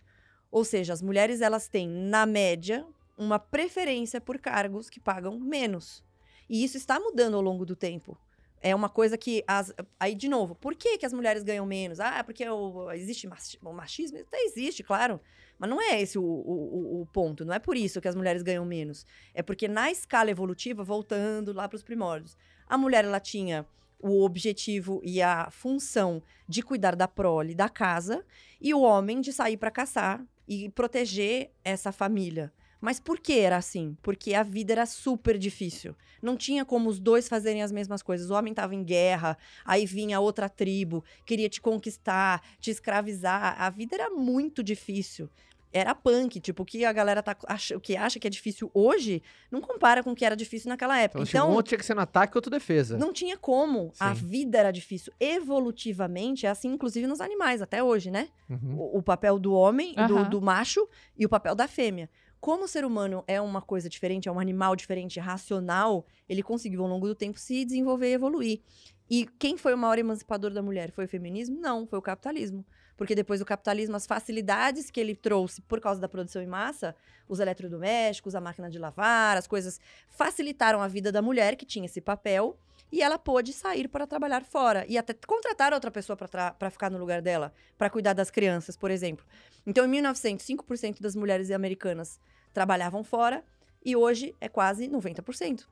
[0.55, 2.87] Ou seja, as mulheres elas têm, na média,
[3.19, 6.01] uma preferência por cargos que pagam menos.
[6.49, 8.17] E isso está mudando ao longo do tempo.
[8.61, 9.43] É uma coisa que.
[9.49, 11.99] As, aí, de novo, por que, que as mulheres ganham menos?
[11.99, 14.19] Ah, porque o- existe machi- o machismo?
[14.21, 15.21] Até existe, claro.
[15.59, 17.45] Mas não é esse o- o- o ponto.
[17.45, 19.05] Não é por isso que as mulheres ganham menos.
[19.35, 22.37] É porque na escala evolutiva, voltando lá para os primórdios,
[22.69, 23.67] a mulher ela tinha
[23.99, 28.25] o objetivo e a função de cuidar da prole da casa
[28.61, 32.53] e o homem de sair para caçar e proteger essa família.
[32.81, 33.97] Mas por que era assim?
[34.03, 35.97] Porque a vida era super difícil.
[36.21, 38.29] Não tinha como os dois fazerem as mesmas coisas.
[38.31, 43.57] O homem estava em guerra, aí vinha outra tribo, queria te conquistar, te escravizar.
[43.59, 45.31] A vida era muito difícil.
[45.77, 48.71] Era punk, tipo, o que a galera tá acha, o que acha que é difícil
[48.73, 49.21] hoje,
[49.51, 51.25] não compara com o que era difícil naquela época.
[51.25, 52.97] Então, Então, um tinha que ser no ataque, outro defesa.
[52.97, 53.93] não tinha como.
[53.99, 54.25] A Sim.
[54.25, 55.13] vida era difícil.
[55.19, 58.29] Evolutivamente, é assim, inclusive nos animais, até hoje, né?
[58.49, 58.77] Uhum.
[58.79, 60.29] o, o papel do homem, do, Aham.
[60.29, 60.87] do macho
[61.19, 62.09] e o papel da fêmea.
[62.41, 66.83] Como o ser humano é uma coisa diferente, é um animal diferente, racional, ele conseguiu
[66.83, 68.61] ao longo do tempo se desenvolver e evoluir.
[69.09, 70.91] E quem foi o maior emancipador da mulher?
[70.91, 71.59] Foi o feminismo?
[71.59, 72.65] Não, foi o capitalismo.
[72.97, 76.95] Porque depois do capitalismo, as facilidades que ele trouxe por causa da produção em massa,
[77.29, 81.87] os eletrodomésticos, a máquina de lavar, as coisas facilitaram a vida da mulher que tinha
[81.87, 82.57] esse papel
[82.93, 86.99] e ela pôde sair para trabalhar fora e até contratar outra pessoa para ficar no
[86.99, 89.27] lugar dela, para cuidar das crianças, por exemplo.
[89.67, 92.21] Então, em 1900, 5% das mulheres americanas
[92.53, 93.43] trabalhavam fora
[93.85, 95.67] e hoje é quase 90%.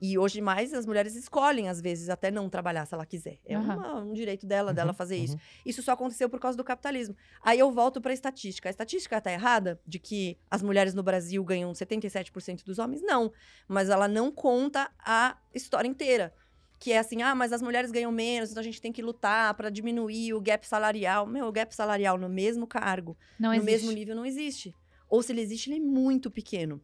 [0.00, 3.38] E hoje mais as mulheres escolhem, às vezes, até não trabalhar se ela quiser.
[3.44, 3.76] É Aham.
[3.76, 5.24] uma- um direito dela, dela Uhum, fazer uhum.
[5.24, 5.36] isso.
[5.66, 7.16] Isso só aconteceu por causa do capitalismo.
[7.42, 8.68] Aí eu volto para a estatística.
[8.68, 13.02] A estatística está errada de que as mulheres no Brasil ganham 77% dos homens?
[13.02, 13.32] Não.
[13.66, 16.32] Mas ela não conta a história inteira.
[16.80, 19.52] Que é assim, ah, mas as mulheres ganham menos, então a gente tem que lutar
[19.54, 21.26] para diminuir o gap salarial.
[21.26, 23.70] Meu, o gap salarial no mesmo cargo, Não no existe.
[23.72, 24.72] mesmo nível, não existe.
[25.10, 26.80] Ou se ele existe, ele é muito pequeno.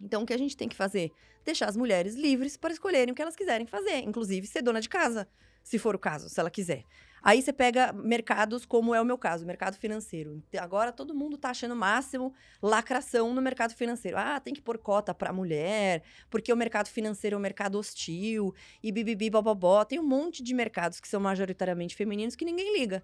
[0.00, 1.10] Então, o que a gente tem que fazer?
[1.44, 4.88] Deixar as mulheres livres para escolherem o que elas quiserem fazer, inclusive ser dona de
[4.88, 5.28] casa,
[5.62, 6.84] se for o caso, se ela quiser.
[7.22, 10.42] Aí você pega mercados como é o meu caso, mercado financeiro.
[10.58, 14.16] Agora todo mundo tá achando máximo lacração no mercado financeiro.
[14.16, 18.54] Ah, tem que pôr cota para mulher, porque o mercado financeiro é um mercado hostil,
[18.82, 19.84] e bibibi, bobobó.
[19.84, 23.02] Tem um monte de mercados que são majoritariamente femininos que ninguém liga.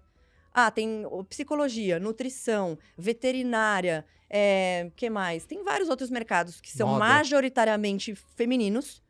[0.57, 5.45] Ah, tem psicologia, nutrição, veterinária, é, que mais?
[5.45, 6.99] Tem vários outros mercados que são Moda.
[6.99, 9.03] majoritariamente femininos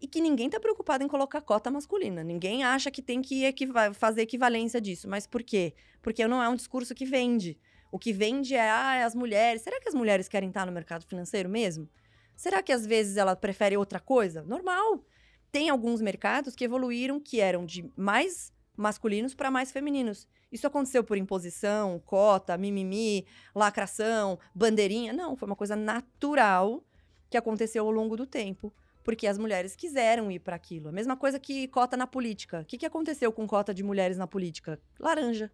[0.00, 2.22] e que ninguém tá preocupado em colocar cota masculina.
[2.22, 5.08] Ninguém acha que tem que equiva- fazer equivalência disso.
[5.08, 5.74] Mas por quê?
[6.00, 7.58] Porque não é um discurso que vende.
[7.90, 9.62] O que vende é, ah, é as mulheres.
[9.62, 11.88] Será que as mulheres querem estar no mercado financeiro mesmo?
[12.36, 14.42] Será que às vezes ela prefere outra coisa?
[14.42, 15.04] Normal.
[15.50, 20.28] Tem alguns mercados que evoluíram que eram de mais masculinos para mais femininos.
[20.54, 25.12] Isso aconteceu por imposição, cota, mimimi, lacração, bandeirinha?
[25.12, 26.80] Não, foi uma coisa natural
[27.28, 28.72] que aconteceu ao longo do tempo,
[29.02, 30.88] porque as mulheres quiseram ir para aquilo.
[30.88, 32.60] A mesma coisa que cota na política.
[32.60, 34.80] O que, que aconteceu com cota de mulheres na política?
[35.00, 35.50] Laranja.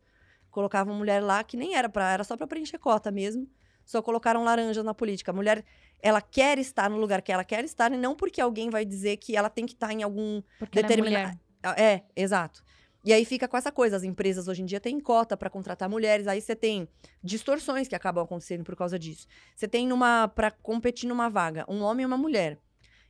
[0.50, 3.48] Colocavam mulher lá que nem era para, era só para preencher cota mesmo.
[3.86, 5.30] Só colocaram laranja na política.
[5.30, 5.64] A mulher,
[6.02, 9.16] ela quer estar no lugar que ela quer estar e não porque alguém vai dizer
[9.16, 11.38] que ela tem que estar em algum é determina- mulher.
[11.62, 12.62] ah, É, exato.
[13.02, 15.88] E aí fica com essa coisa, as empresas hoje em dia têm cota para contratar
[15.88, 16.86] mulheres, aí você tem
[17.22, 19.26] distorções que acabam acontecendo por causa disso.
[19.56, 22.58] Você tem numa para competir numa vaga, um homem e uma mulher.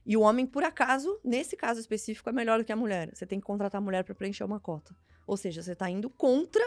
[0.06, 3.10] E o homem, por acaso, nesse caso específico, é melhor do que a mulher.
[3.12, 4.94] Você tem que contratar a mulher para preencher uma cota.
[5.26, 6.62] Ou seja, você está indo contra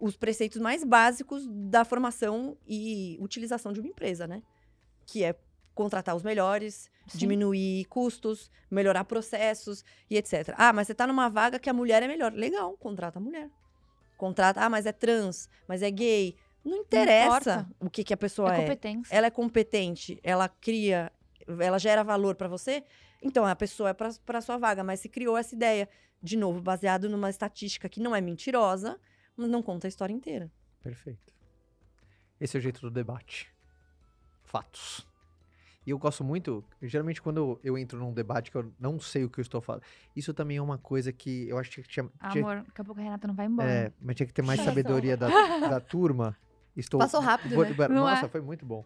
[0.00, 4.42] os preceitos mais básicos da formação e utilização de uma empresa, né?
[5.06, 5.36] Que é
[5.74, 7.18] contratar os melhores, Sim.
[7.18, 10.54] diminuir custos, melhorar processos e etc.
[10.56, 12.32] Ah, mas você tá numa vaga que a mulher é melhor.
[12.32, 13.50] Legal, contrata a mulher.
[14.16, 16.36] Contrata, ah, mas é trans, mas é gay.
[16.64, 17.26] Não interessa
[17.60, 17.68] importa.
[17.80, 18.60] o que, que a pessoa É é.
[18.62, 19.14] competência.
[19.16, 21.10] Ela é competente, ela cria,
[21.58, 22.84] ela gera valor pra você,
[23.20, 25.88] então a pessoa é para sua vaga, mas se criou essa ideia,
[26.22, 28.98] de novo, baseado numa estatística que não é mentirosa,
[29.36, 30.48] mas não conta a história inteira.
[30.80, 31.32] Perfeito.
[32.40, 33.52] Esse é o jeito do debate.
[34.44, 35.04] Fatos.
[35.84, 39.28] E eu gosto muito, geralmente quando eu entro num debate que eu não sei o
[39.30, 39.82] que eu estou falando,
[40.14, 43.00] isso também é uma coisa que eu acho que tinha, tinha- Amor, daqui a pouco
[43.00, 43.68] a Renata não vai embora.
[43.68, 45.26] é, mas tinha que ter mais sabedoria da,
[45.76, 46.36] da turma.
[46.76, 47.72] Estou, Passou rápido, vou- né?
[47.72, 48.28] vou- Não Nossa, é?
[48.28, 48.84] foi muito bom.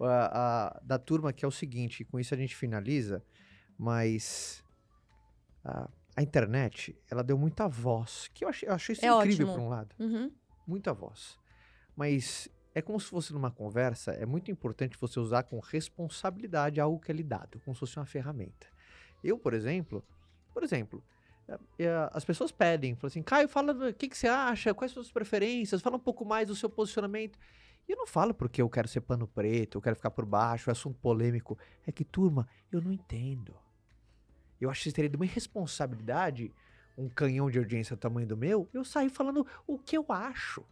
[0.00, 3.24] A- a- da turma que é o seguinte, e com isso a gente finaliza,
[3.78, 4.62] mas
[5.64, 9.46] a, a internet, ela deu muita voz, que eu achei, eu achei isso É incrível
[9.48, 9.58] ótimo.
[9.58, 10.30] por um lado Uhum.
[10.66, 11.38] muita voz.
[11.96, 16.98] Mas é como se fosse numa conversa, é muito importante você usar com responsabilidade algo
[16.98, 18.66] que é lhe dado, como se fosse uma ferramenta.
[19.22, 20.04] Eu, por exemplo,
[20.52, 21.02] por exemplo,
[21.48, 24.92] eh, eh, as pessoas pedem, falam assim, Caio, fala o que, que você acha, quais
[24.92, 27.38] são as suas preferências, fala um pouco mais do seu posicionamento.
[27.88, 30.70] E eu não falo porque eu quero ser pano preto, eu quero ficar por baixo,
[30.70, 31.56] é assunto polêmico.
[31.86, 33.54] É que, turma, eu não entendo.
[34.60, 36.50] Eu acho que seria de uma irresponsabilidade,
[36.96, 40.64] um canhão de audiência do tamanho do meu, eu sair falando o que eu acho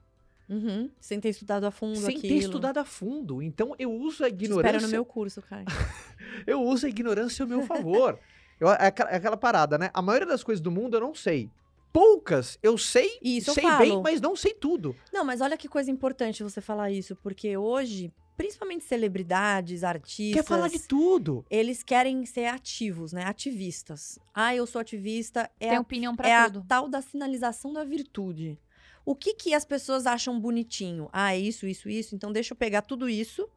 [0.48, 0.90] Uhum.
[1.00, 2.34] Sem ter estudado a fundo sem aquilo.
[2.34, 3.40] ter estudado a fundo.
[3.42, 4.68] Então eu uso a ignorância.
[4.68, 5.64] espero no meu curso, cara.
[6.46, 8.18] Eu uso a ignorância ao meu favor.
[8.58, 9.90] Eu- é, aquela, é aquela parada, né?
[9.92, 11.50] A maioria das coisas do mundo eu não sei.
[11.92, 13.78] Poucas eu sei, Isso eu sei falo.
[13.78, 14.96] bem, mas não sei tudo.
[15.12, 20.42] Não, mas olha que coisa importante você falar isso, porque hoje, principalmente celebridades, artistas.
[20.42, 21.44] Quer falar de tudo.
[21.50, 23.24] Eles querem ser ativos, né?
[23.24, 24.18] Ativistas.
[24.34, 25.50] Ah, eu sou ativista.
[25.60, 26.60] É, Tem a, opinião pra é tudo.
[26.60, 28.58] a tal da sinalização da virtude.
[29.04, 31.08] O que que as pessoas acham bonitinho?
[31.12, 32.14] Ah, é isso, isso, isso.
[32.14, 33.48] Então deixa eu pegar tudo isso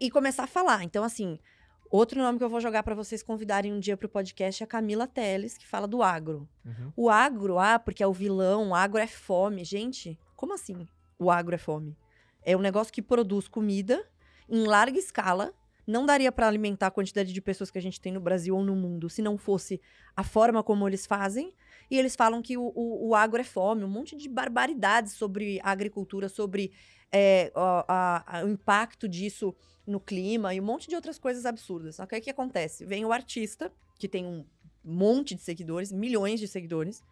[0.00, 0.82] e começar a falar.
[0.82, 1.38] Então, assim,
[1.90, 4.68] outro nome que eu vou jogar pra vocês convidarem um dia pro podcast é a
[4.68, 6.48] Camila Teles, que fala do agro.
[6.96, 9.64] O agro, ah, porque é o vilão, o agro é fome.
[9.64, 10.88] Gente, como assim
[11.18, 11.96] o agro é fome?
[12.42, 14.04] É um negócio que produz comida
[14.48, 15.52] em larga escala.
[15.86, 18.64] Não daria para alimentar a quantidade de pessoas que a gente tem no Brasil ou
[18.64, 19.80] no mundo se não fosse
[20.16, 21.54] a forma como eles fazem.
[21.90, 25.60] E eles falam que o, o, o agro é fome, um monte de barbaridades sobre
[25.62, 26.72] a agricultura, sobre
[27.12, 29.54] é, a- a- o impacto disso
[29.86, 31.96] no clima e um monte de outras coisas absurdas.
[31.96, 32.84] Só que aí o que acontece?
[32.84, 34.44] Vem o artista, que tem um
[34.84, 37.02] monte de seguidores, milhões de seguidores,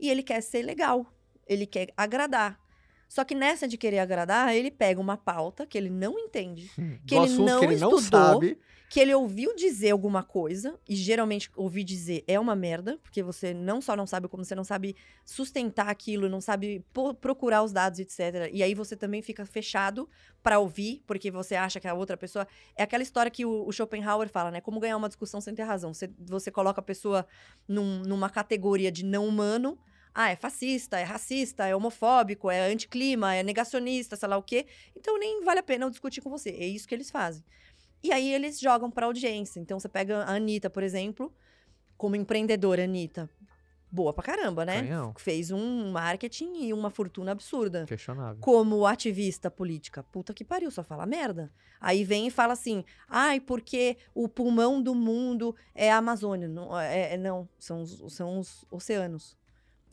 [0.00, 1.06] e ele quer ser legal,
[1.46, 2.58] ele quer agradar.
[3.08, 6.70] Só que nessa de querer agradar, ele pega uma pauta que ele não entende,
[7.06, 8.20] Que Do ele não que ele não estudou.
[8.34, 8.58] sabe.
[8.88, 13.52] que ele ouviu dizer alguma coisa, e geralmente ouvir dizer é uma merda, porque você
[13.52, 16.84] não só não sabe como, você não sabe sustentar aquilo, não sabe
[17.20, 18.48] procurar os dados, etc.
[18.52, 20.08] E aí você também fica fechado
[20.42, 22.46] pra ouvir, porque você acha que a outra pessoa.
[22.76, 24.60] É aquela história que o, o Schopenhauer fala, né?
[24.60, 25.92] Como ganhar uma discussão sem ter razão.
[25.92, 27.26] Você, você coloca a pessoa
[27.66, 29.76] num- numa categoria de não humano.
[30.18, 34.64] Ah, é fascista, é racista, é homofóbico, é anticlima, é negacionista, sei lá o quê.
[34.96, 36.48] Então nem vale a pena eu discutir com você.
[36.50, 37.44] É isso que eles fazem.
[38.02, 39.60] E aí eles jogam pra audiência.
[39.60, 41.30] Então você pega a Anitta, por exemplo,
[41.98, 43.28] como empreendedora, Anitta.
[43.92, 44.80] boa pra caramba, né?
[44.82, 45.12] Canhão.
[45.18, 47.84] Fez um marketing e uma fortuna absurda.
[47.86, 48.38] Questionável.
[48.40, 51.52] Como ativista política, puta que pariu, só fala merda.
[51.78, 56.48] Aí vem e fala assim, ai, porque o pulmão do mundo é a Amazônia.
[56.48, 59.36] Não, é, é- não são, os, são os oceanos.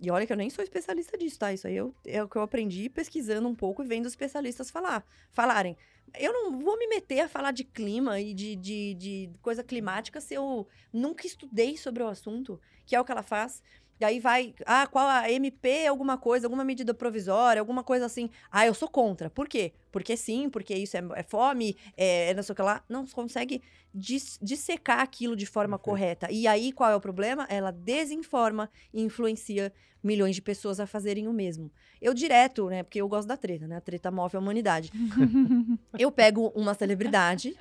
[0.03, 1.53] E olha que eu nem sou especialista disso, tá?
[1.53, 5.05] Isso aí eu- é o que eu aprendi pesquisando um pouco e vendo especialistas falar,
[5.31, 5.77] falarem.
[6.19, 10.19] Eu não vou me meter a falar de clima e de, de, de coisa climática
[10.19, 13.63] se eu nunca estudei sobre o assunto, que é o que ela faz.
[13.99, 18.29] E aí vai, ah, qual a MP, alguma coisa, alguma medida provisória, alguma coisa assim.
[18.51, 19.29] Ah, eu sou contra.
[19.29, 19.73] Por quê?
[19.91, 22.83] Porque sim, porque isso é, é fome, é, é não sei o que lá.
[22.89, 23.61] Não consegue
[23.93, 26.27] dis- dissecar aquilo de forma correta.
[26.31, 27.45] E aí, qual é o problema?
[27.49, 29.71] Ela desinforma e influencia
[30.03, 31.71] milhões de pessoas a fazerem o mesmo.
[32.01, 32.83] Eu direto, né?
[32.83, 33.77] Porque eu gosto da treta, né?
[33.77, 34.91] A treta move a humanidade.
[35.97, 37.55] eu pego uma celebridade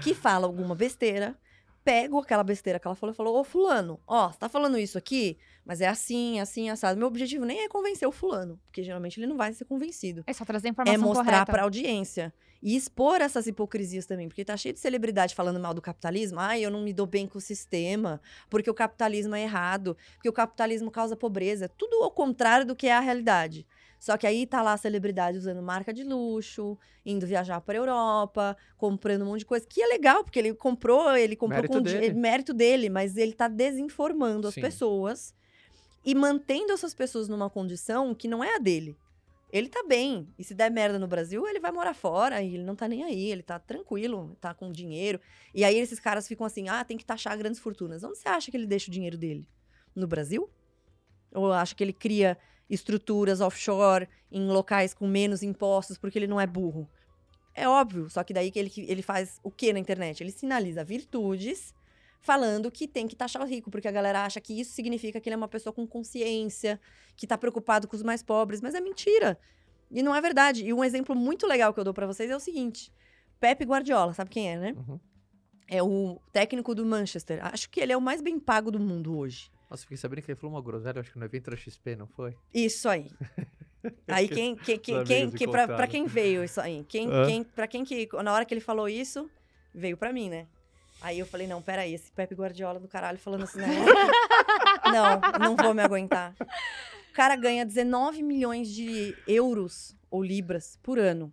[0.00, 1.36] que fala alguma besteira,
[1.88, 4.98] pego aquela besteira que ela falou e falo, ô fulano, ó, você tá falando isso
[4.98, 6.98] aqui, mas é assim, assim, assado.
[6.98, 10.22] Meu objetivo nem é convencer o fulano, porque geralmente ele não vai ser convencido.
[10.26, 12.30] É só trazer a informação É mostrar pra audiência.
[12.62, 16.38] E expor essas hipocrisias também, porque tá cheio de celebridade falando mal do capitalismo.
[16.38, 18.20] Ai, eu não me dou bem com o sistema,
[18.50, 21.70] porque o capitalismo é errado, porque o capitalismo causa pobreza.
[21.70, 23.66] Tudo ao contrário do que é a realidade.
[23.98, 28.56] Só que aí tá lá a celebridade usando marca de luxo, indo viajar para Europa,
[28.76, 31.82] comprando um monte de coisa, que é legal, porque ele comprou, ele comprou Mérito com
[31.82, 32.14] dele.
[32.14, 34.60] mérito dele, mas ele tá desinformando as Sim.
[34.60, 35.34] pessoas
[36.04, 38.96] e mantendo essas pessoas numa condição que não é a dele.
[39.50, 40.28] Ele tá bem.
[40.38, 43.02] E se der merda no Brasil, ele vai morar fora e ele não tá nem
[43.02, 43.30] aí.
[43.30, 45.18] Ele tá tranquilo, tá com dinheiro.
[45.54, 48.04] E aí esses caras ficam assim: ah, tem que taxar grandes fortunas.
[48.04, 49.46] Onde você acha que ele deixa o dinheiro dele?
[49.94, 50.50] No Brasil?
[51.32, 52.36] Ou acha que ele cria
[52.68, 56.88] estruturas offshore em locais com menos impostos porque ele não é burro?
[57.54, 58.08] É óbvio.
[58.08, 60.22] Só que daí que ele, ele faz o que na internet?
[60.22, 61.74] Ele sinaliza virtudes
[62.20, 65.28] falando que tem que taxar o rico, porque a galera acha que isso significa que
[65.28, 66.80] ele é uma pessoa com consciência,
[67.16, 69.38] que tá preocupado com os mais pobres, mas é mentira.
[69.90, 70.64] E não é verdade.
[70.64, 72.92] E um exemplo muito legal que eu dou pra vocês é o seguinte:
[73.40, 74.74] Pepe Guardiola, sabe quem é, né?
[74.76, 75.00] Uhum.
[75.66, 77.44] É o técnico do Manchester.
[77.44, 79.50] Acho que ele é o mais bem pago do mundo hoje.
[79.70, 82.06] Nossa, fiquei sabendo que ele falou uma groselha, acho que no evento da XP, não
[82.06, 82.36] foi?
[82.54, 83.10] Isso aí.
[84.08, 86.84] Aí quem, quem, quem, quem, que, pra, pra quem veio isso aí?
[86.88, 87.24] Quem, Hã?
[87.24, 89.30] quem, pra quem que, na hora que ele falou isso,
[89.72, 90.48] veio pra mim, né?
[91.00, 93.70] Aí eu falei, não, peraí, esse Pepe Guardiola do caralho falando assim, não,
[94.92, 96.34] não, não vou me aguentar.
[96.40, 101.32] O cara ganha 19 milhões de euros ou libras por ano.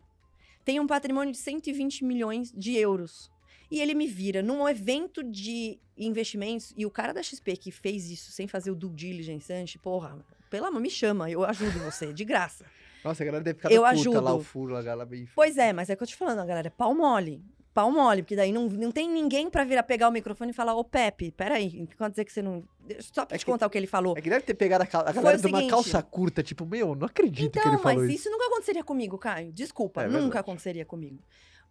[0.64, 3.32] Tem um patrimônio de 120 milhões de euros.
[3.70, 8.10] E ele me vira num evento de investimentos, e o cara da XP que fez
[8.10, 10.18] isso sem fazer o due diligence antes, porra,
[10.50, 12.66] pelo amor, me chama, eu ajudo você, de graça.
[13.04, 14.22] Nossa, a galera deve ficar Eu puta ajudo.
[14.22, 15.28] lá, o furo, a galera bem...
[15.36, 17.42] Pois é, mas é o que eu te falando, galera, é pau mole.
[17.74, 20.54] Pau mole, porque daí não, não tem ninguém pra vir a pegar o microfone e
[20.54, 22.64] falar, ô Pepe, peraí, quer dizer que você não.
[23.02, 24.18] Só pra É te que- contar o que ele falou.
[24.18, 26.96] É que deve ter pegado a, cal- a galera de uma calça curta, tipo, meu,
[26.96, 28.22] não acredito que Então, ele falou mas isso.
[28.22, 29.52] isso nunca aconteceria comigo, Caio.
[29.52, 30.40] Desculpa, É nunca verdade.
[30.40, 31.20] aconteceria comigo.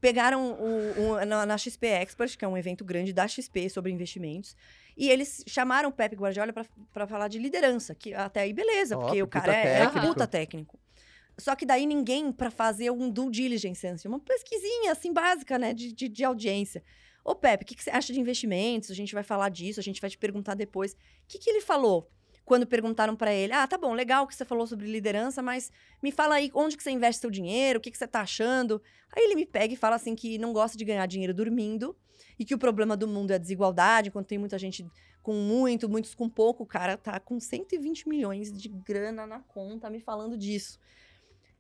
[0.05, 3.91] Pegaram o, o- na, na XP Expert, que é um evento grande da XP sobre
[3.91, 4.55] investimentos,
[4.95, 6.53] e eles chamaram o Pepe Guardiola
[6.93, 10.07] pra falar de liderança, que até aí beleza, porque o cara é, é técnico.
[10.09, 10.79] puta técnico.
[11.39, 15.73] Só que daí ninguém pra fazer um due diligence, assim, uma pesquisinha assim básica, né,
[15.73, 16.83] de, de, de audiência.
[17.25, 18.91] Ô Pepe, o que, que você acha de investimentos?
[18.91, 20.93] A gente vai falar disso, a gente vai te perguntar depois.
[20.93, 22.11] O que, que ele falou?
[22.45, 25.73] Quando perguntaram pra ele, ah, tá bom, legal que você falou sobre liderança, mas
[26.03, 28.83] me fala aí onde que você investe seu dinheiro, o que, que você tá achando.
[29.11, 31.97] Aí ele me pega e fala assim que não gosta de ganhar dinheiro dormindo
[32.39, 34.87] e que o problema do mundo é a desigualdade, enquanto tem muita gente
[35.23, 39.89] com muito, muitos com pouco, o cara tá com 120 milhões de grana na conta
[39.89, 40.79] me falando disso.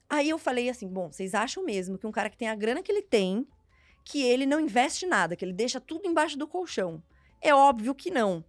[0.08, 2.82] Aí eu falei assim, bom, vocês acham mesmo que um cara que tem a grana
[2.82, 3.46] que ele tem,
[4.04, 7.02] que ele não investe nada, que ele deixa tudo embaixo do colchão?
[7.40, 8.44] É óbvio que não.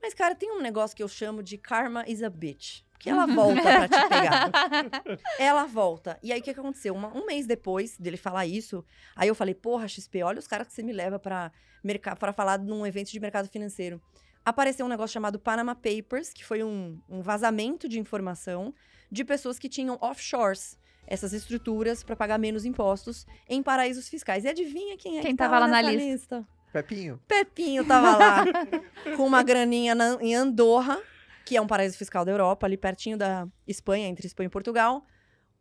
[0.00, 2.82] Mas, cara, tem um negócio que eu chamo de karma is a bitch.
[2.98, 4.50] Que ela volta pra te pegar.
[5.38, 6.18] Ela volta.
[6.20, 6.92] E aí, o que, que aconteceu?
[6.94, 8.84] Uma- um mês depois dele falar isso,
[9.14, 11.52] aí eu falei, porra, XP, olha os caras que você me leva pra,
[12.18, 14.02] pra falar num evento de mercado financeiro.
[14.44, 18.74] Apareceu um negócio chamado Panama Papers, que foi um, um vazamento de informação
[19.12, 20.76] de pessoas que tinham offshores,
[21.06, 24.44] essas estruturas para pagar menos impostos em paraísos fiscais.
[24.44, 26.48] E adivinha quem é Quem que tava lá na nessa lista?
[26.72, 27.20] Pepinho.
[27.26, 28.44] Pepinho tava lá
[29.16, 31.00] com uma graninha na- em Andorra,
[31.44, 35.04] que é um paraíso fiscal da Europa, ali pertinho da Espanha, entre Espanha e Portugal,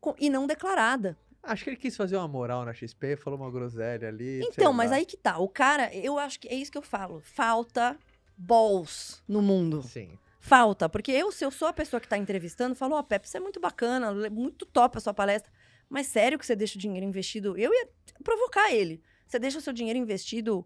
[0.01, 1.17] com- e não declarada.
[1.41, 4.41] Acho que ele quis fazer uma moral na XP, falou uma groselha ali.
[4.41, 5.38] Então, mas aí que tá.
[5.38, 7.21] O cara, eu acho que é isso que eu falo.
[7.21, 7.97] Falta
[8.38, 9.81] balls no mundo.
[9.81, 10.09] Sim.
[10.39, 10.88] Falta.
[10.89, 13.39] Porque eu, se eu sou a pessoa que tá entrevistando, falo, ó, Pepe, você é
[13.39, 15.51] muito bacana, muito top a sua palestra.
[15.89, 17.57] Mas sério que você deixa o dinheiro investido?
[17.57, 17.88] Eu ia
[18.23, 19.01] provocar ele.
[19.25, 20.65] Você deixa o seu dinheiro investido,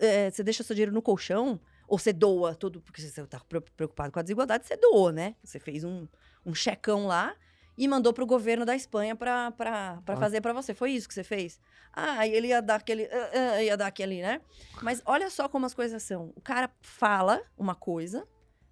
[0.00, 1.60] eh, você deixa o seu dinheiro no colchão?
[1.88, 5.34] Ou você doa tudo, porque você tá pre- preocupado com a desigualdade, você doou, né?
[5.44, 6.06] Você fez um,
[6.46, 7.34] um checão lá
[7.76, 10.16] e mandou pro governo da Espanha pra Ah.
[10.16, 10.72] fazer pra você.
[10.74, 11.60] Foi isso que você fez?
[11.92, 13.04] Ah, ele ia dar aquele.
[13.06, 14.40] ah, ah, ia dar aquele, né?
[14.82, 16.32] Mas olha só como as coisas são.
[16.34, 18.26] O cara fala uma coisa,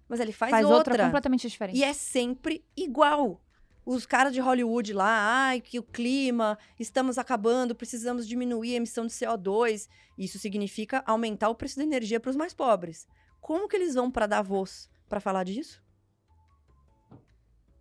[0.07, 1.05] mas ele faz, Faz outra, outra.
[1.05, 1.77] completamente diferente.
[1.77, 3.39] E é sempre igual.
[3.85, 9.07] Os caras de Hollywood lá, ai, que o clima, estamos acabando, precisamos diminuir a emissão
[9.07, 9.89] de CO2.
[10.17, 13.07] Isso significa aumentar o preço da energia para os mais pobres.
[13.39, 15.83] Como que eles vão para Davos para falar disso?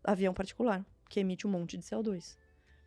[0.03, 2.39] Avião particular, que emite um monte de CO2.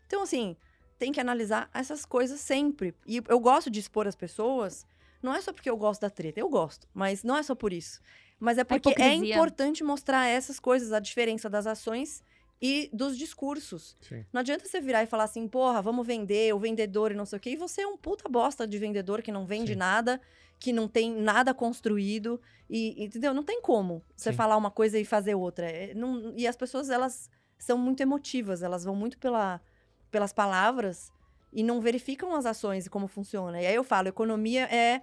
[0.08, 0.58] Então, assim,
[0.98, 2.96] tem que analisar essas coisas sempre.
[3.06, 4.88] E eu gosto de expor as pessoas,
[5.22, 7.72] não é só porque eu gosto da treta, eu gosto, mas não é só por
[7.72, 8.02] isso.
[8.40, 12.24] Mas é porque é importante mostrar essas coisas, a diferença das ações
[12.66, 13.98] e dos discursos.
[14.00, 14.26] Sim.
[14.32, 17.36] Não adianta você virar e falar assim, porra, vamos vender, o vendedor e não sei
[17.36, 17.50] o quê.
[17.50, 19.80] E você é um puta bosta de vendedor que não vende Sim.
[19.80, 20.22] nada,
[20.58, 22.40] que não tem nada construído.
[22.70, 23.34] E, entendeu?
[23.34, 24.38] Não tem como você Sim.
[24.38, 25.70] falar uma coisa e fazer outra.
[25.70, 27.30] É, não- e as pessoas, elas
[27.60, 29.60] são muito emotivas, elas vão muito pela,
[30.10, 31.12] pelas palavras
[31.52, 33.62] e não verificam as ações e como funciona.
[33.62, 35.02] E aí eu falo, economia é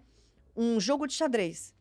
[0.57, 1.75] um jogo de xadrez.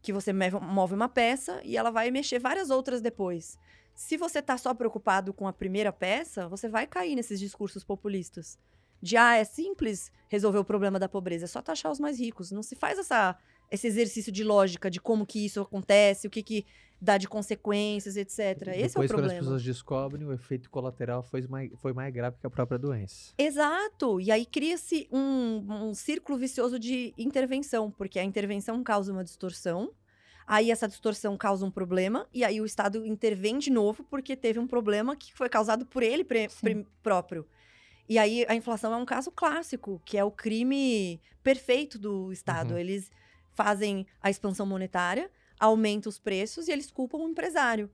[0.00, 3.58] Que você move uma peça e ela vai mexer várias outras depois.
[3.96, 8.58] Se você tá só preocupado com a primeira peça, você vai cair nesses discursos populistas.
[9.00, 12.50] De, ah, é simples resolver o problema da pobreza, é só taxar os mais ricos.
[12.50, 13.36] Não se faz essa,
[13.70, 16.66] esse exercício de lógica de como que isso acontece, o que que
[17.00, 18.38] dá de consequências, etc.
[18.38, 19.38] Esse é o Depois, quando as problema.
[19.40, 23.32] pessoas descobrem, o efeito colateral foi mais, foi mais grave que a própria doença.
[23.38, 24.20] Exato!
[24.20, 29.90] E aí cria-se um, um círculo vicioso de intervenção, porque a intervenção causa uma distorção,
[30.46, 34.58] aí essa distorção causa um problema, e aí o Estado intervém de novo porque teve
[34.58, 36.24] um problema que foi causado por ele
[37.02, 37.46] próprio.
[38.08, 42.72] E aí a inflação é um caso clássico, que é o crime perfeito do Estado.
[42.72, 42.78] Uhum.
[42.78, 43.10] Eles
[43.52, 47.90] fazem a expansão monetária, aumentam os preços e eles culpam o empresário.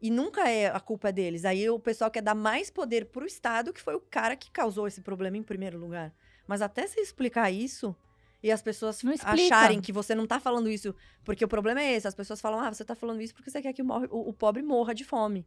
[0.00, 1.44] E nunca é a culpa deles.
[1.44, 4.86] Aí o pessoal quer dar mais poder pro Estado, que foi o cara que causou
[4.86, 6.14] esse problema em primeiro lugar.
[6.46, 7.96] Mas até você explicar isso
[8.42, 9.00] e as pessoas
[9.46, 10.94] acharem que você não tá falando isso
[11.24, 12.06] porque o problema é esse.
[12.06, 14.28] As pessoas falam, ah, você tá falando isso porque você quer que o, morre- o-
[14.28, 15.46] o pobre morra de fome.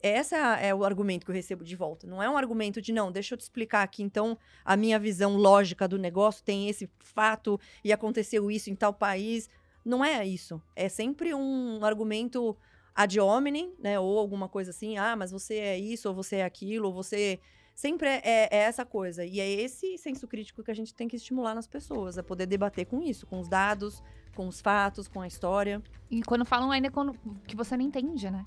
[0.00, 2.06] Esse é, é o argumento que eu recebo de volta.
[2.06, 4.02] Não é um argumento de, não, deixa eu te explicar aqui.
[4.02, 8.92] Então, a minha visão lógica do negócio tem esse fato e aconteceu isso em tal
[8.92, 9.48] país.
[9.84, 10.62] Não é isso.
[10.76, 12.56] É sempre um argumento
[12.94, 13.98] ad hominem, né?
[13.98, 17.40] Ou alguma coisa assim, ah, mas você é isso, ou você é aquilo, ou você.
[17.78, 19.24] Sempre é, é- é essa coisa.
[19.24, 22.44] E é esse senso crítico que a gente tem que estimular nas pessoas, é poder
[22.46, 24.02] debater com isso, com os dados,
[24.34, 25.80] com os fatos, com a história.
[26.10, 27.14] E quando falam ainda quando,
[27.46, 28.44] que você não entende, né?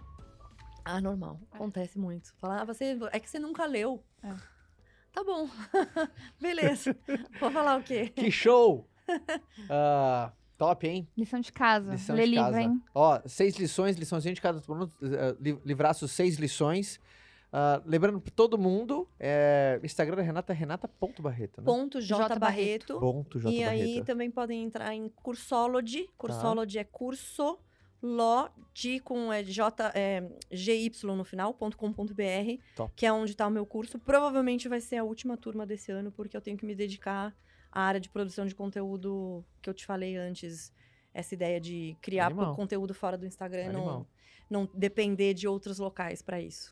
[0.83, 1.39] Ah, normal.
[1.49, 2.33] Acontece muito.
[2.41, 2.97] Falar, ah, você.
[3.13, 4.03] É que você nunca leu.
[4.21, 4.35] É.
[5.13, 5.49] Tá bom.
[6.41, 6.93] Beleza.
[7.39, 8.09] Vou falar o quê?
[8.09, 8.85] Que show!
[9.69, 11.07] Ah, top, hein?
[11.17, 11.91] Lição de casa.
[11.93, 12.61] Lição Lê de livro, casa.
[12.61, 12.81] hein?
[12.93, 16.99] Ó, seis lições, liçãozinha de cada produto, eh, li- livraço seis lições.
[17.53, 21.65] Ah, lembrando pra todo mundo, é, Instagram da Renata, renata.barreto, né?
[21.65, 22.97] Ponto J, Barreto.
[22.97, 26.09] Ponto J E aí também podem entrar em Cursology.
[26.17, 27.59] Cursology é curso
[28.01, 32.91] Lodi com é, J, é, GY no final, ponto com ponto BR, Top.
[32.95, 33.99] que é onde está o meu curso.
[33.99, 37.35] Provavelmente vai ser a última turma desse ano, porque eu tenho que me dedicar
[37.71, 40.73] à área de produção de conteúdo que eu te falei antes.
[41.13, 44.07] Essa ideia de criar conteúdo fora do Instagram, não,
[44.49, 46.71] não depender de outros locais para isso.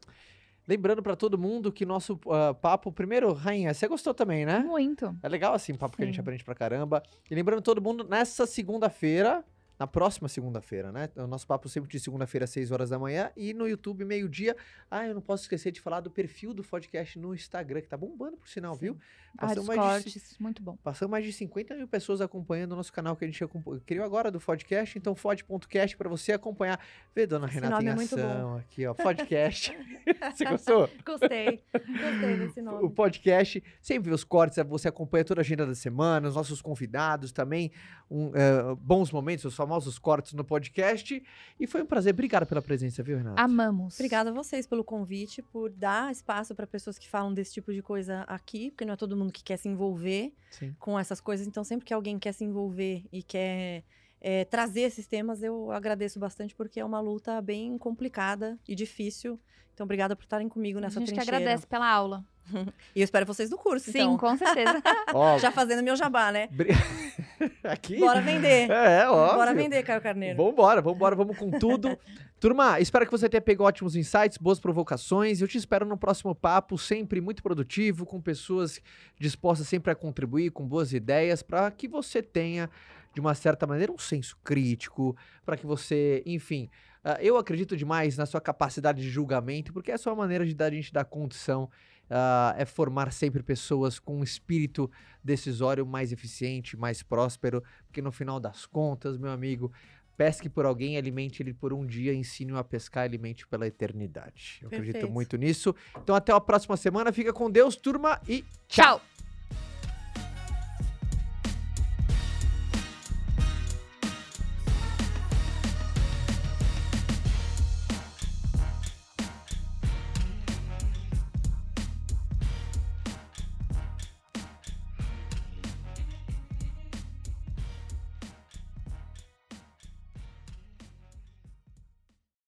[0.70, 4.60] Lembrando pra todo mundo que nosso ah, papo, primeiro, Rainha, você gostou também, né?
[4.60, 5.18] Muito.
[5.24, 6.22] É legal assim, papo que a gente Sim.
[6.22, 7.02] aprende pra caramba.
[7.28, 9.44] E lembrando todo mundo, nessa segunda-feira,
[9.80, 11.10] na próxima segunda-feira, né?
[11.16, 13.32] O nosso papo sempre de segunda-feira, às 6 horas da manhã.
[13.38, 14.54] E no YouTube, meio-dia.
[14.92, 17.96] Ah, eu não posso esquecer de falar do perfil do podcast no Instagram, que tá
[17.96, 18.98] bombando, por sinal, viu?
[19.38, 20.76] Ah, Passou dos mais, de, cortes, muito bom.
[20.84, 23.42] passou mais de 50 mil pessoas acompanhando o nosso canal que a gente
[23.86, 24.98] criou agora do podcast.
[24.98, 26.78] Então, fod.cast pra você acompanhar.
[27.16, 28.94] Vê, dona Esse Renata em é muito ação aqui, ó.
[28.94, 29.72] Podcast.
[30.36, 30.90] você gostou?
[31.06, 31.64] Gostei.
[31.74, 32.90] Gostei desse o nome.
[32.90, 37.72] podcast, sempre os cortes, você acompanha toda a agenda da semana, os nossos convidados também,
[38.10, 41.22] um, eh, bons momentos, os famosos cortes no podcast.
[41.60, 42.12] E foi um prazer.
[42.12, 43.40] Obrigado pela presença, viu, Renato?
[43.40, 43.94] Amamos.
[43.94, 47.84] Obrigada a vocês pelo convite, por dar espaço para pessoas que falam desse tipo de
[47.84, 50.76] coisa aqui, porque não é todo mundo que quer se envolver Sim.
[50.80, 51.46] com essas coisas.
[51.46, 53.84] Então, sempre que alguém quer se envolver e quer
[54.20, 59.40] é, trazer esses temas, eu agradeço bastante, porque é uma luta bem complicada e difícil.
[59.76, 61.38] Então, obrigada por estarem comigo A nessa gente que trincheira.
[61.38, 62.26] agradece pela aula.
[62.96, 64.18] E eu espero vocês no curso, Sim, então.
[64.18, 64.82] com certeza.
[65.14, 66.48] Ó, Já fazendo meu jabá, né?
[66.52, 66.70] bri-
[67.64, 67.98] Aqui?
[68.00, 68.70] Bora vender.
[68.70, 69.38] É, óbvio.
[69.38, 70.38] Bora vender, Caio Carneiro.
[70.38, 71.98] Vambora, vambora, vamos com tudo.
[72.40, 75.42] Turma, espero que você tenha pegado ótimos insights, boas provocações.
[75.42, 78.82] Eu te espero no próximo papo, sempre muito produtivo, com pessoas
[79.20, 82.70] dispostas sempre a contribuir, com boas ideias, para que você tenha
[83.14, 85.16] de uma certa maneira, um senso crítico,
[85.46, 86.70] para que você, enfim.
[87.04, 90.54] Uh, eu acredito demais na sua capacidade de julgamento, porque essa é a maneira de
[90.54, 91.70] dar, a gente dar condição,
[92.10, 94.90] uh, é formar sempre pessoas com um espírito
[95.24, 99.72] decisório mais eficiente, mais próspero, porque no final das contas, meu amigo,
[100.18, 104.60] pesque por alguém, alimente ele por um dia, ensine-o a pescar, alimente pela eternidade.
[104.62, 105.14] Eu acredito Perfeito.
[105.14, 105.74] muito nisso.
[105.98, 109.00] Então até a próxima semana, fica com Deus, turma, e tchau!
[109.00, 109.29] Tchau!